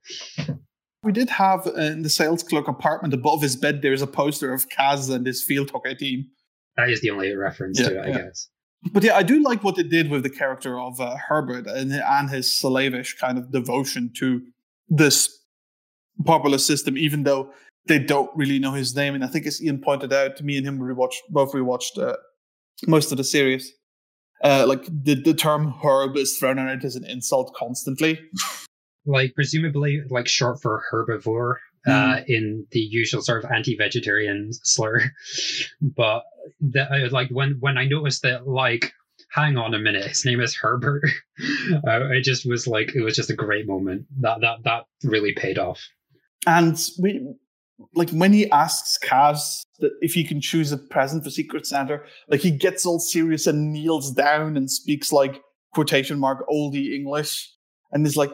We 1.03 1.13
did 1.13 1.29
have 1.31 1.67
in 1.77 2.03
the 2.03 2.09
sales 2.09 2.43
clerk 2.43 2.69
apartment 2.69 3.15
above 3.15 3.43
his 3.43 3.55
bed. 3.55 3.83
There's 3.83 4.03
a 4.03 4.07
poster 4.07 4.53
of 4.53 4.69
Kaz 4.69 5.15
and 5.15 5.27
his 5.27 5.45
field 5.45 5.71
hockey 5.71 5.95
team. 5.95 6.25
That 6.77 6.91
is 6.91 7.01
the 7.01 7.11
only 7.11 7.35
reference 7.35 7.79
Yeah, 7.79 7.91
to 7.91 7.99
it, 7.99 8.01
I 8.03 8.09
yeah. 8.09 8.19
guess. 8.25 8.49
But 8.93 9.03
yeah, 9.03 9.17
I 9.17 9.23
do 9.23 9.43
like 9.43 9.65
what 9.65 9.77
they 9.77 9.83
did 9.83 10.11
with 10.11 10.23
the 10.23 10.31
character 10.31 10.79
of 10.79 11.01
uh, 11.01 11.17
Herbert 11.29 11.67
and, 11.67 11.93
and 11.93 12.31
his 12.31 12.53
slavish 12.53 13.17
kind 13.19 13.39
of 13.39 13.51
devotion 13.51 14.13
to 14.19 14.43
this 14.89 15.41
popular 16.25 16.59
system, 16.59 16.97
even 16.97 17.25
though 17.25 17.51
they 17.87 17.99
don't 17.99 18.31
really 18.37 18.59
know 18.59 18.73
his 18.73 18.95
name. 18.95 19.15
And 19.15 19.25
I 19.25 19.29
think 19.29 19.47
as 19.47 19.63
Ian 19.63 19.81
pointed 19.81 20.13
out, 20.13 20.41
me 20.43 20.57
and 20.57 20.67
him 20.67 20.79
rewatched 20.79 21.21
both 21.31 21.53
rewatched 21.53 21.99
uh, 21.99 22.17
most 22.87 23.11
of 23.11 23.19
the 23.19 23.25
series. 23.25 23.73
Uh, 24.45 24.67
like 24.69 24.85
the, 24.87 25.15
the 25.15 25.35
term 25.35 25.75
herb 25.83 26.17
is 26.17 26.37
thrown 26.37 26.59
out 26.59 26.85
as 26.85 26.95
an 26.95 27.05
insult 27.05 27.55
constantly. 27.57 28.21
Like, 29.07 29.35
presumably, 29.35 30.03
like 30.11 30.29
short 30.29 30.61
for 30.61 30.83
herbivore. 30.93 31.55
Uh, 31.87 32.21
in 32.27 32.67
the 32.73 32.81
usual 32.81 33.23
sort 33.23 33.45
of 33.45 33.51
anti-vegetarian 33.51 34.51
slur, 34.53 35.01
but 35.81 36.25
the, 36.61 37.09
like 37.13 37.29
when 37.31 37.57
when 37.61 37.79
I 37.79 37.85
noticed 37.85 38.23
that, 38.23 38.49
like, 38.49 38.93
hang 39.31 39.57
on 39.57 39.75
a 39.75 39.79
minute, 39.79 40.05
his 40.05 40.25
name 40.25 40.41
is 40.41 40.57
Herbert. 40.57 41.03
uh, 41.87 42.09
it 42.11 42.25
just 42.25 42.45
was 42.45 42.67
like 42.67 42.95
it 42.95 43.03
was 43.03 43.15
just 43.15 43.31
a 43.31 43.35
great 43.35 43.67
moment. 43.67 44.07
That 44.21 44.41
that 44.41 44.65
that 44.65 44.85
really 45.05 45.33
paid 45.33 45.59
off. 45.59 45.81
And 46.47 46.77
we 47.01 47.25
like 47.95 48.11
when 48.11 48.33
he 48.33 48.51
asks 48.51 48.99
Kaz 48.99 49.65
that 49.79 49.93
if 50.01 50.15
he 50.15 50.25
can 50.25 50.41
choose 50.41 50.73
a 50.73 50.79
present 50.79 51.25
for 51.25 51.31
Secret 51.31 51.67
Santa, 51.67 52.01
like 52.29 52.41
he 52.41 52.51
gets 52.51 52.87
all 52.87 52.99
serious 52.99 53.47
and 53.47 53.73
kneels 53.73 54.13
down 54.13 54.57
and 54.57 54.71
speaks 54.71 55.13
like 55.13 55.43
quotation 55.75 56.19
mark 56.19 56.47
oldie 56.49 56.95
English, 56.95 57.53
and 57.93 58.07
is 58.07 58.17
like, 58.17 58.31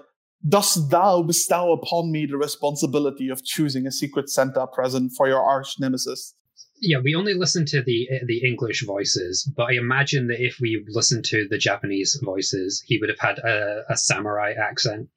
"Dost 0.48 0.90
thou 0.90 1.22
bestow 1.22 1.72
upon 1.72 2.10
me 2.10 2.26
the 2.26 2.36
responsibility 2.36 3.28
of 3.28 3.44
choosing 3.44 3.86
a 3.86 3.92
Secret 3.92 4.28
Santa 4.28 4.66
present 4.66 5.12
for 5.16 5.28
your 5.28 5.42
arch 5.42 5.76
nemesis?" 5.78 6.34
Yeah, 6.80 6.98
we 6.98 7.14
only 7.14 7.34
listen 7.34 7.64
to 7.66 7.82
the 7.82 8.08
uh, 8.12 8.24
the 8.26 8.44
English 8.44 8.84
voices, 8.84 9.48
but 9.56 9.64
I 9.64 9.72
imagine 9.74 10.26
that 10.28 10.44
if 10.44 10.58
we 10.60 10.84
listened 10.88 11.24
to 11.26 11.46
the 11.48 11.58
Japanese 11.58 12.18
voices, 12.22 12.82
he 12.86 12.98
would 12.98 13.08
have 13.08 13.20
had 13.20 13.38
a, 13.38 13.84
a 13.88 13.96
samurai 13.96 14.52
accent. 14.52 15.08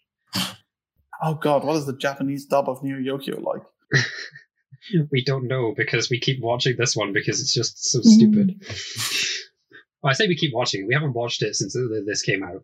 Oh 1.23 1.35
God, 1.35 1.63
what 1.63 1.77
is 1.77 1.85
the 1.85 1.97
Japanese 1.97 2.45
dub 2.45 2.69
of 2.69 2.83
Neo 2.83 2.97
Yokio 2.97 3.41
like? 3.41 3.63
We 5.11 5.23
don't 5.23 5.47
know 5.47 5.73
because 5.75 6.09
we 6.09 6.19
keep 6.19 6.41
watching 6.41 6.75
this 6.77 6.95
one 6.95 7.11
because 7.11 7.41
it's 7.41 7.53
just 7.53 7.89
so 7.89 7.99
mm. 7.99 8.03
stupid. 8.03 8.55
well, 10.03 10.11
I 10.11 10.13
say 10.13 10.27
we 10.27 10.35
keep 10.35 10.53
watching 10.53 10.81
it. 10.81 10.87
We 10.87 10.93
haven't 10.93 11.13
watched 11.13 11.41
it 11.41 11.55
since 11.55 11.75
this 12.05 12.21
came 12.21 12.43
out. 12.43 12.61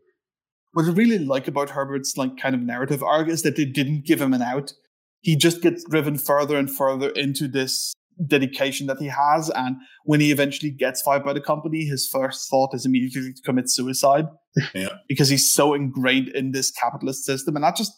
What 0.73 0.86
I 0.86 0.91
really 0.91 1.19
like 1.19 1.47
about 1.47 1.71
Herbert's 1.71 2.15
like 2.17 2.38
kind 2.38 2.55
of 2.55 2.62
narrative 2.62 3.03
arc 3.03 3.27
is 3.27 3.41
that 3.43 3.55
they 3.55 3.65
didn't 3.65 4.05
give 4.05 4.21
him 4.21 4.34
an 4.34 4.41
out. 4.41 4.73
He 5.21 5.36
just 5.36 5.62
gets 5.62 5.84
driven 5.84 6.17
further 6.17 6.57
and 6.57 6.73
further 6.73 7.10
into 7.10 7.47
this 7.47 7.93
dedication 8.27 8.88
that 8.88 8.99
he 8.99 9.07
has, 9.07 9.49
and 9.49 9.77
when 10.03 10.19
he 10.19 10.31
eventually 10.31 10.71
gets 10.71 11.01
fired 11.01 11.23
by 11.23 11.34
the 11.34 11.41
company, 11.41 11.86
his 11.86 12.07
first 12.07 12.49
thought 12.49 12.73
is 12.73 12.86
immediately 12.86 13.34
to 13.34 13.41
commit 13.43 13.69
suicide. 13.69 14.25
Yeah. 14.75 14.89
because 15.07 15.29
he's 15.29 15.49
so 15.49 15.73
ingrained 15.73 16.27
in 16.27 16.51
this 16.51 16.71
capitalist 16.71 17.23
system, 17.23 17.55
and 17.55 17.63
that 17.63 17.77
just 17.77 17.93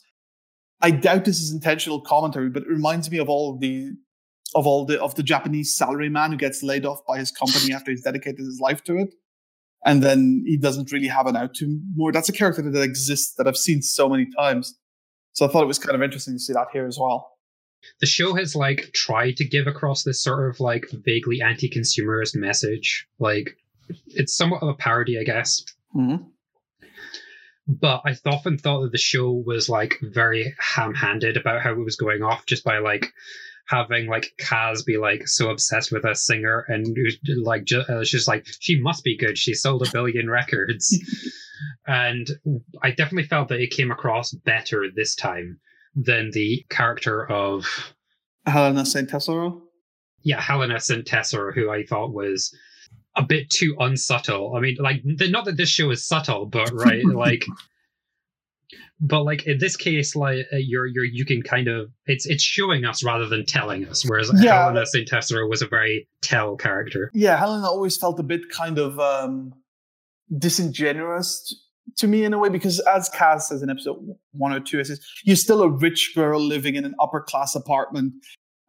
I 0.82 0.92
doubt 0.92 1.26
this 1.26 1.40
is 1.40 1.52
intentional 1.52 2.02
commentary, 2.02 2.50
but 2.50 2.64
it 2.64 2.70
reminds 2.70 3.10
me 3.10 3.18
of 3.18 3.28
all 3.28 3.58
the 3.58 3.92
of 4.54 4.68
all 4.68 4.86
the 4.86 5.02
of 5.02 5.16
the 5.16 5.24
Japanese 5.24 5.76
salaryman 5.76 6.30
who 6.30 6.38
gets 6.38 6.62
laid 6.62 6.86
off 6.86 7.00
by 7.08 7.18
his 7.18 7.32
company 7.32 7.74
after 7.76 7.90
he's 7.90 8.04
dedicated 8.04 8.40
his 8.40 8.60
life 8.62 8.84
to 8.84 8.98
it 8.98 9.16
and 9.86 10.02
then 10.02 10.44
he 10.46 10.58
doesn't 10.58 10.92
really 10.92 11.08
have 11.08 11.28
an 11.28 11.36
out 11.36 11.54
to 11.56 11.80
more. 11.96 12.12
That's 12.12 12.30
a 12.30 12.34
character 12.34 12.62
that 12.62 12.82
exists 12.82 13.36
that 13.36 13.48
I've 13.48 13.58
seen 13.58 13.82
so 13.82 14.10
many 14.10 14.28
times. 14.38 14.78
So 15.34 15.46
I 15.46 15.50
thought 15.50 15.64
it 15.64 15.68
was 15.68 15.80
kind 15.80 15.96
of 15.96 16.02
interesting 16.02 16.36
to 16.36 16.40
see 16.40 16.54
that 16.54 16.68
here 16.72 16.86
as 16.86 16.98
well. 17.00 17.32
The 18.00 18.06
show 18.06 18.34
has 18.36 18.56
like 18.56 18.92
tried 18.94 19.38
to 19.38 19.46
give 19.46 19.68
across 19.68 20.04
this 20.04 20.24
sort 20.24 20.50
of 20.50 20.60
like 20.60 20.86
vaguely 20.92 21.42
anti-consumerist 21.42 22.36
message. 22.36 23.08
Like 23.20 23.58
it's 24.08 24.36
somewhat 24.36 24.62
of 24.62 24.70
a 24.70 24.74
parody, 24.76 25.20
I 25.20 25.24
guess. 25.24 25.64
Mm-hmm. 25.96 26.24
But 27.68 28.02
I 28.06 28.16
often 28.26 28.58
thought 28.58 28.82
that 28.82 28.92
the 28.92 28.98
show 28.98 29.32
was 29.32 29.70
like 29.70 29.98
very 30.02 30.54
ham-handed 30.60 31.38
about 31.38 31.62
how 31.62 31.72
it 31.72 31.84
was 31.84 31.96
going 31.96 32.22
off 32.22 32.46
just 32.46 32.64
by 32.64 32.80
like 32.80 33.12
having 33.68 34.08
like 34.08 34.34
Kaz 34.40 34.86
be 34.86 34.98
like 34.98 35.28
so 35.28 35.50
obsessed 35.50 35.92
with 35.92 36.06
a 36.06 36.16
singer 36.16 36.66
and 36.68 36.96
like 37.44 37.64
ju- 37.64 37.84
uh, 37.88 38.04
she's 38.04 38.28
like 38.28 38.46
she 38.60 38.80
must 38.80 39.04
be 39.04 39.18
good. 39.18 39.38
She 39.38 39.54
sold 39.54 39.88
a 39.88 39.92
billion 39.92 40.30
records, 40.30 40.98
and 41.88 42.28
I 42.82 42.92
definitely 42.92 43.28
felt 43.28 43.50
that 43.50 43.62
it 43.62 43.72
came 43.72 43.92
across 43.92 44.34
better 44.34 44.86
this 44.94 45.16
time 45.16 45.60
than 45.96 46.32
the 46.32 46.66
character 46.70 47.30
of 47.30 47.66
Helena 48.46 48.86
Saint 48.86 49.10
Tessero. 49.10 49.62
yeah 50.24 50.42
Helena 50.42 50.80
St. 50.80 51.06
Tessero, 51.06 51.54
who 51.54 51.70
I 51.70 51.84
thought 51.86 52.14
was 52.14 52.56
a 53.16 53.22
bit 53.24 53.50
too 53.50 53.76
unsubtle. 53.80 54.56
I 54.56 54.60
mean, 54.60 54.78
like 54.80 55.04
the, 55.04 55.30
not 55.30 55.46
that 55.46 55.56
this 55.58 55.70
show 55.70 55.92
is 55.92 56.06
subtle, 56.06 56.46
but 56.48 56.72
right, 56.74 57.06
like. 57.14 57.46
But 59.00 59.24
like 59.24 59.46
in 59.46 59.58
this 59.58 59.76
case, 59.76 60.16
like 60.16 60.46
uh, 60.54 60.58
you're 60.58 60.86
you're 60.86 61.06
you 61.06 61.26
can 61.26 61.42
kind 61.42 61.68
of 61.68 61.92
it's 62.06 62.26
it's 62.26 62.44
showing 62.44 62.86
us 62.86 63.04
rather 63.04 63.28
than 63.28 63.46
telling 63.46 63.86
us. 63.88 64.08
Whereas 64.08 64.32
Yeah. 64.42 64.64
Helena 64.64 64.86
St. 64.86 65.08
Tessero 65.08 65.50
was 65.50 65.62
a 65.62 65.68
very 65.68 66.08
tell 66.22 66.56
character. 66.56 67.12
Yeah, 67.14 67.38
Helena 67.38 67.66
always 67.66 67.98
felt 67.98 68.20
a 68.20 68.24
bit 68.24 68.50
kind 68.50 68.78
of 68.78 69.00
um, 69.00 69.54
disingenuous 70.38 71.54
to 71.98 72.08
me 72.08 72.24
in 72.24 72.34
a 72.34 72.38
way 72.38 72.50
because, 72.50 72.80
as 72.82 73.10
Kaz 73.10 73.42
says 73.42 73.62
in 73.62 73.70
episode 73.70 73.98
one 74.32 74.54
or 74.54 74.60
two, 74.60 74.80
it 74.80 74.88
says 74.88 75.00
you're 75.24 75.36
still 75.36 75.62
a 75.62 75.70
rich 75.70 76.14
girl 76.16 76.40
living 76.40 76.76
in 76.76 76.86
an 76.86 76.96
upper 77.00 77.22
class 77.22 77.56
apartment, 77.56 78.14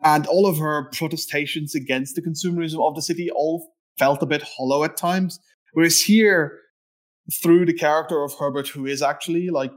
and 0.02 0.26
all 0.26 0.46
of 0.46 0.58
her 0.58 0.88
protestations 0.92 1.74
against 1.74 2.16
the 2.16 2.22
consumerism 2.22 2.86
of 2.86 2.94
the 2.94 3.02
city 3.02 3.30
all 3.30 3.72
felt 3.98 4.22
a 4.22 4.26
bit 4.26 4.42
hollow 4.42 4.84
at 4.84 4.96
times. 4.96 5.38
Whereas 5.72 6.00
here, 6.00 6.58
through 7.42 7.66
the 7.66 7.72
character 7.72 8.22
of 8.22 8.34
Herbert, 8.38 8.68
who 8.68 8.86
is 8.86 9.02
actually 9.02 9.50
like 9.50 9.72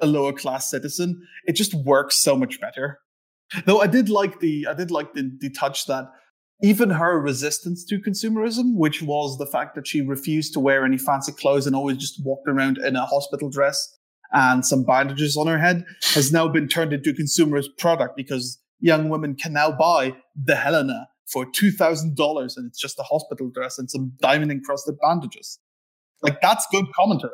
a 0.00 0.06
lower 0.06 0.32
class 0.32 0.70
citizen, 0.70 1.22
it 1.46 1.52
just 1.52 1.74
works 1.74 2.16
so 2.16 2.36
much 2.36 2.60
better. 2.60 3.00
Though 3.66 3.80
I 3.80 3.86
did 3.86 4.08
like 4.08 4.40
the 4.40 4.66
I 4.68 4.74
did 4.74 4.90
like 4.90 5.14
the, 5.14 5.30
the 5.40 5.50
touch 5.50 5.86
that 5.86 6.10
even 6.62 6.90
her 6.90 7.20
resistance 7.20 7.84
to 7.84 8.00
consumerism, 8.00 8.76
which 8.76 9.00
was 9.02 9.38
the 9.38 9.46
fact 9.46 9.74
that 9.76 9.86
she 9.86 10.00
refused 10.00 10.52
to 10.54 10.60
wear 10.60 10.84
any 10.84 10.98
fancy 10.98 11.32
clothes 11.32 11.66
and 11.66 11.76
always 11.76 11.96
just 11.96 12.24
walked 12.24 12.48
around 12.48 12.78
in 12.78 12.96
a 12.96 13.06
hospital 13.06 13.48
dress 13.48 13.96
and 14.32 14.66
some 14.66 14.84
bandages 14.84 15.36
on 15.36 15.46
her 15.46 15.58
head, 15.58 15.84
has 16.14 16.32
now 16.32 16.48
been 16.48 16.68
turned 16.68 16.92
into 16.92 17.10
a 17.10 17.12
consumerist 17.12 17.68
product 17.78 18.16
because 18.16 18.60
young 18.80 19.08
women 19.08 19.34
can 19.34 19.52
now 19.52 19.70
buy 19.70 20.14
the 20.36 20.56
Helena 20.56 21.08
for 21.26 21.46
$2,000 21.46 22.56
and 22.56 22.66
it's 22.66 22.80
just 22.80 22.98
a 22.98 23.02
hospital 23.02 23.50
dress 23.54 23.78
and 23.78 23.90
some 23.90 24.12
diamond 24.20 24.50
encrusted 24.50 24.96
bandages. 25.00 25.58
Like, 26.22 26.40
that's 26.40 26.66
good 26.72 26.86
commentary. 26.94 27.32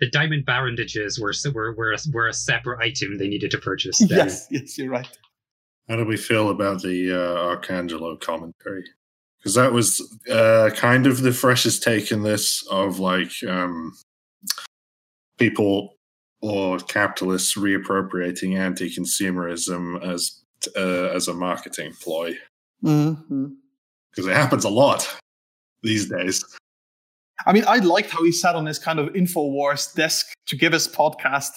The 0.00 0.10
diamond 0.10 0.46
bandages 0.46 1.18
were, 1.18 1.32
were, 1.52 1.74
were, 1.74 1.92
a, 1.92 1.98
were 2.12 2.28
a 2.28 2.32
separate 2.32 2.80
item 2.80 3.18
they 3.18 3.28
needed 3.28 3.50
to 3.50 3.58
purchase. 3.58 4.00
Yes, 4.08 4.46
yes, 4.50 4.78
you're 4.78 4.90
right. 4.90 5.08
How 5.88 5.96
do 5.96 6.04
we 6.04 6.16
feel 6.16 6.50
about 6.50 6.82
the 6.82 7.12
uh, 7.12 7.56
Arcangelo 7.56 8.20
commentary? 8.20 8.84
Because 9.38 9.54
that 9.54 9.72
was 9.72 10.00
uh, 10.30 10.70
kind 10.74 11.06
of 11.06 11.22
the 11.22 11.32
freshest 11.32 11.82
take 11.82 12.12
in 12.12 12.22
this 12.22 12.66
of 12.70 12.98
like 12.98 13.32
um, 13.48 13.92
people 15.38 15.96
or 16.42 16.78
capitalists 16.78 17.56
reappropriating 17.56 18.56
anti-consumerism 18.56 20.02
as 20.02 20.42
uh, 20.76 21.08
as 21.14 21.28
a 21.28 21.34
marketing 21.34 21.92
ploy. 22.00 22.36
Because 22.82 23.16
mm-hmm. 23.30 24.28
it 24.28 24.36
happens 24.36 24.64
a 24.64 24.68
lot 24.68 25.08
these 25.82 26.08
days. 26.08 26.44
I 27.46 27.52
mean, 27.52 27.64
I 27.66 27.76
liked 27.78 28.10
how 28.10 28.24
he 28.24 28.32
sat 28.32 28.54
on 28.54 28.66
his 28.66 28.78
kind 28.78 28.98
of 28.98 29.08
Infowars 29.08 29.94
desk 29.94 30.26
to 30.46 30.56
give 30.56 30.72
his 30.72 30.88
podcast 30.88 31.50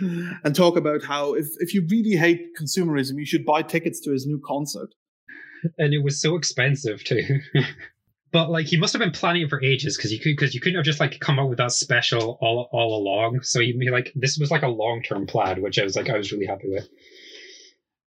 and 0.00 0.54
talk 0.54 0.76
about 0.76 1.02
how 1.02 1.34
if, 1.34 1.46
if 1.58 1.74
you 1.74 1.86
really 1.90 2.16
hate 2.16 2.56
consumerism, 2.60 3.18
you 3.18 3.26
should 3.26 3.44
buy 3.44 3.62
tickets 3.62 4.00
to 4.00 4.12
his 4.12 4.26
new 4.26 4.40
concert. 4.46 4.90
And 5.76 5.92
it 5.92 6.04
was 6.04 6.20
so 6.20 6.36
expensive 6.36 7.02
too. 7.02 7.40
but 8.32 8.50
like 8.50 8.66
he 8.66 8.76
must 8.76 8.92
have 8.92 9.00
been 9.00 9.10
planning 9.10 9.42
it 9.42 9.50
for 9.50 9.62
ages 9.62 9.96
because 9.96 10.12
you 10.12 10.20
could 10.20 10.36
because 10.36 10.54
you 10.54 10.60
couldn't 10.60 10.76
have 10.76 10.84
just 10.84 11.00
like 11.00 11.18
come 11.18 11.38
up 11.38 11.48
with 11.48 11.58
that 11.58 11.72
special 11.72 12.38
all 12.40 12.68
all 12.72 12.96
along. 12.96 13.40
So 13.42 13.60
he 13.60 13.74
like 13.90 14.12
this 14.14 14.38
was 14.38 14.50
like 14.50 14.62
a 14.62 14.68
long 14.68 15.02
term 15.02 15.26
plan, 15.26 15.62
which 15.62 15.78
I 15.78 15.84
was 15.84 15.96
like 15.96 16.08
I 16.08 16.16
was 16.16 16.30
really 16.30 16.46
happy 16.46 16.68
with. 16.68 16.88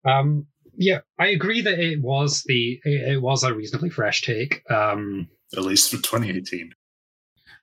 Um, 0.05 0.47
yeah, 0.75 0.99
I 1.17 1.27
agree 1.27 1.61
that 1.61 1.79
it 1.79 2.01
was 2.01 2.43
the 2.45 2.79
it, 2.83 3.13
it 3.13 3.21
was 3.21 3.43
a 3.43 3.53
reasonably 3.53 3.89
fresh 3.89 4.21
take. 4.21 4.69
Um, 4.69 5.29
at 5.55 5.63
least 5.63 5.91
for 5.91 5.97
2018. 5.97 6.71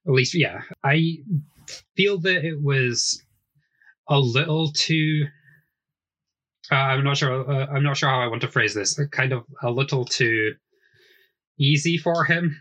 At 0.07 0.13
least, 0.13 0.35
yeah, 0.35 0.63
I 0.83 1.19
feel 1.97 2.19
that 2.21 2.45
it 2.45 2.63
was 2.63 3.23
a 4.09 4.19
little 4.19 4.71
too. 4.73 5.27
Uh, 6.71 6.77
I'm 6.77 7.05
not 7.05 7.17
sure. 7.17 7.51
Uh, 7.51 7.67
I'm 7.67 7.83
not 7.83 7.97
sure 7.97 8.09
how 8.09 8.21
I 8.21 8.27
want 8.27 8.43
to 8.43 8.49
phrase 8.49 8.75
this. 8.75 8.99
Kind 9.11 9.33
of 9.33 9.45
a 9.63 9.71
little 9.71 10.05
too 10.05 10.55
easy 11.59 11.97
for 11.97 12.25
him. 12.25 12.59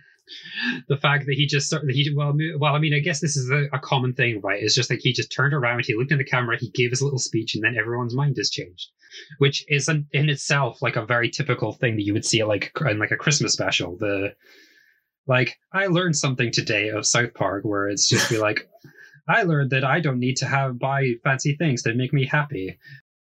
The 0.87 0.97
fact 0.97 1.25
that 1.25 1.35
he 1.35 1.45
just 1.45 1.69
sort 1.69 1.83
he 1.89 2.09
well 2.15 2.33
well 2.57 2.73
I 2.73 2.79
mean 2.79 2.93
I 2.93 2.99
guess 2.99 3.19
this 3.19 3.35
is 3.35 3.49
a, 3.51 3.65
a 3.73 3.79
common 3.79 4.13
thing 4.13 4.39
right 4.41 4.63
it's 4.63 4.73
just 4.73 4.89
like 4.89 5.01
he 5.01 5.11
just 5.11 5.33
turned 5.33 5.53
around 5.53 5.83
he 5.83 5.95
looked 5.95 6.13
in 6.13 6.17
the 6.17 6.23
camera 6.23 6.57
he 6.57 6.69
gave 6.69 6.91
his 6.91 7.01
little 7.01 7.19
speech 7.19 7.55
and 7.55 7.63
then 7.63 7.75
everyone's 7.77 8.15
mind 8.15 8.37
has 8.37 8.49
changed 8.49 8.89
which 9.39 9.65
is 9.67 9.89
an, 9.89 10.07
in 10.13 10.29
itself 10.29 10.81
like 10.81 10.95
a 10.95 11.05
very 11.05 11.29
typical 11.29 11.73
thing 11.73 11.97
that 11.97 12.03
you 12.03 12.13
would 12.13 12.25
see 12.25 12.41
like 12.45 12.71
in 12.89 12.99
like 12.99 13.11
a 13.11 13.17
Christmas 13.17 13.51
special 13.51 13.97
the 13.97 14.33
like 15.27 15.57
I 15.73 15.87
learned 15.87 16.15
something 16.15 16.51
today 16.51 16.89
of 16.89 17.05
South 17.05 17.33
Park 17.33 17.63
where 17.63 17.87
it's 17.87 18.07
just 18.07 18.29
be 18.29 18.37
like 18.37 18.67
I 19.27 19.43
learned 19.43 19.69
that 19.71 19.85
I 19.85 19.99
don't 19.99 20.19
need 20.19 20.35
to 20.37 20.45
have 20.45 20.79
buy 20.79 21.13
fancy 21.23 21.55
things 21.55 21.83
that 21.83 21.95
make 21.95 22.11
me 22.11 22.25
happy. 22.25 22.77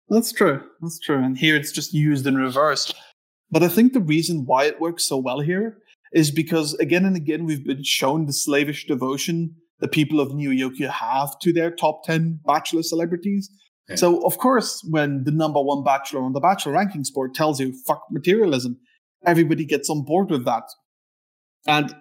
That's 0.08 0.32
true. 0.32 0.62
That's 0.80 0.98
true. 0.98 1.22
And 1.22 1.36
here 1.36 1.56
it's 1.56 1.72
just 1.72 1.92
used 1.92 2.26
in 2.26 2.36
reverse. 2.36 2.92
But 3.50 3.62
I 3.62 3.68
think 3.68 3.92
the 3.92 4.00
reason 4.00 4.44
why 4.46 4.64
it 4.64 4.80
works 4.80 5.04
so 5.04 5.18
well 5.18 5.40
here 5.40 5.78
is 6.12 6.30
because 6.30 6.74
again 6.74 7.04
and 7.04 7.16
again 7.16 7.44
we've 7.44 7.64
been 7.64 7.84
shown 7.84 8.26
the 8.26 8.32
slavish 8.32 8.86
devotion 8.86 9.54
the 9.80 9.88
people 9.88 10.20
of 10.20 10.34
New 10.34 10.50
York 10.50 10.78
have 10.78 11.38
to 11.40 11.52
their 11.52 11.70
top 11.70 12.04
10 12.04 12.40
bachelor 12.46 12.82
celebrities. 12.82 13.50
Yeah. 13.88 13.96
So 13.96 14.24
of 14.24 14.38
course, 14.38 14.86
when 14.88 15.24
the 15.24 15.32
number 15.32 15.60
one 15.60 15.82
bachelor 15.82 16.22
on 16.22 16.32
the 16.32 16.40
bachelor 16.40 16.74
rankings 16.74 17.12
board 17.12 17.34
tells 17.34 17.58
you 17.58 17.74
fuck 17.86 18.02
materialism, 18.10 18.78
everybody 19.26 19.64
gets 19.64 19.90
on 19.90 20.04
board 20.04 20.30
with 20.30 20.44
that. 20.44 20.64
And 21.66 21.94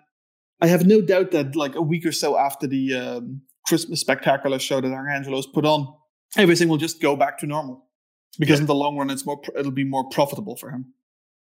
I 0.61 0.67
have 0.67 0.85
no 0.85 1.01
doubt 1.01 1.31
that 1.31 1.55
like 1.55 1.75
a 1.75 1.81
week 1.81 2.05
or 2.05 2.11
so 2.11 2.37
after 2.37 2.67
the 2.67 2.95
um, 2.95 3.41
Christmas 3.67 4.01
spectacular 4.01 4.59
show 4.59 4.81
that 4.81 4.91
Arcangelo's 4.91 5.47
put 5.47 5.65
on, 5.65 5.93
everything 6.37 6.67
will 6.67 6.77
just 6.77 7.01
go 7.01 7.15
back 7.15 7.37
to 7.39 7.47
normal 7.47 7.85
because 8.37 8.59
yeah. 8.59 8.63
in 8.63 8.67
the 8.67 8.75
long 8.75 8.97
run, 8.97 9.09
it's 9.09 9.25
more 9.25 9.41
it'll 9.57 9.71
be 9.71 9.83
more 9.83 10.07
profitable 10.09 10.55
for 10.55 10.71
him. 10.71 10.93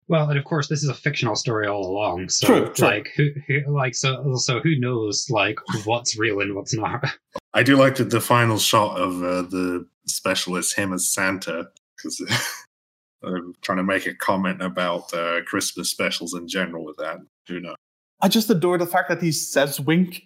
Well, 0.08 0.30
and 0.30 0.38
of 0.38 0.44
course, 0.44 0.68
this 0.68 0.84
is 0.84 0.90
a 0.90 0.94
fictional 0.94 1.36
story 1.36 1.68
all 1.68 1.88
along. 1.88 2.28
So, 2.28 2.48
true, 2.48 2.74
true. 2.74 2.86
like, 2.86 3.12
who, 3.16 3.30
who, 3.48 3.74
like, 3.74 3.96
so, 3.96 4.36
so 4.36 4.60
who 4.60 4.78
knows, 4.78 5.30
like, 5.30 5.58
what's 5.86 6.20
real 6.20 6.42
and 6.42 6.54
what's 6.54 6.74
not? 6.74 7.06
I 7.54 7.64
do 7.64 7.78
like 7.78 7.96
the, 7.96 8.04
the 8.04 8.20
final 8.20 8.58
shot 8.58 9.00
of 9.00 9.24
uh, 9.24 9.44
the 9.44 9.88
specialist, 10.08 10.76
him 10.76 10.92
as 10.92 11.10
Santa, 11.10 11.70
because 11.96 12.22
I'm 13.24 13.54
trying 13.62 13.78
to 13.78 13.84
make 13.84 14.06
a 14.06 14.14
comment 14.14 14.62
about 14.62 15.14
uh, 15.14 15.44
Christmas 15.46 15.90
specials 15.90 16.34
in 16.34 16.46
general 16.46 16.84
with 16.84 16.98
that. 16.98 17.20
Who 17.48 17.62
knows? 17.62 17.76
I 18.22 18.28
just 18.28 18.50
adore 18.50 18.78
the 18.78 18.86
fact 18.86 19.10
that 19.10 19.22
he 19.22 19.32
says 19.32 19.80
wink 19.80 20.24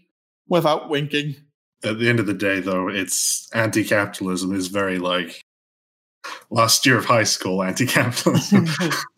without 0.47 0.89
winking 0.89 1.35
at 1.83 1.99
the 1.99 2.09
end 2.09 2.19
of 2.19 2.25
the 2.25 2.33
day, 2.33 2.59
though, 2.59 2.87
it's 2.87 3.49
anti-capitalism 3.53 4.53
is 4.53 4.67
very 4.67 4.97
like 4.97 5.41
last 6.49 6.85
year 6.85 6.97
of 6.97 7.05
high 7.05 7.23
school 7.23 7.63
anti-capitalism. 7.63 8.67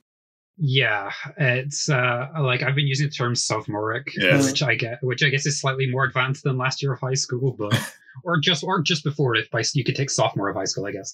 yeah, 0.57 1.11
it's 1.37 1.87
uh, 1.87 2.27
like 2.39 2.63
I've 2.63 2.75
been 2.75 2.87
using 2.87 3.07
the 3.07 3.13
term 3.13 3.35
sophomoric, 3.35 4.11
yes. 4.15 4.45
which 4.45 4.63
I 4.63 4.75
get, 4.75 5.03
which 5.03 5.23
I 5.23 5.29
guess 5.29 5.45
is 5.45 5.59
slightly 5.59 5.89
more 5.89 6.03
advanced 6.03 6.43
than 6.43 6.57
last 6.57 6.81
year 6.81 6.93
of 6.93 6.99
high 6.99 7.13
school, 7.13 7.55
but 7.57 7.73
or 8.23 8.39
just 8.39 8.63
or 8.63 8.81
just 8.81 9.03
before 9.03 9.35
it. 9.35 9.51
By 9.51 9.63
you 9.73 9.83
could 9.83 9.95
take 9.95 10.09
sophomore 10.09 10.49
of 10.49 10.55
high 10.55 10.65
school, 10.65 10.87
I 10.87 10.91
guess. 10.91 11.13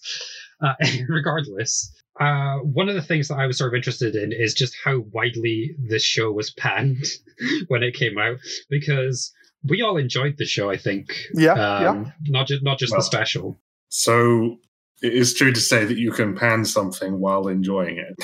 Uh, 0.61 0.73
regardless, 1.09 1.91
uh, 2.21 2.59
one 2.59 2.87
of 2.87 2.95
the 2.95 3.01
things 3.01 3.27
that 3.27 3.35
I 3.35 3.45
was 3.45 3.57
sort 3.57 3.73
of 3.73 3.75
interested 3.75 4.15
in 4.15 4.31
is 4.31 4.53
just 4.53 4.77
how 4.81 4.99
widely 5.11 5.75
this 5.77 6.03
show 6.03 6.31
was 6.31 6.51
panned 6.51 7.05
when 7.67 7.83
it 7.83 7.95
came 7.95 8.17
out, 8.17 8.37
because 8.69 9.33
we 9.63 9.81
all 9.81 9.97
enjoyed 9.97 10.37
the 10.37 10.45
show. 10.45 10.69
I 10.69 10.77
think. 10.77 11.13
Yeah. 11.33 11.53
Um, 11.53 11.83
yeah. 11.83 12.11
Not 12.27 12.47
just 12.47 12.63
not 12.63 12.79
just 12.79 12.91
well, 12.91 13.01
the 13.01 13.05
special. 13.05 13.59
So 13.89 14.57
it 15.01 15.13
is 15.13 15.33
true 15.33 15.51
to 15.51 15.59
say 15.59 15.83
that 15.83 15.97
you 15.97 16.11
can 16.11 16.33
pan 16.33 16.63
something 16.63 17.19
while 17.19 17.49
enjoying 17.49 17.97
it. 17.97 18.23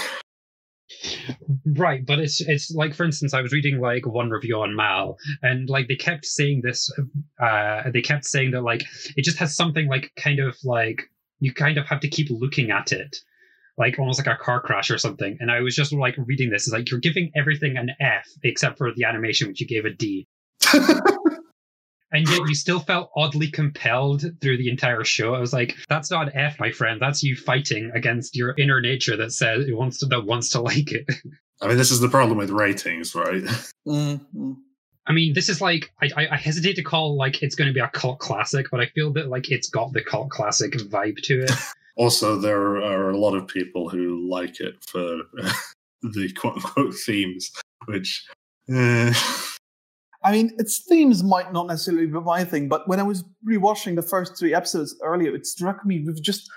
Right, 1.65 2.05
but 2.05 2.19
it's 2.19 2.41
it's 2.41 2.71
like 2.71 2.93
for 2.93 3.03
instance, 3.03 3.33
I 3.33 3.41
was 3.41 3.51
reading 3.51 3.79
like 3.79 4.05
one 4.05 4.29
review 4.29 4.59
on 4.59 4.75
MAL, 4.75 5.17
and 5.41 5.69
like 5.69 5.87
they 5.87 5.95
kept 5.95 6.25
saying 6.25 6.61
this. 6.63 6.91
Uh, 7.41 7.89
they 7.91 8.01
kept 8.01 8.25
saying 8.25 8.51
that 8.51 8.61
like 8.61 8.83
it 9.15 9.23
just 9.23 9.37
has 9.37 9.55
something 9.55 9.87
like 9.87 10.11
kind 10.15 10.39
of 10.39 10.57
like 10.63 11.03
you 11.39 11.53
kind 11.53 11.77
of 11.77 11.85
have 11.85 11.99
to 12.01 12.09
keep 12.09 12.29
looking 12.29 12.71
at 12.71 12.91
it 12.91 13.15
like 13.79 13.97
almost 13.97 14.19
like 14.19 14.27
a 14.27 14.37
car 14.43 14.61
crash 14.61 14.91
or 14.91 14.97
something. 14.97 15.37
And 15.39 15.49
I 15.49 15.61
was 15.61 15.75
just 15.75 15.93
like 15.93 16.15
reading 16.17 16.49
this, 16.49 16.67
is 16.67 16.73
like 16.73 16.91
you're 16.91 16.99
giving 16.99 17.31
everything 17.35 17.77
an 17.77 17.91
F 17.99 18.27
except 18.43 18.77
for 18.77 18.93
the 18.93 19.05
animation, 19.05 19.47
which 19.47 19.61
you 19.61 19.67
gave 19.67 19.85
a 19.85 19.89
D. 19.89 20.27
and 22.11 22.27
yet 22.27 22.41
you 22.47 22.55
still 22.55 22.79
felt 22.79 23.11
oddly 23.15 23.49
compelled 23.49 24.23
through 24.41 24.57
the 24.57 24.69
entire 24.69 25.03
show. 25.03 25.33
I 25.35 25.39
was 25.39 25.53
like, 25.53 25.75
"That's 25.89 26.11
not 26.11 26.35
F, 26.35 26.59
my 26.59 26.71
friend. 26.71 26.99
That's 26.99 27.23
you 27.23 27.35
fighting 27.35 27.91
against 27.93 28.35
your 28.35 28.55
inner 28.57 28.81
nature 28.81 29.15
that 29.17 29.31
says 29.31 29.67
it 29.67 29.75
wants 29.75 29.99
to 29.99 30.05
that 30.07 30.25
wants 30.25 30.49
to 30.49 30.61
like 30.61 30.91
it." 30.91 31.05
I 31.61 31.67
mean, 31.67 31.77
this 31.77 31.91
is 31.91 31.99
the 31.99 32.07
problem 32.07 32.37
with 32.37 32.51
ratings, 32.51 33.13
right? 33.13 33.43
Mm-hmm. 33.85 34.53
I 35.05 35.11
mean, 35.11 35.33
this 35.33 35.49
is 35.49 35.59
like 35.59 35.91
I, 36.01 36.27
I 36.31 36.37
hesitate 36.37 36.75
to 36.75 36.83
call 36.83 37.17
like 37.17 37.41
it's 37.43 37.55
going 37.55 37.67
to 37.67 37.73
be 37.73 37.79
a 37.79 37.89
cult 37.89 38.19
classic, 38.19 38.67
but 38.71 38.79
I 38.79 38.85
feel 38.87 39.11
that 39.13 39.27
like 39.27 39.51
it's 39.51 39.69
got 39.69 39.91
the 39.91 40.03
cult 40.03 40.29
classic 40.29 40.73
vibe 40.73 41.17
to 41.23 41.41
it. 41.41 41.51
also, 41.97 42.37
there 42.37 42.77
are 42.77 43.09
a 43.09 43.17
lot 43.17 43.35
of 43.35 43.47
people 43.47 43.89
who 43.89 44.29
like 44.29 44.59
it 44.59 44.75
for 44.85 45.21
the 46.01 46.31
quote 46.37 46.55
unquote 46.57 46.95
themes, 46.95 47.51
which. 47.87 48.25
Uh... 48.73 49.13
I 50.23 50.31
mean, 50.33 50.51
its 50.57 50.83
themes 50.87 51.23
might 51.23 51.53
not 51.53 51.67
necessarily 51.67 52.05
be 52.05 52.19
my 52.19 52.43
thing, 52.43 52.67
but 52.67 52.87
when 52.87 52.99
I 52.99 53.03
was 53.03 53.23
rewatching 53.47 53.95
the 53.95 54.01
first 54.01 54.37
three 54.37 54.53
episodes 54.53 54.95
earlier, 55.01 55.33
it 55.33 55.45
struck 55.45 55.85
me 55.85 56.03
with 56.05 56.21
just 56.21 56.49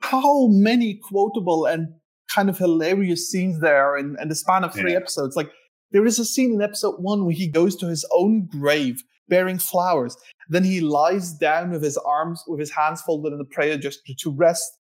how 0.00 0.48
many 0.48 1.00
quotable 1.02 1.64
and 1.64 1.88
kind 2.28 2.50
of 2.50 2.58
hilarious 2.58 3.30
scenes 3.30 3.60
there 3.60 3.82
are 3.82 3.96
in, 3.96 4.16
in 4.20 4.28
the 4.28 4.34
span 4.34 4.64
of 4.64 4.74
three 4.74 4.92
yeah. 4.92 4.98
episodes. 4.98 5.34
Like, 5.34 5.50
there 5.92 6.04
is 6.04 6.18
a 6.18 6.24
scene 6.24 6.54
in 6.54 6.62
episode 6.62 6.96
one 6.98 7.24
where 7.24 7.34
he 7.34 7.48
goes 7.48 7.74
to 7.76 7.86
his 7.86 8.06
own 8.12 8.46
grave 8.46 9.02
bearing 9.28 9.58
flowers. 9.58 10.16
Then 10.48 10.64
he 10.64 10.80
lies 10.80 11.32
down 11.32 11.70
with 11.70 11.82
his 11.82 11.96
arms, 11.96 12.42
with 12.46 12.60
his 12.60 12.70
hands 12.70 13.00
folded 13.00 13.32
in 13.32 13.40
a 13.40 13.44
prayer 13.44 13.78
gesture 13.78 14.12
to 14.18 14.30
rest. 14.30 14.78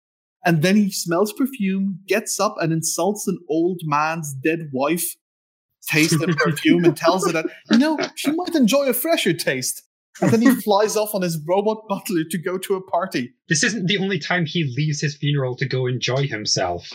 And 0.45 0.63
then 0.63 0.77
he 0.77 0.91
smells 0.91 1.33
perfume, 1.33 2.01
gets 2.09 2.41
up 2.41 2.57
and 2.61 2.73
insults 2.73 3.29
an 3.29 3.39
old 3.49 3.81
man's 3.85 4.35
dead 4.43 4.71
wife 4.73 5.05
taste 5.87 6.19
the 6.19 6.29
perfume 6.29 6.85
and 6.85 6.97
tells 6.97 7.27
her 7.27 7.33
that, 7.33 7.47
you 7.71 7.79
know, 7.79 7.99
she 8.15 8.31
might 8.33 8.55
enjoy 8.55 8.87
a 8.87 8.93
fresher 8.93 9.33
taste. 9.33 9.83
And 10.21 10.31
then 10.31 10.43
he 10.43 10.55
flies 10.63 10.97
off 10.97 11.15
on 11.15 11.23
his 11.23 11.39
robot 11.47 11.85
butler 11.89 12.25
to 12.31 12.39
go 12.39 12.59
to 12.59 12.75
a 12.75 12.83
party. 12.83 13.35
This 13.49 13.63
isn't 13.65 13.87
the 13.87 13.99
only 13.99 14.19
time 14.19 14.47
he 14.47 14.65
leaves 14.77 15.01
his 15.01 15.17
funeral 15.17 15.57
to 15.57 15.67
go 15.67 15.87
enjoy 15.87 16.27
himself. 16.27 16.91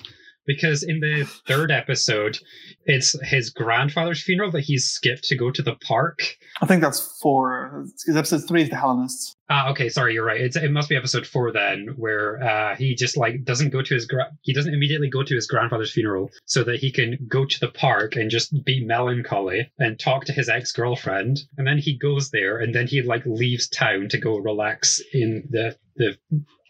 Because 0.48 0.82
in 0.82 1.00
the 1.02 1.26
third 1.48 1.70
episode, 1.70 2.40
it's 2.86 3.16
his 3.24 3.50
grandfather's 3.52 4.24
funeral 4.24 4.50
that 4.52 4.62
he's 4.62 4.86
skipped 4.86 5.26
to 5.26 5.36
go 5.36 5.52
to 5.52 5.62
the 5.62 5.76
park. 5.76 6.20
I 6.62 6.66
think 6.66 6.82
that's 6.82 7.20
four. 7.22 7.86
Because 7.86 8.16
episode 8.16 8.48
three 8.48 8.64
is 8.64 8.70
the 8.70 8.78
Hellenists. 8.78 9.36
Ah, 9.50 9.70
okay, 9.70 9.88
sorry, 9.88 10.14
you're 10.14 10.26
right. 10.26 10.42
It's, 10.42 10.58
it 10.58 10.72
must 10.72 10.90
be 10.90 10.98
episode 10.98 11.26
four 11.26 11.52
then, 11.54 11.94
where 11.96 12.44
uh, 12.44 12.76
he 12.76 12.96
just 12.96 13.16
like 13.16 13.46
doesn't 13.46 13.70
go 13.70 13.82
to 13.82 13.94
his 13.94 14.06
gra- 14.06 14.32
he 14.42 14.52
doesn't 14.52 14.74
immediately 14.74 15.10
go 15.10 15.24
to 15.24 15.36
his 15.36 15.48
grandfather's 15.48 15.94
funeral 15.94 16.32
so 16.46 16.64
that 16.64 16.80
he 16.80 16.92
can 16.92 17.18
go 17.30 17.46
to 17.46 17.60
the 17.60 17.70
park 17.70 18.16
and 18.16 18.30
just 18.30 18.52
be 18.66 18.84
melancholy 18.84 19.72
and 19.80 20.00
talk 20.00 20.26
to 20.26 20.34
his 20.34 20.50
ex 20.50 20.72
girlfriend, 20.74 21.40
and 21.58 21.66
then 21.66 21.78
he 21.78 21.98
goes 21.98 22.32
there 22.32 22.58
and 22.58 22.76
then 22.76 22.88
he 22.88 23.02
like 23.02 23.26
leaves 23.26 23.70
town 23.70 24.10
to 24.10 24.18
go 24.18 24.38
relax 24.38 25.02
in 25.14 25.48
the 25.50 25.78
the 25.96 26.18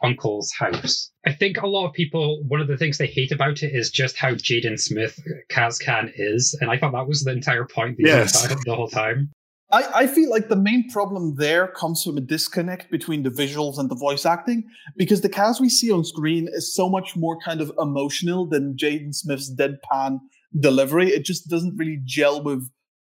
uncle's 0.03 0.51
house. 0.57 1.12
I 1.25 1.33
think 1.33 1.57
a 1.57 1.67
lot 1.67 1.88
of 1.88 1.93
people, 1.93 2.43
one 2.47 2.62
of 2.62 2.67
the 2.67 2.77
things 2.77 2.97
they 2.97 3.07
hate 3.07 3.31
about 3.31 3.63
it 3.63 3.73
is 3.73 3.89
just 3.89 4.17
how 4.17 4.31
Jaden 4.31 4.79
Smith 4.79 5.19
Kaz 5.51 5.83
Khan 5.83 6.12
is, 6.15 6.57
and 6.62 6.69
I 6.69 6.77
thought 6.77 6.93
that 6.93 7.07
was 7.07 7.23
the 7.23 7.31
entire 7.31 7.65
point 7.65 7.97
the, 7.97 8.05
Yes. 8.07 8.43
entire, 8.43 8.57
the 8.65 8.75
whole 8.75 8.88
time. 8.88 9.31
I, 9.71 10.03
I 10.03 10.07
feel 10.07 10.29
like 10.29 10.47
the 10.47 10.55
main 10.55 10.89
problem 10.89 11.36
there 11.36 11.67
comes 11.67 12.01
from 12.03 12.17
a 12.17 12.21
disconnect 12.21 12.89
between 12.89 13.23
the 13.23 13.29
visuals 13.29 13.77
and 13.77 13.89
the 13.89 13.95
voice 13.95 14.25
acting 14.25 14.63
because 14.95 15.21
the 15.21 15.29
Kaz 15.29 15.60
we 15.60 15.67
see 15.67 15.91
on 15.91 16.05
screen 16.05 16.47
is 16.53 16.73
so 16.73 16.88
much 16.88 17.17
more 17.17 17.38
kind 17.41 17.60
of 17.60 17.71
emotional 17.77 18.47
than 18.47 18.77
Jaden 18.77 19.13
Smith's 19.13 19.53
deadpan 19.53 20.19
delivery. 20.57 21.10
It 21.10 21.25
just 21.25 21.49
doesn't 21.49 21.75
really 21.75 21.99
gel 22.05 22.41
with 22.43 22.69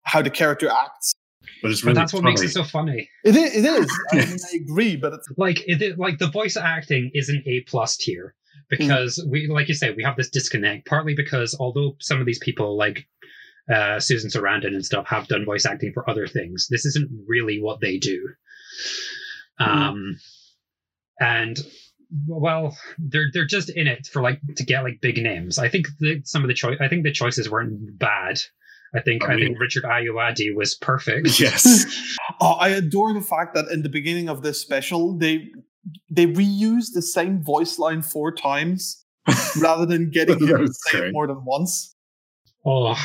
how 0.04 0.22
the 0.22 0.30
character 0.30 0.70
acts. 0.70 1.12
But 1.62 1.70
it's 1.70 1.80
But 1.80 1.88
really 1.88 1.94
that's 1.94 2.12
what 2.12 2.22
funny. 2.22 2.32
makes 2.32 2.42
it 2.42 2.50
so 2.52 2.64
funny. 2.64 3.08
It 3.24 3.36
is. 3.36 3.56
It 3.56 3.64
is. 3.64 3.98
I 4.12 4.16
mean, 4.16 4.36
I 4.52 4.56
agree, 4.56 4.96
but 4.96 5.12
it's, 5.14 5.28
Like 5.36 5.62
it, 5.66 5.98
like 5.98 6.18
the 6.18 6.30
voice 6.30 6.56
acting 6.56 7.10
is 7.14 7.28
an 7.28 7.42
A 7.46 7.60
plus 7.62 7.96
tier 7.96 8.34
because 8.68 9.24
we, 9.30 9.46
like 9.48 9.68
you 9.68 9.74
say, 9.74 9.92
we 9.96 10.02
have 10.04 10.16
this 10.16 10.30
disconnect. 10.30 10.86
Partly 10.86 11.14
because 11.14 11.56
although 11.58 11.96
some 12.00 12.20
of 12.20 12.26
these 12.26 12.38
people, 12.38 12.76
like 12.76 13.06
uh, 13.72 13.98
Susan 14.00 14.30
Sarandon 14.30 14.68
and 14.74 14.84
stuff, 14.84 15.06
have 15.08 15.26
done 15.28 15.44
voice 15.44 15.66
acting 15.66 15.92
for 15.92 16.08
other 16.08 16.26
things, 16.26 16.68
this 16.70 16.84
isn't 16.86 17.10
really 17.26 17.60
what 17.60 17.80
they 17.80 17.98
do. 17.98 18.28
Um, 19.58 20.18
and 21.20 21.58
well, 22.26 22.76
they're 22.98 23.28
they're 23.32 23.44
just 23.46 23.70
in 23.70 23.86
it 23.86 24.06
for 24.06 24.22
like 24.22 24.40
to 24.56 24.64
get 24.64 24.82
like 24.82 25.00
big 25.00 25.16
names. 25.22 25.58
I 25.58 25.68
think 25.68 25.86
the, 25.98 26.20
some 26.24 26.42
of 26.42 26.48
the 26.48 26.54
choice, 26.54 26.78
I 26.80 26.88
think 26.88 27.04
the 27.04 27.12
choices 27.12 27.50
weren't 27.50 27.98
bad. 27.98 28.38
I 28.94 29.00
think 29.00 29.22
I 29.24 29.32
I, 29.32 29.36
mean- 29.36 29.44
think 29.46 29.60
Richard 29.60 29.84
Ayoade 29.84 30.54
was 30.54 30.74
perfect. 30.74 31.28
Yes. 31.40 31.84
oh, 32.40 32.52
I 32.60 32.68
adore 32.70 33.12
the 33.12 33.20
fact 33.20 33.54
that 33.54 33.66
in 33.70 33.82
the 33.82 33.88
beginning 33.88 34.28
of 34.28 34.42
this 34.42 34.60
special 34.60 35.16
they 35.16 35.48
they 36.10 36.26
reuse 36.26 36.86
the 36.94 37.02
same 37.02 37.42
voice 37.42 37.78
line 37.78 38.02
four 38.02 38.32
times 38.32 39.04
rather 39.60 39.86
than 39.86 40.10
getting 40.10 40.38
him 40.38 40.66
to 40.66 40.72
say 40.72 41.06
it 41.08 41.12
more 41.12 41.26
than 41.26 41.44
once. 41.44 41.94
Oh, 42.64 42.96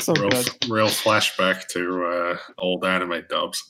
So 0.00 0.12
real, 0.14 0.30
good. 0.30 0.48
real 0.68 0.88
flashback 0.88 1.66
to 1.68 2.04
uh, 2.06 2.36
old 2.58 2.84
anime 2.84 3.22
dubs. 3.28 3.62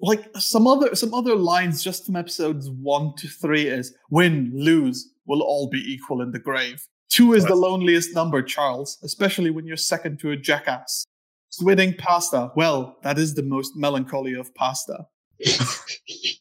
like 0.00 0.24
some 0.38 0.66
other 0.66 0.94
some 0.94 1.14
other 1.14 1.34
lines 1.36 1.82
just 1.82 2.06
from 2.06 2.16
episodes 2.16 2.68
one 2.70 3.14
to 3.16 3.28
three 3.28 3.66
is 3.66 3.94
win 4.10 4.50
lose 4.54 5.08
will 5.26 5.42
all 5.42 5.68
be 5.68 5.78
equal 5.92 6.20
in 6.22 6.32
the 6.32 6.38
grave 6.38 6.86
two 7.12 7.34
is 7.34 7.44
the 7.44 7.54
loneliest 7.54 8.14
number 8.14 8.42
charles 8.42 8.98
especially 9.02 9.50
when 9.50 9.66
you're 9.66 9.76
second 9.76 10.18
to 10.18 10.30
a 10.30 10.36
jackass 10.36 11.04
squid 11.50 11.78
ink 11.78 11.98
pasta 11.98 12.50
well 12.56 12.96
that 13.02 13.18
is 13.18 13.34
the 13.34 13.42
most 13.42 13.72
melancholy 13.76 14.34
of 14.34 14.54
pasta 14.54 15.06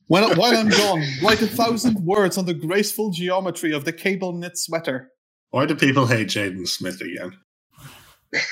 when, 0.08 0.24
while 0.38 0.56
i'm 0.56 0.70
gone 0.70 1.04
write 1.24 1.42
a 1.42 1.48
thousand 1.48 1.96
words 2.06 2.38
on 2.38 2.46
the 2.46 2.54
graceful 2.54 3.10
geometry 3.12 3.72
of 3.74 3.84
the 3.86 3.94
cable 3.94 4.32
knit 4.34 4.58
sweater 4.58 5.12
Why 5.52 5.66
do 5.66 5.76
people 5.76 6.08
hate 6.08 6.30
Jaden 6.30 6.66
Smith 6.68 7.02
again? 7.02 7.38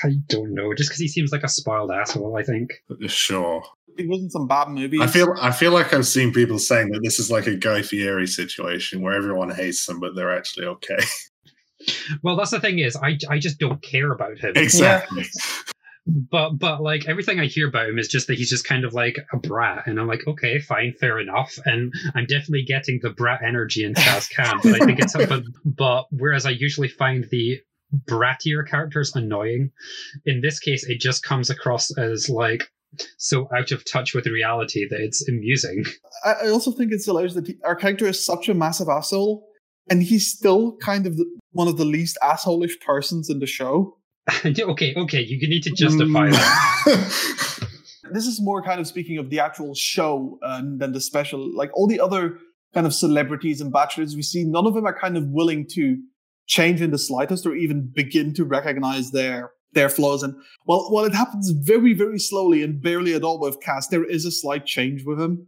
I 0.04 0.10
don't 0.28 0.52
know. 0.52 0.74
Just 0.74 0.90
because 0.90 1.00
he 1.00 1.08
seems 1.08 1.32
like 1.32 1.42
a 1.42 1.48
spoiled 1.48 1.90
asshole, 1.90 2.36
I 2.36 2.42
think. 2.42 2.72
Sure. 3.06 3.62
it 3.96 4.06
wasn't 4.06 4.32
some 4.32 4.46
bad 4.46 4.68
movies 4.68 5.00
I 5.00 5.06
feel 5.06 5.34
I 5.40 5.50
feel 5.50 5.72
like 5.72 5.94
I've 5.94 6.06
seen 6.06 6.32
people 6.32 6.58
saying 6.58 6.90
that 6.90 7.00
this 7.02 7.18
is 7.18 7.30
like 7.30 7.46
a 7.46 7.56
Guy 7.56 7.80
Fieri 7.80 8.26
situation 8.26 9.00
where 9.00 9.14
everyone 9.14 9.50
hates 9.50 9.86
them, 9.86 9.98
but 9.98 10.14
they're 10.14 10.36
actually 10.36 10.66
okay. 10.66 10.98
Well, 12.22 12.36
that's 12.36 12.50
the 12.50 12.60
thing 12.60 12.78
is, 12.78 12.96
I, 12.96 13.18
I 13.28 13.38
just 13.38 13.58
don't 13.58 13.82
care 13.82 14.12
about 14.12 14.38
him. 14.38 14.52
exactly. 14.56 15.26
But 16.06 16.58
but 16.58 16.82
like 16.82 17.06
everything 17.08 17.38
I 17.38 17.46
hear 17.46 17.68
about 17.68 17.88
him 17.88 17.98
is 17.98 18.08
just 18.08 18.26
that 18.26 18.38
he's 18.38 18.50
just 18.50 18.64
kind 18.64 18.84
of 18.84 18.94
like 18.94 19.18
a 19.32 19.36
brat, 19.36 19.86
and 19.86 20.00
I'm 20.00 20.08
like, 20.08 20.26
okay, 20.26 20.58
fine, 20.58 20.94
fair 20.98 21.20
enough. 21.20 21.58
And 21.64 21.92
I'm 22.14 22.26
definitely 22.26 22.64
getting 22.64 23.00
the 23.02 23.10
brat 23.10 23.42
energy 23.46 23.84
in 23.84 23.94
Kaz 23.94 24.34
Khan, 24.34 24.60
but 24.62 24.80
I 24.80 24.86
think 24.86 24.98
it's 24.98 25.12
but, 25.28 25.42
but 25.64 26.06
whereas 26.10 26.46
I 26.46 26.50
usually 26.50 26.88
find 26.88 27.26
the 27.30 27.60
brattier 28.06 28.66
characters 28.66 29.14
annoying, 29.14 29.70
in 30.24 30.40
this 30.40 30.58
case, 30.58 30.88
it 30.88 31.00
just 31.00 31.22
comes 31.22 31.50
across 31.50 31.96
as 31.96 32.28
like 32.28 32.70
so 33.18 33.48
out 33.54 33.70
of 33.70 33.84
touch 33.84 34.14
with 34.14 34.26
reality 34.26 34.88
that 34.88 35.00
it's 35.00 35.28
amusing. 35.28 35.84
I, 36.24 36.32
I 36.44 36.48
also 36.48 36.72
think 36.72 36.92
it's 36.92 37.04
hilarious 37.04 37.34
that 37.34 37.46
he, 37.46 37.56
our 37.64 37.76
character 37.76 38.06
is 38.06 38.24
such 38.24 38.48
a 38.48 38.54
massive 38.54 38.88
asshole, 38.88 39.46
and 39.90 40.02
he's 40.02 40.30
still 40.30 40.76
kind 40.76 41.06
of 41.06 41.16
the, 41.16 41.26
one 41.52 41.68
of 41.68 41.76
the 41.76 41.84
least 41.84 42.16
assholish 42.22 42.80
persons 42.80 43.28
in 43.28 43.40
the 43.40 43.46
show. 43.46 43.96
okay, 44.44 44.94
okay, 44.96 45.20
you 45.20 45.48
need 45.48 45.64
to 45.64 45.70
justify 45.70 46.30
that. 46.30 47.66
This 48.12 48.26
is 48.26 48.40
more 48.42 48.62
kind 48.62 48.80
of 48.80 48.86
speaking 48.86 49.18
of 49.18 49.30
the 49.30 49.40
actual 49.40 49.74
show 49.74 50.38
um, 50.42 50.78
than 50.78 50.92
the 50.92 51.00
special. 51.00 51.54
Like 51.54 51.70
all 51.74 51.86
the 51.86 52.00
other 52.00 52.38
kind 52.74 52.86
of 52.86 52.94
celebrities 52.94 53.60
and 53.60 53.72
bachelors 53.72 54.16
we 54.16 54.22
see, 54.22 54.44
none 54.44 54.66
of 54.66 54.74
them 54.74 54.86
are 54.86 54.98
kind 54.98 55.16
of 55.16 55.28
willing 55.28 55.66
to 55.74 55.96
change 56.46 56.80
in 56.80 56.90
the 56.90 56.98
slightest 56.98 57.46
or 57.46 57.54
even 57.54 57.90
begin 57.94 58.34
to 58.34 58.44
recognize 58.44 59.12
their 59.12 59.52
their 59.72 59.88
flaws. 59.88 60.22
And 60.22 60.34
while 60.64 60.90
while 60.90 61.04
it 61.04 61.14
happens 61.14 61.50
very 61.50 61.94
very 61.94 62.18
slowly 62.18 62.62
and 62.62 62.82
barely 62.82 63.14
at 63.14 63.22
all 63.22 63.38
with 63.38 63.60
Kaz, 63.60 63.88
there 63.90 64.04
is 64.04 64.24
a 64.24 64.32
slight 64.32 64.66
change 64.66 65.04
with 65.04 65.20
him. 65.20 65.46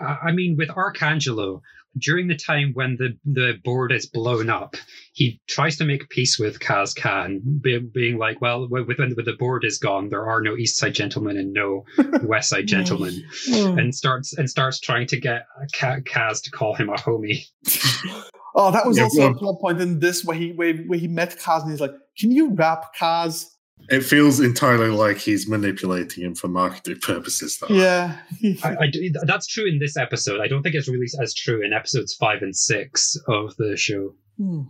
Uh, 0.00 0.16
I 0.22 0.32
mean, 0.32 0.56
with 0.58 0.68
Arcangelo, 0.70 1.60
during 1.98 2.28
the 2.28 2.36
time 2.36 2.72
when 2.74 2.96
the, 2.96 3.16
the 3.24 3.54
board 3.64 3.92
is 3.92 4.06
blown 4.06 4.50
up, 4.50 4.76
he 5.12 5.40
tries 5.46 5.76
to 5.78 5.84
make 5.84 6.08
peace 6.08 6.38
with 6.38 6.58
Kaz 6.58 6.94
Khan, 6.94 7.40
be, 7.60 7.78
being 7.78 8.18
like, 8.18 8.40
well, 8.40 8.66
when, 8.68 8.84
when 8.84 9.14
the 9.14 9.36
board 9.38 9.64
is 9.64 9.78
gone, 9.78 10.08
there 10.08 10.26
are 10.28 10.40
no 10.40 10.56
East 10.56 10.76
Side 10.78 10.94
gentlemen 10.94 11.36
and 11.36 11.52
no 11.52 11.84
West 12.22 12.50
Side 12.50 12.66
gentlemen, 12.66 13.22
hmm. 13.46 13.78
and 13.78 13.94
starts 13.94 14.36
and 14.36 14.48
starts 14.50 14.80
trying 14.80 15.06
to 15.08 15.20
get 15.20 15.46
Kaz 15.74 16.42
to 16.42 16.50
call 16.50 16.74
him 16.74 16.88
a 16.88 16.94
homie. 16.94 17.46
Oh, 18.56 18.70
that 18.70 18.86
was 18.86 18.96
Yeah, 18.96 19.04
also 19.04 19.20
well- 19.20 19.30
a 19.30 19.34
plot 19.34 19.60
point 19.60 19.80
in 19.80 19.98
this 19.98 20.24
where 20.24 20.36
he 20.36 20.52
where, 20.52 20.74
where 20.74 20.98
he 20.98 21.08
met 21.08 21.38
Kaz 21.38 21.62
and 21.62 21.70
he's 21.70 21.80
like, 21.80 21.94
"Can 22.18 22.30
you 22.30 22.54
rap, 22.54 22.94
Kaz?" 22.96 23.50
It 23.88 24.00
feels 24.00 24.40
entirely 24.40 24.88
like 24.88 25.18
he's 25.18 25.48
manipulating 25.48 26.24
him 26.24 26.34
for 26.34 26.48
marketing 26.48 27.00
purposes, 27.00 27.58
though. 27.58 27.74
Yeah, 27.74 28.16
I, 28.62 28.76
I 28.80 28.90
that's 29.26 29.46
true 29.46 29.66
in 29.66 29.78
this 29.78 29.96
episode. 29.96 30.40
I 30.40 30.48
don't 30.48 30.62
think 30.62 30.74
it's 30.74 30.88
really 30.88 31.06
as 31.20 31.34
true 31.34 31.62
in 31.64 31.72
episodes 31.72 32.14
five 32.14 32.42
and 32.42 32.56
six 32.56 33.16
of 33.28 33.56
the 33.56 33.76
show. 33.76 34.14
Hmm. 34.38 34.62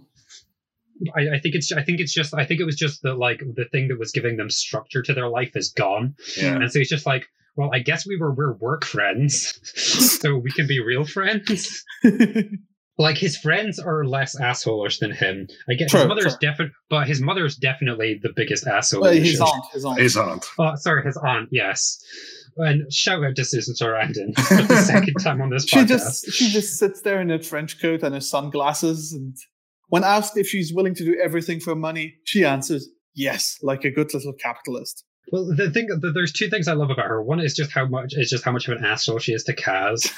I, 1.16 1.36
I 1.36 1.38
think 1.38 1.54
it's 1.54 1.72
I 1.72 1.82
think 1.82 2.00
it's 2.00 2.12
just 2.12 2.34
I 2.34 2.44
think 2.44 2.60
it 2.60 2.64
was 2.64 2.76
just 2.76 3.02
the 3.02 3.14
like 3.14 3.40
the 3.40 3.66
thing 3.70 3.88
that 3.88 3.98
was 3.98 4.12
giving 4.12 4.36
them 4.36 4.50
structure 4.50 5.02
to 5.02 5.14
their 5.14 5.28
life 5.28 5.56
is 5.56 5.70
gone. 5.70 6.14
Yeah. 6.36 6.56
And 6.56 6.70
so 6.70 6.78
it's 6.80 6.90
just 6.90 7.06
like, 7.06 7.26
well, 7.56 7.70
I 7.72 7.80
guess 7.80 8.06
we 8.06 8.16
were 8.16 8.32
we're 8.32 8.54
work 8.54 8.84
friends, 8.84 9.60
so 10.20 10.36
we 10.36 10.50
can 10.50 10.66
be 10.66 10.80
real 10.80 11.04
friends. 11.04 11.84
Like 12.96 13.18
his 13.18 13.37
friends 13.37 13.78
are 13.80 14.04
less 14.04 14.38
assholeish 14.38 15.00
than 15.00 15.11
him. 15.11 15.48
I 15.68 15.74
guess 15.74 15.90
True, 15.90 16.00
his 16.00 16.09
mother's 16.09 16.38
true. 16.38 16.48
definitely, 16.48 16.74
but 16.88 17.09
his 17.09 17.20
mother's 17.20 17.57
definitely 17.57 18.20
the 18.22 18.33
biggest 18.35 18.66
asshole. 18.66 19.02
well, 19.02 19.12
his 19.12 19.40
aunt, 19.40 19.64
his 19.72 19.85
aunt. 19.85 19.98
His 19.98 20.16
aunt. 20.16 20.46
Oh, 20.59 20.74
sorry, 20.76 21.04
his 21.04 21.16
aunt. 21.16 21.48
Yes. 21.50 21.98
And 22.57 22.92
shout 22.92 23.24
out 23.24 23.35
to 23.35 23.44
Susan 23.44 23.74
Sarandon 23.74 24.33
for 24.38 24.62
the 24.62 24.83
second 24.83 25.14
time 25.14 25.42
on 25.42 25.50
this 25.50 25.66
she 25.66 25.76
podcast. 25.78 25.87
just 25.88 26.33
she 26.33 26.50
just 26.50 26.78
sits 26.78 27.00
there 27.02 27.20
in 27.20 27.30
her 27.30 27.38
trench 27.38 27.80
coat 27.83 28.04
and 28.04 28.14
her 28.14 28.20
sunglasses, 28.20 29.12
and 29.12 29.37
when 29.88 30.04
asked 30.04 30.37
if 30.37 30.46
she's 30.46 30.72
willing 30.72 30.94
to 30.94 31.04
do 31.04 31.18
everything 31.20 31.59
for 31.59 31.74
money, 31.74 32.14
she 32.24 32.44
answers 32.44 32.88
yes, 33.14 33.59
like 33.61 33.85
a 33.85 33.90
good 33.90 34.14
little 34.14 34.33
capitalist. 34.35 35.04
Well, 35.33 35.46
the 35.57 35.70
thing, 35.70 35.88
the, 36.00 36.12
there's 36.12 36.33
two 36.33 36.48
things 36.48 36.68
I 36.68 36.74
love 36.74 36.90
about 36.90 37.07
her. 37.07 37.20
One 37.22 37.40
is 37.40 37.54
just 37.54 37.72
how 37.72 37.87
much 37.87 38.12
is 38.14 38.30
just 38.30 38.44
how 38.44 38.52
much 38.52 38.68
of 38.68 38.76
an 38.76 38.85
asshole 38.85 39.18
she 39.18 39.33
is 39.33 39.42
to 39.44 39.54
Kaz. 39.57 40.12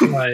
like, 0.12 0.30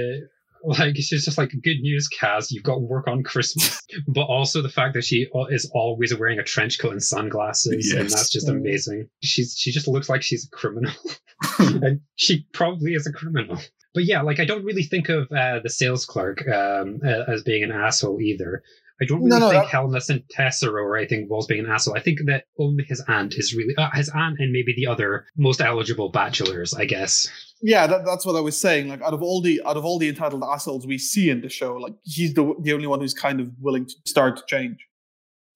like 0.66 0.96
she's 0.96 1.24
just 1.24 1.38
like, 1.38 1.50
good 1.62 1.80
news, 1.80 2.08
Kaz, 2.08 2.50
you've 2.50 2.62
got 2.64 2.82
work 2.82 3.06
on 3.08 3.22
Christmas. 3.22 3.80
But 4.08 4.24
also 4.24 4.60
the 4.62 4.68
fact 4.68 4.94
that 4.94 5.04
she 5.04 5.26
is 5.50 5.70
always 5.72 6.14
wearing 6.14 6.38
a 6.38 6.42
trench 6.44 6.78
coat 6.78 6.92
and 6.92 7.02
sunglasses, 7.02 7.92
and 7.92 8.10
that's 8.10 8.30
just 8.30 8.46
Mm. 8.48 8.56
amazing. 8.56 9.08
She's 9.22 9.56
she 9.56 9.70
just 9.72 9.88
looks 9.88 10.08
like 10.08 10.22
she's 10.22 10.46
a 10.46 10.50
criminal, 10.50 10.92
and 11.58 12.00
she 12.16 12.46
probably 12.52 12.92
is 12.94 13.06
a 13.06 13.12
criminal. 13.12 13.58
But 13.94 14.04
yeah, 14.04 14.20
like 14.22 14.40
I 14.40 14.44
don't 14.44 14.64
really 14.64 14.82
think 14.82 15.08
of 15.08 15.30
uh, 15.32 15.60
the 15.62 15.70
sales 15.70 16.04
clerk 16.04 16.46
um, 16.48 17.00
as 17.04 17.42
being 17.42 17.62
an 17.64 17.72
asshole 17.72 18.20
either. 18.20 18.62
I 19.00 19.04
don't 19.04 19.18
really 19.18 19.30
No, 19.30 19.38
no, 19.38 19.50
think 19.50 19.64
that- 19.64 19.70
Helena 19.70 20.00
St. 20.00 20.24
Tessero 20.28 20.72
or 20.82 20.96
anything 20.96 21.26
was 21.28 21.46
being 21.46 21.64
an 21.64 21.70
asshole. 21.70 21.96
I 21.96 22.00
think 22.00 22.20
that 22.26 22.44
only 22.58 22.84
his 22.84 23.02
aunt 23.08 23.34
is 23.36 23.54
really 23.54 23.74
uh, 23.76 23.90
his 23.92 24.08
aunt 24.08 24.36
and 24.38 24.52
maybe 24.52 24.72
the 24.74 24.86
other 24.86 25.26
most 25.36 25.60
eligible 25.60 26.08
bachelors, 26.10 26.72
I 26.72 26.86
guess. 26.86 27.26
Yeah, 27.62 27.86
that, 27.86 28.04
that's 28.06 28.24
what 28.24 28.36
I 28.36 28.40
was 28.40 28.58
saying. 28.58 28.88
Like 28.88 29.02
out 29.02 29.12
of 29.14 29.22
all 29.22 29.40
the 29.42 29.60
out 29.66 29.76
of 29.76 29.84
all 29.84 29.98
the 29.98 30.08
entitled 30.08 30.42
assholes 30.44 30.86
we 30.86 30.98
see 30.98 31.28
in 31.30 31.40
the 31.42 31.48
show, 31.48 31.74
like 31.76 31.94
he's 32.04 32.32
the 32.34 32.54
the 32.62 32.72
only 32.72 32.86
one 32.86 33.00
who's 33.00 33.14
kind 33.14 33.40
of 33.40 33.48
willing 33.60 33.86
to 33.86 33.94
start 34.06 34.36
to 34.38 34.42
change. 34.46 34.78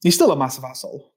He's 0.02 0.14
still 0.14 0.32
a 0.32 0.36
massive 0.36 0.64
asshole. 0.64 1.12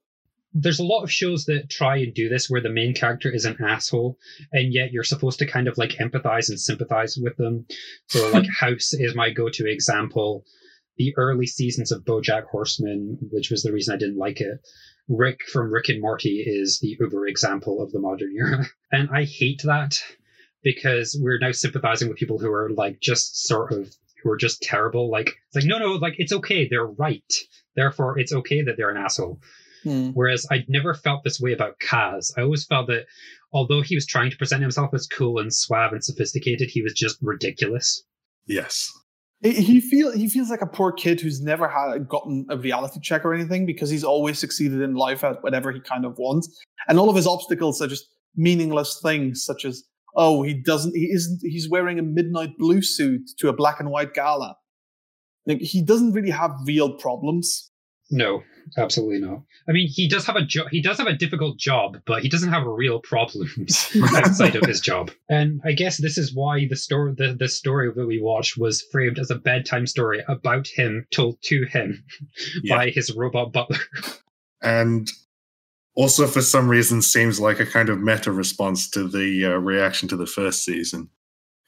There's 0.56 0.78
a 0.78 0.84
lot 0.84 1.02
of 1.02 1.10
shows 1.10 1.46
that 1.46 1.68
try 1.68 1.96
and 1.96 2.14
do 2.14 2.28
this 2.28 2.48
where 2.48 2.60
the 2.60 2.70
main 2.70 2.94
character 2.94 3.28
is 3.30 3.44
an 3.44 3.56
asshole, 3.62 4.16
and 4.52 4.72
yet 4.72 4.92
you're 4.92 5.02
supposed 5.02 5.40
to 5.40 5.46
kind 5.46 5.66
of 5.66 5.76
like 5.78 5.90
empathize 6.00 6.48
and 6.48 6.60
sympathize 6.60 7.18
with 7.20 7.36
them. 7.38 7.66
So, 8.08 8.30
like, 8.30 8.46
House 8.60 8.92
is 8.94 9.14
my 9.16 9.30
go 9.30 9.48
to 9.48 9.66
example. 9.70 10.44
The 10.96 11.14
early 11.16 11.46
seasons 11.46 11.90
of 11.90 12.04
Bojack 12.04 12.44
Horseman, 12.44 13.18
which 13.30 13.50
was 13.50 13.62
the 13.62 13.72
reason 13.72 13.94
I 13.94 13.98
didn't 13.98 14.18
like 14.18 14.40
it. 14.40 14.60
Rick 15.08 15.42
from 15.44 15.70
Rick 15.70 15.88
and 15.88 16.00
Morty 16.00 16.42
is 16.46 16.78
the 16.80 16.96
uber 16.98 17.26
example 17.26 17.82
of 17.82 17.92
the 17.92 18.00
modern 18.00 18.34
era. 18.36 18.66
And 18.92 19.10
I 19.10 19.24
hate 19.24 19.62
that 19.64 19.98
because 20.62 21.18
we're 21.20 21.38
now 21.38 21.50
sympathizing 21.50 22.08
with 22.08 22.16
people 22.16 22.38
who 22.38 22.50
are 22.52 22.70
like 22.70 23.00
just 23.00 23.44
sort 23.44 23.72
of 23.72 23.92
who 24.22 24.30
are 24.30 24.36
just 24.36 24.62
terrible. 24.62 25.10
Like 25.10 25.26
it's 25.26 25.56
like 25.56 25.64
no 25.64 25.78
no 25.78 25.94
like 25.94 26.14
it's 26.18 26.32
okay 26.32 26.68
they're 26.68 26.86
right. 26.86 27.32
Therefore 27.74 28.18
it's 28.18 28.32
okay 28.32 28.62
that 28.62 28.76
they're 28.76 28.90
an 28.90 28.96
asshole. 28.96 29.40
Hmm. 29.82 30.10
Whereas 30.10 30.46
I 30.50 30.64
never 30.68 30.94
felt 30.94 31.24
this 31.24 31.40
way 31.40 31.52
about 31.52 31.78
Kaz. 31.78 32.32
I 32.36 32.42
always 32.42 32.64
felt 32.64 32.86
that 32.86 33.06
although 33.52 33.82
he 33.82 33.94
was 33.94 34.06
trying 34.06 34.30
to 34.30 34.36
present 34.36 34.62
himself 34.62 34.94
as 34.94 35.06
cool 35.06 35.38
and 35.38 35.54
suave 35.54 35.92
and 35.92 36.02
sophisticated, 36.02 36.70
he 36.70 36.82
was 36.82 36.94
just 36.94 37.18
ridiculous. 37.20 38.02
Yes. 38.46 38.90
He- 39.42 39.80
feel 39.80 40.12
he 40.12 40.28
feels 40.28 40.48
like 40.48 40.62
a 40.62 40.66
poor 40.66 40.90
kid 40.90 41.20
who's 41.20 41.42
never 41.42 41.68
had 41.68 42.08
gotten 42.08 42.46
a 42.48 42.56
reality 42.56 42.98
check 43.00 43.24
or 43.24 43.34
anything 43.34 43.66
because 43.66 43.90
he's 43.90 44.04
always 44.04 44.38
succeeded 44.38 44.80
in 44.80 44.94
life 44.94 45.22
at 45.22 45.42
whatever 45.42 45.70
he 45.70 45.80
kind 45.80 46.04
of 46.06 46.16
wants, 46.18 46.48
and 46.88 46.98
all 46.98 47.10
of 47.10 47.16
his 47.16 47.26
obstacles 47.26 47.82
are 47.82 47.86
just 47.86 48.06
meaningless 48.36 49.00
things 49.02 49.44
such 49.44 49.64
as 49.64 49.84
oh 50.16 50.42
he 50.42 50.54
doesn't 50.54 50.96
he 50.96 51.10
isn't 51.12 51.40
he's 51.42 51.68
wearing 51.68 51.98
a 51.98 52.02
midnight 52.02 52.50
blue 52.58 52.82
suit 52.82 53.22
to 53.38 53.48
a 53.48 53.52
black 53.52 53.80
and 53.80 53.90
white 53.90 54.14
gala. 54.14 54.56
Like 55.46 55.60
he 55.60 55.82
doesn't 55.82 56.12
really 56.12 56.30
have 56.30 56.52
real 56.64 56.96
problems. 56.96 57.70
No, 58.10 58.42
absolutely 58.76 59.18
not. 59.18 59.42
I 59.68 59.72
mean, 59.72 59.88
he 59.90 60.08
does 60.08 60.26
have 60.26 60.36
a 60.36 60.44
job. 60.44 60.68
He 60.70 60.82
does 60.82 60.98
have 60.98 61.06
a 61.06 61.14
difficult 61.16 61.58
job, 61.58 61.98
but 62.06 62.22
he 62.22 62.28
doesn't 62.28 62.50
have 62.50 62.66
real 62.66 63.00
problems 63.00 63.90
outside 64.14 64.56
of 64.56 64.64
his 64.66 64.80
job. 64.80 65.10
And 65.28 65.60
I 65.64 65.72
guess 65.72 65.96
this 66.00 66.18
is 66.18 66.34
why 66.34 66.66
the 66.68 66.76
story, 66.76 67.14
the, 67.16 67.34
the 67.38 67.48
story 67.48 67.90
that 67.94 68.06
we 68.06 68.20
watched, 68.20 68.56
was 68.58 68.82
framed 68.92 69.18
as 69.18 69.30
a 69.30 69.36
bedtime 69.36 69.86
story 69.86 70.22
about 70.28 70.68
him, 70.68 71.06
told 71.12 71.40
to 71.44 71.64
him 71.64 72.04
Yeah. 72.62 72.76
by 72.76 72.90
his 72.90 73.14
robot 73.14 73.52
butler. 73.52 73.78
and 74.62 75.10
also 75.96 76.26
for 76.26 76.42
some 76.42 76.68
reason 76.68 77.00
seems 77.02 77.40
like 77.40 77.60
a 77.60 77.66
kind 77.66 77.88
of 77.88 78.00
meta 78.00 78.32
response 78.32 78.90
to 78.90 79.08
the 79.08 79.44
uh, 79.46 79.50
reaction 79.58 80.08
to 80.08 80.16
the 80.16 80.26
first 80.26 80.64
season 80.64 81.08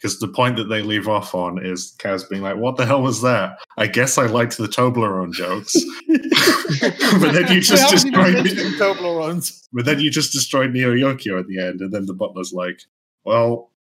because 0.07 0.21
the 0.21 0.29
point 0.29 0.57
that 0.57 0.69
they 0.69 0.83
leave 0.83 1.09
off 1.09 1.35
on 1.35 1.59
is 1.64 1.97
Kaz 1.99 2.29
being 2.29 2.42
like, 2.42 2.57
"What 2.57 2.77
the 2.77 2.87
hell 2.87 3.03
was 3.03 3.23
that? 3.23 3.59
I 3.77 3.88
guess 3.88 4.19
I 4.19 4.27
liked 4.27 4.57
the 4.57 4.69
Toblerone 4.69 5.33
jokes, 5.33 5.75
but 6.09 7.33
then 7.33 7.53
you 7.53 7.61
just 7.61 8.05
We 8.05 8.12
haven't 8.12 8.47
even 8.47 8.55
destroyed. 8.55 8.97
Toblerones. 8.97 9.66
But 9.73 9.85
then 9.85 9.99
you 9.99 10.11
just 10.11 10.33
destroyed 10.33 10.73
Neo 10.73 10.95
Yokio 10.95 11.40
at 11.40 11.49
the 11.49 11.59
end, 11.59 11.81
and 11.81 11.92
then 11.92 12.07
the 12.07 12.14
butler's 12.14 12.53
like, 12.53 12.83
"Well, 13.25 13.73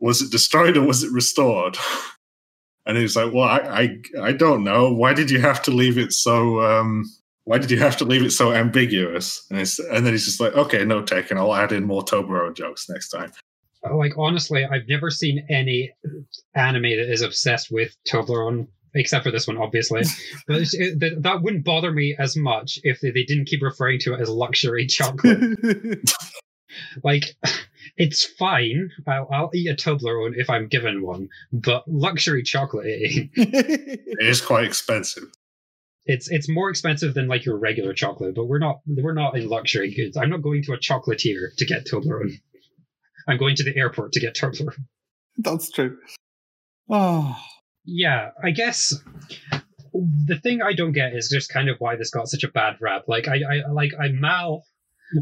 was 0.00 0.20
it 0.20 0.30
destroyed 0.30 0.76
or 0.76 0.82
was 0.84 1.02
it 1.02 1.12
restored?" 1.12 1.78
And 2.86 2.96
he's 2.96 3.14
like, 3.14 3.32
"Well, 3.32 3.44
I, 3.44 3.58
I, 3.58 4.28
I 4.28 4.32
don't 4.32 4.64
know. 4.64 4.90
Why 4.92 5.12
did 5.12 5.30
you 5.30 5.38
have 5.40 5.62
to 5.64 5.70
leave 5.70 5.98
it 5.98 6.12
so? 6.12 6.60
Um, 6.60 7.04
why 7.44 7.58
did 7.58 7.70
you 7.70 7.78
have 7.78 7.96
to 7.98 8.04
leave 8.04 8.22
it 8.22 8.30
so 8.32 8.52
ambiguous?" 8.52 9.46
And, 9.50 9.60
it's, 9.60 9.78
and 9.78 10.04
then 10.04 10.14
he's 10.14 10.24
just 10.24 10.40
like, 10.40 10.54
"Okay, 10.54 10.84
no 10.84 11.02
taken. 11.02 11.36
I'll 11.36 11.54
add 11.54 11.72
in 11.72 11.84
more 11.84 12.02
Toblerone 12.02 12.56
jokes 12.56 12.88
next 12.88 13.10
time." 13.10 13.32
Oh, 13.82 13.96
like 13.96 14.12
honestly, 14.18 14.64
I've 14.64 14.88
never 14.88 15.10
seen 15.10 15.46
any 15.48 15.92
anime 16.54 16.82
that 16.82 17.10
is 17.10 17.22
obsessed 17.22 17.68
with 17.70 17.96
Toblerone, 18.06 18.68
except 18.94 19.24
for 19.24 19.30
this 19.30 19.46
one, 19.46 19.56
obviously. 19.56 20.02
but 20.46 20.62
it, 20.72 21.22
that, 21.22 21.42
wouldn't 21.42 21.64
bother 21.64 21.90
me 21.90 22.14
as 22.18 22.36
much 22.36 22.78
if 22.82 23.00
they, 23.00 23.10
they 23.10 23.24
didn't 23.24 23.46
keep 23.46 23.62
referring 23.62 23.98
to 24.00 24.14
it 24.14 24.20
as 24.20 24.28
luxury 24.28 24.86
chocolate. 24.86 25.58
like, 27.04 27.36
it's 27.96 28.26
fine. 28.38 28.90
I'll, 29.06 29.28
I'll 29.32 29.50
eat 29.54 29.68
a 29.68 29.74
Toblerone 29.74 30.36
if 30.36 30.50
I'm 30.50 30.68
given 30.68 31.02
one, 31.02 31.30
but 31.52 31.84
luxury 31.88 32.42
chocolate. 32.42 32.86
It 33.34 34.26
is 34.26 34.42
quite 34.42 34.64
expensive. 34.64 35.24
it's 36.04 36.30
it's 36.30 36.48
more 36.48 36.68
expensive 36.68 37.14
than 37.14 37.28
like 37.28 37.46
your 37.46 37.56
regular 37.56 37.94
chocolate. 37.94 38.34
But 38.34 38.46
we're 38.46 38.58
not 38.58 38.80
we're 38.86 39.14
not 39.14 39.36
in 39.36 39.48
luxury 39.48 39.94
goods. 39.94 40.18
I'm 40.18 40.28
not 40.28 40.42
going 40.42 40.62
to 40.64 40.74
a 40.74 40.78
chocolatier 40.78 41.54
to 41.56 41.64
get 41.64 41.86
Toblerone. 41.86 42.38
I'm 43.30 43.38
going 43.38 43.56
to 43.56 43.64
the 43.64 43.76
airport 43.76 44.12
to 44.12 44.20
get 44.20 44.34
Toblerone. 44.40 44.84
That's 45.38 45.70
true. 45.70 45.96
Oh. 46.90 47.36
yeah, 47.84 48.30
I 48.42 48.50
guess 48.50 48.92
the 49.92 50.38
thing 50.42 50.60
I 50.62 50.72
don't 50.72 50.92
get 50.92 51.14
is 51.14 51.28
just 51.32 51.52
kind 51.52 51.68
of 51.68 51.76
why 51.78 51.96
this 51.96 52.10
got 52.10 52.28
such 52.28 52.44
a 52.44 52.48
bad 52.48 52.76
rap. 52.80 53.04
Like 53.06 53.28
I, 53.28 53.36
I 53.36 53.70
like 53.70 53.92
I 53.98 54.08
MAL 54.08 54.64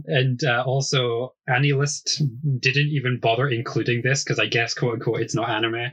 and 0.07 0.43
uh, 0.45 0.63
also 0.67 1.35
AniList 1.49 2.23
didn't 2.61 2.89
even 2.89 3.21
bother 3.21 3.49
including 3.49 4.03
this 4.03 4.25
because 4.25 4.39
I 4.39 4.47
guess 4.47 4.75
quote 4.75 4.95
unquote 4.95 5.21
it's 5.21 5.35
not 5.35 5.51
anime. 5.51 5.93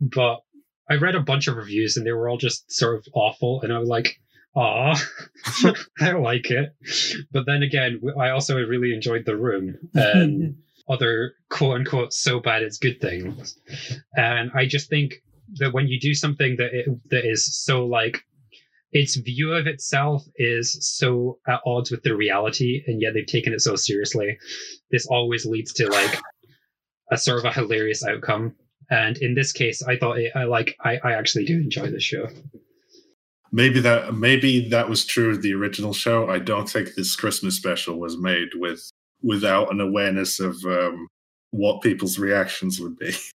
But 0.00 0.40
I 0.88 0.96
read 0.96 1.14
a 1.14 1.20
bunch 1.20 1.48
of 1.48 1.56
reviews 1.56 1.96
and 1.96 2.06
they 2.06 2.12
were 2.12 2.28
all 2.28 2.38
just 2.38 2.70
sort 2.72 2.96
of 2.96 3.06
awful, 3.14 3.62
and 3.62 3.72
I 3.72 3.78
was 3.78 3.88
like. 3.88 4.18
ah, 4.58 4.98
I 6.00 6.12
like 6.12 6.50
it. 6.50 6.74
But 7.30 7.44
then 7.44 7.62
again, 7.62 8.00
I 8.18 8.30
also 8.30 8.56
really 8.56 8.94
enjoyed 8.94 9.26
the 9.26 9.36
room 9.36 9.76
and 9.94 10.56
other 10.88 11.34
quote 11.50 11.80
unquote 11.80 12.12
so 12.12 12.40
bad 12.40 12.62
it's 12.62 12.78
good 12.78 13.00
things. 13.00 13.58
And 14.16 14.50
I 14.54 14.66
just 14.66 14.88
think 14.88 15.14
that 15.54 15.72
when 15.72 15.88
you 15.88 15.98
do 16.00 16.14
something 16.14 16.56
that 16.56 16.72
it, 16.72 16.86
that 17.10 17.24
is 17.24 17.64
so 17.64 17.86
like 17.86 18.22
its 18.92 19.16
view 19.16 19.52
of 19.52 19.66
itself 19.66 20.24
is 20.36 20.78
so 20.80 21.38
at 21.46 21.60
odds 21.66 21.90
with 21.90 22.02
the 22.02 22.16
reality, 22.16 22.82
and 22.86 23.00
yet 23.00 23.14
they've 23.14 23.26
taken 23.26 23.52
it 23.52 23.60
so 23.60 23.76
seriously, 23.76 24.38
this 24.90 25.06
always 25.06 25.44
leads 25.44 25.72
to 25.74 25.88
like 25.88 26.20
a 27.10 27.16
sort 27.16 27.38
of 27.38 27.44
a 27.44 27.52
hilarious 27.52 28.04
outcome. 28.04 28.54
And 28.90 29.18
in 29.18 29.34
this 29.34 29.52
case, 29.52 29.82
I 29.82 29.96
thought 29.96 30.18
it, 30.18 30.32
I 30.34 30.44
like 30.44 30.76
I, 30.82 30.98
I 31.02 31.12
actually 31.12 31.44
do 31.44 31.56
enjoy 31.56 31.90
this 31.90 32.04
show. 32.04 32.28
Maybe 33.52 33.80
that 33.80 34.14
maybe 34.14 34.68
that 34.68 34.88
was 34.88 35.04
true 35.04 35.30
of 35.30 35.42
the 35.42 35.54
original 35.54 35.92
show. 35.92 36.28
I 36.28 36.38
don't 36.38 36.68
think 36.68 36.94
this 36.94 37.16
Christmas 37.16 37.56
special 37.56 37.98
was 37.98 38.16
made 38.16 38.48
with 38.54 38.90
without 39.22 39.72
an 39.72 39.80
awareness 39.80 40.40
of 40.40 40.56
um, 40.64 41.08
what 41.50 41.82
people's 41.82 42.18
reactions 42.18 42.80
would 42.80 42.98
be. 42.98 43.14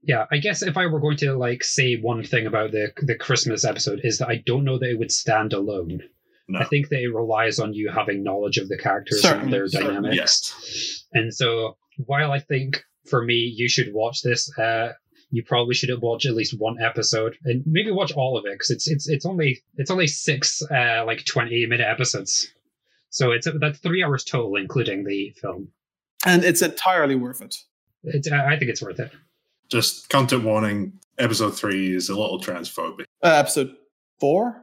Yeah, 0.00 0.26
I 0.30 0.38
guess 0.38 0.62
if 0.62 0.76
I 0.76 0.86
were 0.86 1.00
going 1.00 1.16
to 1.18 1.34
like 1.36 1.64
say 1.64 1.96
one 1.96 2.22
thing 2.22 2.46
about 2.46 2.70
the 2.70 2.92
the 3.02 3.16
Christmas 3.16 3.64
episode 3.64 4.00
is 4.04 4.18
that 4.18 4.28
I 4.28 4.42
don't 4.46 4.64
know 4.64 4.78
that 4.78 4.88
it 4.88 4.98
would 4.98 5.10
stand 5.10 5.52
alone. 5.52 6.00
No. 6.46 6.60
I 6.60 6.64
think 6.64 6.88
that 6.88 7.02
it 7.02 7.12
relies 7.12 7.58
on 7.58 7.74
you 7.74 7.90
having 7.90 8.22
knowledge 8.22 8.58
of 8.58 8.68
the 8.68 8.78
characters 8.78 9.20
Certainly, 9.20 9.44
and 9.44 9.52
their 9.52 9.66
dynamics. 9.66 10.16
Yes. 10.16 11.04
And 11.12 11.34
so, 11.34 11.76
while 12.06 12.32
I 12.32 12.38
think 12.38 12.84
for 13.06 13.22
me 13.22 13.52
you 13.54 13.68
should 13.68 13.92
watch 13.92 14.22
this, 14.22 14.56
uh, 14.56 14.92
you 15.30 15.42
probably 15.42 15.74
should 15.74 15.90
watch 16.00 16.24
at 16.26 16.34
least 16.34 16.58
one 16.58 16.80
episode 16.80 17.36
and 17.44 17.62
maybe 17.66 17.90
watch 17.90 18.12
all 18.12 18.38
of 18.38 18.44
it 18.46 18.52
because 18.52 18.70
it's 18.70 18.88
it's 18.88 19.08
it's 19.08 19.26
only 19.26 19.60
it's 19.76 19.90
only 19.90 20.06
six 20.06 20.62
uh, 20.70 21.04
like 21.06 21.24
twenty 21.24 21.66
minute 21.66 21.86
episodes, 21.86 22.52
so 23.18 23.32
it's 23.32 23.48
that's 23.60 23.80
three 23.80 24.04
hours 24.04 24.22
total 24.24 24.54
including 24.54 25.04
the 25.04 25.34
film. 25.42 25.68
and 26.24 26.44
it's 26.44 26.62
entirely 26.62 27.16
worth 27.16 27.42
it. 27.42 27.56
It's, 28.04 28.30
I 28.30 28.56
think 28.56 28.70
it's 28.70 28.80
worth 28.80 29.00
it. 29.00 29.10
Just 29.68 30.08
content 30.08 30.44
warning. 30.44 30.92
Episode 31.18 31.50
three 31.58 31.96
is 31.96 32.08
a 32.08 32.16
little 32.16 32.40
transphobic. 32.40 33.06
Uh, 33.24 33.34
episode 33.42 33.74
four. 34.20 34.62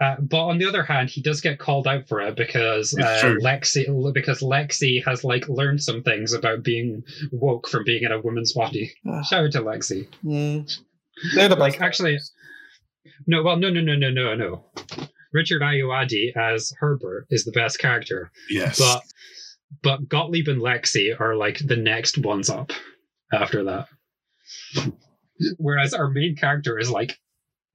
Uh, 0.00 0.16
but 0.20 0.44
on 0.46 0.56
the 0.56 0.66
other 0.66 0.82
hand, 0.82 1.10
he 1.10 1.20
does 1.20 1.42
get 1.42 1.58
called 1.58 1.86
out 1.86 2.08
for 2.08 2.22
it 2.22 2.34
because 2.34 2.96
uh. 2.98 3.36
Lexi 3.42 3.84
because 4.14 4.40
Lexi 4.40 5.04
has 5.04 5.22
like 5.22 5.46
learned 5.50 5.82
some 5.82 6.02
things 6.02 6.32
about 6.32 6.62
being 6.62 7.04
woke 7.30 7.68
from 7.68 7.84
being 7.84 8.04
in 8.04 8.10
a 8.10 8.20
woman's 8.20 8.54
body. 8.54 8.90
Ah. 9.06 9.22
Shout 9.22 9.44
out 9.44 9.52
to 9.52 9.60
Lexi. 9.60 10.08
Mm. 10.24 10.80
They're 11.34 11.50
the 11.50 11.56
Like 11.56 11.74
best 11.74 11.82
actually, 11.82 12.18
no, 13.26 13.42
well, 13.42 13.56
no, 13.56 13.68
no, 13.68 13.82
no, 13.82 13.94
no, 13.96 14.10
no, 14.10 14.34
no. 14.34 14.64
Richard 15.32 15.62
Ayoade 15.62 16.36
as 16.36 16.72
Herbert 16.78 17.26
is 17.30 17.44
the 17.44 17.52
best 17.52 17.78
character, 17.78 18.30
Yes. 18.50 18.78
but 18.78 19.02
but 19.82 20.08
Gottlieb 20.08 20.48
and 20.48 20.60
Lexi 20.60 21.18
are 21.18 21.34
like 21.34 21.58
the 21.66 21.76
next 21.76 22.18
ones 22.18 22.50
up 22.50 22.72
after 23.32 23.64
that. 23.64 23.88
Whereas 25.58 25.94
our 25.94 26.10
main 26.10 26.36
character 26.36 26.78
is 26.78 26.90
like 26.90 27.18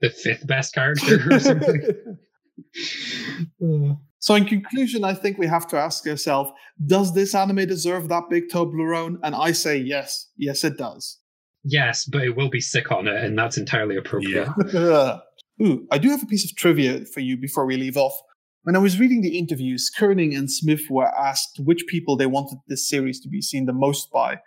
the 0.01 0.09
fifth 0.11 0.45
best 0.45 0.73
character 0.73 1.19
or 1.31 1.39
something. 1.49 2.17
Uh, 3.63 3.95
So, 4.19 4.33
in 4.35 4.45
conclusion, 4.45 5.03
I 5.03 5.13
think 5.13 5.37
we 5.37 5.45
have 5.47 5.67
to 5.67 5.77
ask 5.77 6.05
ourselves: 6.07 6.51
Does 6.83 7.13
this 7.13 7.35
anime 7.35 7.67
deserve 7.67 8.09
that 8.09 8.29
big 8.29 8.49
Toblerone? 8.49 9.17
And 9.23 9.35
I 9.35 9.51
say 9.51 9.77
yes, 9.77 10.29
yes, 10.37 10.63
it 10.63 10.75
does. 10.77 11.19
yes, 11.63 12.05
but 12.05 12.23
it 12.23 12.35
will 12.35 12.49
be 12.49 12.59
sick 12.61 12.91
on 12.91 13.07
it, 13.07 13.23
and 13.23 13.37
that's 13.37 13.57
entirely 13.57 13.95
appropriate. 13.95 14.47
Yeah. 14.73 15.19
Ooh, 15.61 15.87
I 15.91 15.97
do 15.97 16.09
have 16.09 16.23
a 16.23 16.27
piece 16.27 16.49
of 16.49 16.55
trivia 16.55 17.05
for 17.05 17.19
you 17.19 17.37
before 17.37 17.65
we 17.65 17.77
leave 17.77 17.97
off. 17.97 18.13
When 18.63 18.75
I 18.75 18.79
was 18.79 18.99
reading 18.99 19.21
the 19.21 19.37
interviews, 19.37 19.89
Koenig 19.89 20.33
and 20.33 20.51
Smith 20.51 20.81
were 20.89 21.07
asked 21.17 21.59
which 21.63 21.85
people 21.87 22.17
they 22.17 22.25
wanted 22.25 22.59
this 22.67 22.87
series 22.87 23.19
to 23.21 23.29
be 23.29 23.41
seen 23.41 23.65
the 23.65 23.73
most 23.73 24.11
by. 24.11 24.41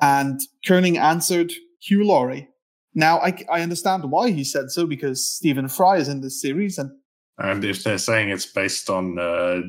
And 0.00 0.40
Koenig 0.66 0.96
answered 0.96 1.52
Hugh 1.80 2.04
Laurie. 2.04 2.48
Now, 2.94 3.18
I, 3.18 3.42
I 3.50 3.62
understand 3.62 4.10
why 4.10 4.30
he 4.30 4.44
said 4.44 4.70
so 4.70 4.86
because 4.86 5.26
Stephen 5.26 5.68
Fry 5.68 5.96
is 5.96 6.08
in 6.08 6.20
this 6.20 6.40
series. 6.40 6.76
And, 6.76 6.90
and 7.38 7.64
if 7.64 7.82
they're 7.82 7.98
saying 7.98 8.28
it's 8.28 8.46
based 8.46 8.90
on 8.90 9.18
uh, 9.18 9.62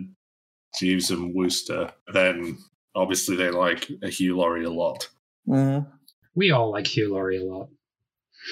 Jeeves 0.77 1.09
and 1.09 1.33
Wooster, 1.33 1.91
then 2.13 2.57
obviously 2.95 3.35
they 3.35 3.51
like 3.51 3.89
Hugh 4.03 4.35
Laurie 4.35 4.65
a 4.65 4.69
lot. 4.69 5.07
Mm-hmm. 5.47 5.89
We 6.35 6.51
all 6.51 6.71
like 6.71 6.87
Hugh 6.87 7.13
Laurie 7.13 7.37
a 7.37 7.45
lot. 7.45 7.69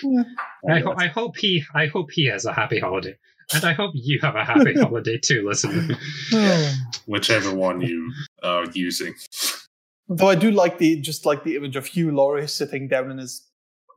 Yeah. 0.03 0.23
I, 0.69 0.79
ho- 0.79 0.95
I 0.97 1.07
hope 1.07 1.37
he 1.37 1.63
I 1.73 1.87
hope 1.87 2.11
he 2.11 2.25
has 2.27 2.45
a 2.45 2.53
happy 2.53 2.79
holiday. 2.79 3.17
And 3.53 3.65
I 3.65 3.73
hope 3.73 3.91
you 3.93 4.19
have 4.21 4.35
a 4.35 4.45
happy 4.45 4.73
holiday 4.79 5.17
too, 5.17 5.45
listener. 5.47 5.95
Oh. 6.33 6.73
Whichever 7.05 7.53
one 7.53 7.81
you 7.81 8.11
are 8.43 8.65
using. 8.73 9.13
Though 10.07 10.29
I 10.29 10.35
do 10.35 10.51
like 10.51 10.77
the 10.77 10.99
just 11.01 11.25
like 11.25 11.43
the 11.43 11.55
image 11.55 11.75
of 11.75 11.85
Hugh 11.85 12.11
Laurie 12.11 12.47
sitting 12.47 12.87
down 12.87 13.11
in 13.11 13.17
his 13.17 13.47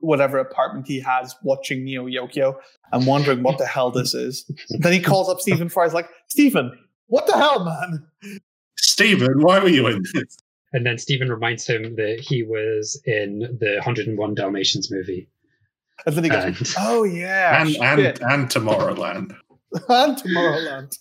whatever 0.01 0.38
apartment 0.38 0.86
he 0.86 1.01
has 1.01 1.34
watching 1.42 1.84
Neo 1.84 2.07
Yokio 2.07 2.57
and 2.92 3.07
wondering 3.07 3.42
what 3.42 3.59
the 3.59 3.66
hell 3.66 3.90
this 3.90 4.14
is. 4.14 4.51
then 4.80 4.92
he 4.92 5.01
calls 5.01 5.28
up 5.28 5.40
Stephen 5.40 5.68
Fry's 5.68 5.95
like, 5.95 6.09
Stephen, 6.28 6.70
what 7.07 7.26
the 7.26 7.36
hell, 7.36 7.64
man? 7.64 8.40
Stephen, 8.76 9.42
why 9.42 9.59
were 9.59 9.68
you 9.68 9.86
in 9.86 10.03
this? 10.12 10.36
And 10.72 10.84
then 10.84 10.99
Stephen 10.99 11.30
reminds 11.30 11.66
him 11.66 11.97
that 11.97 12.18
he 12.20 12.42
was 12.42 13.01
in 13.07 13.38
the 13.61 13.74
101 13.76 14.34
Dalmatians 14.34 14.90
movie. 14.90 15.28
And 16.07 16.14
then 16.14 16.24
he 16.24 16.30
goes, 16.30 16.45
and, 16.45 16.74
"Oh 16.78 17.05
yeah, 17.05 17.62
and 17.62 17.76
and, 17.76 18.01
and 18.22 18.49
Tomorrowland, 18.49 19.36
and 19.88 20.16
Tomorrowland." 20.16 20.97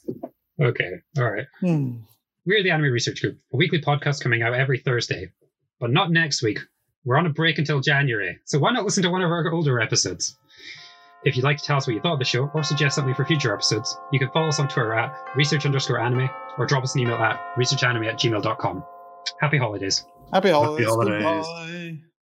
Okay, 0.61 0.91
all 1.17 1.31
right. 1.31 1.47
Hmm. 1.59 1.97
We're 2.45 2.63
the 2.63 2.71
Anime 2.71 2.91
Research 2.91 3.21
Group, 3.21 3.39
a 3.53 3.57
weekly 3.57 3.81
podcast 3.81 4.21
coming 4.21 4.41
out 4.43 4.53
every 4.53 4.79
Thursday, 4.79 5.31
but 5.79 5.91
not 5.91 6.11
next 6.11 6.43
week. 6.43 6.59
We're 7.05 7.17
on 7.17 7.25
a 7.25 7.29
break 7.29 7.57
until 7.57 7.79
January, 7.81 8.39
so 8.45 8.59
why 8.59 8.71
not 8.71 8.85
listen 8.85 9.03
to 9.03 9.09
one 9.09 9.21
of 9.21 9.31
our 9.31 9.51
older 9.51 9.81
episodes? 9.81 10.37
If 11.25 11.37
you'd 11.37 11.43
like 11.43 11.57
to 11.57 11.63
tell 11.63 11.77
us 11.77 11.87
what 11.87 11.93
you 11.93 12.01
thought 12.01 12.13
of 12.13 12.19
the 12.19 12.25
show 12.25 12.51
or 12.53 12.63
suggest 12.63 12.95
something 12.95 13.15
for 13.15 13.23
future 13.25 13.53
episodes, 13.53 13.97
you 14.11 14.19
can 14.19 14.29
follow 14.31 14.49
us 14.49 14.59
on 14.59 14.67
Twitter 14.67 14.93
at 14.93 15.15
research 15.35 15.65
underscore 15.65 15.99
anime 15.99 16.29
or 16.57 16.65
drop 16.65 16.83
us 16.83 16.95
an 16.95 17.01
email 17.01 17.15
at 17.15 17.39
researchanime 17.55 18.05
at 18.07 18.19
gmail.com. 18.19 18.83
Happy 19.39 19.57
holidays. 19.57 20.05
Happy 20.33 20.49
holidays. 20.49 20.85
Happy 20.85 21.23
holidays. 21.23 22.03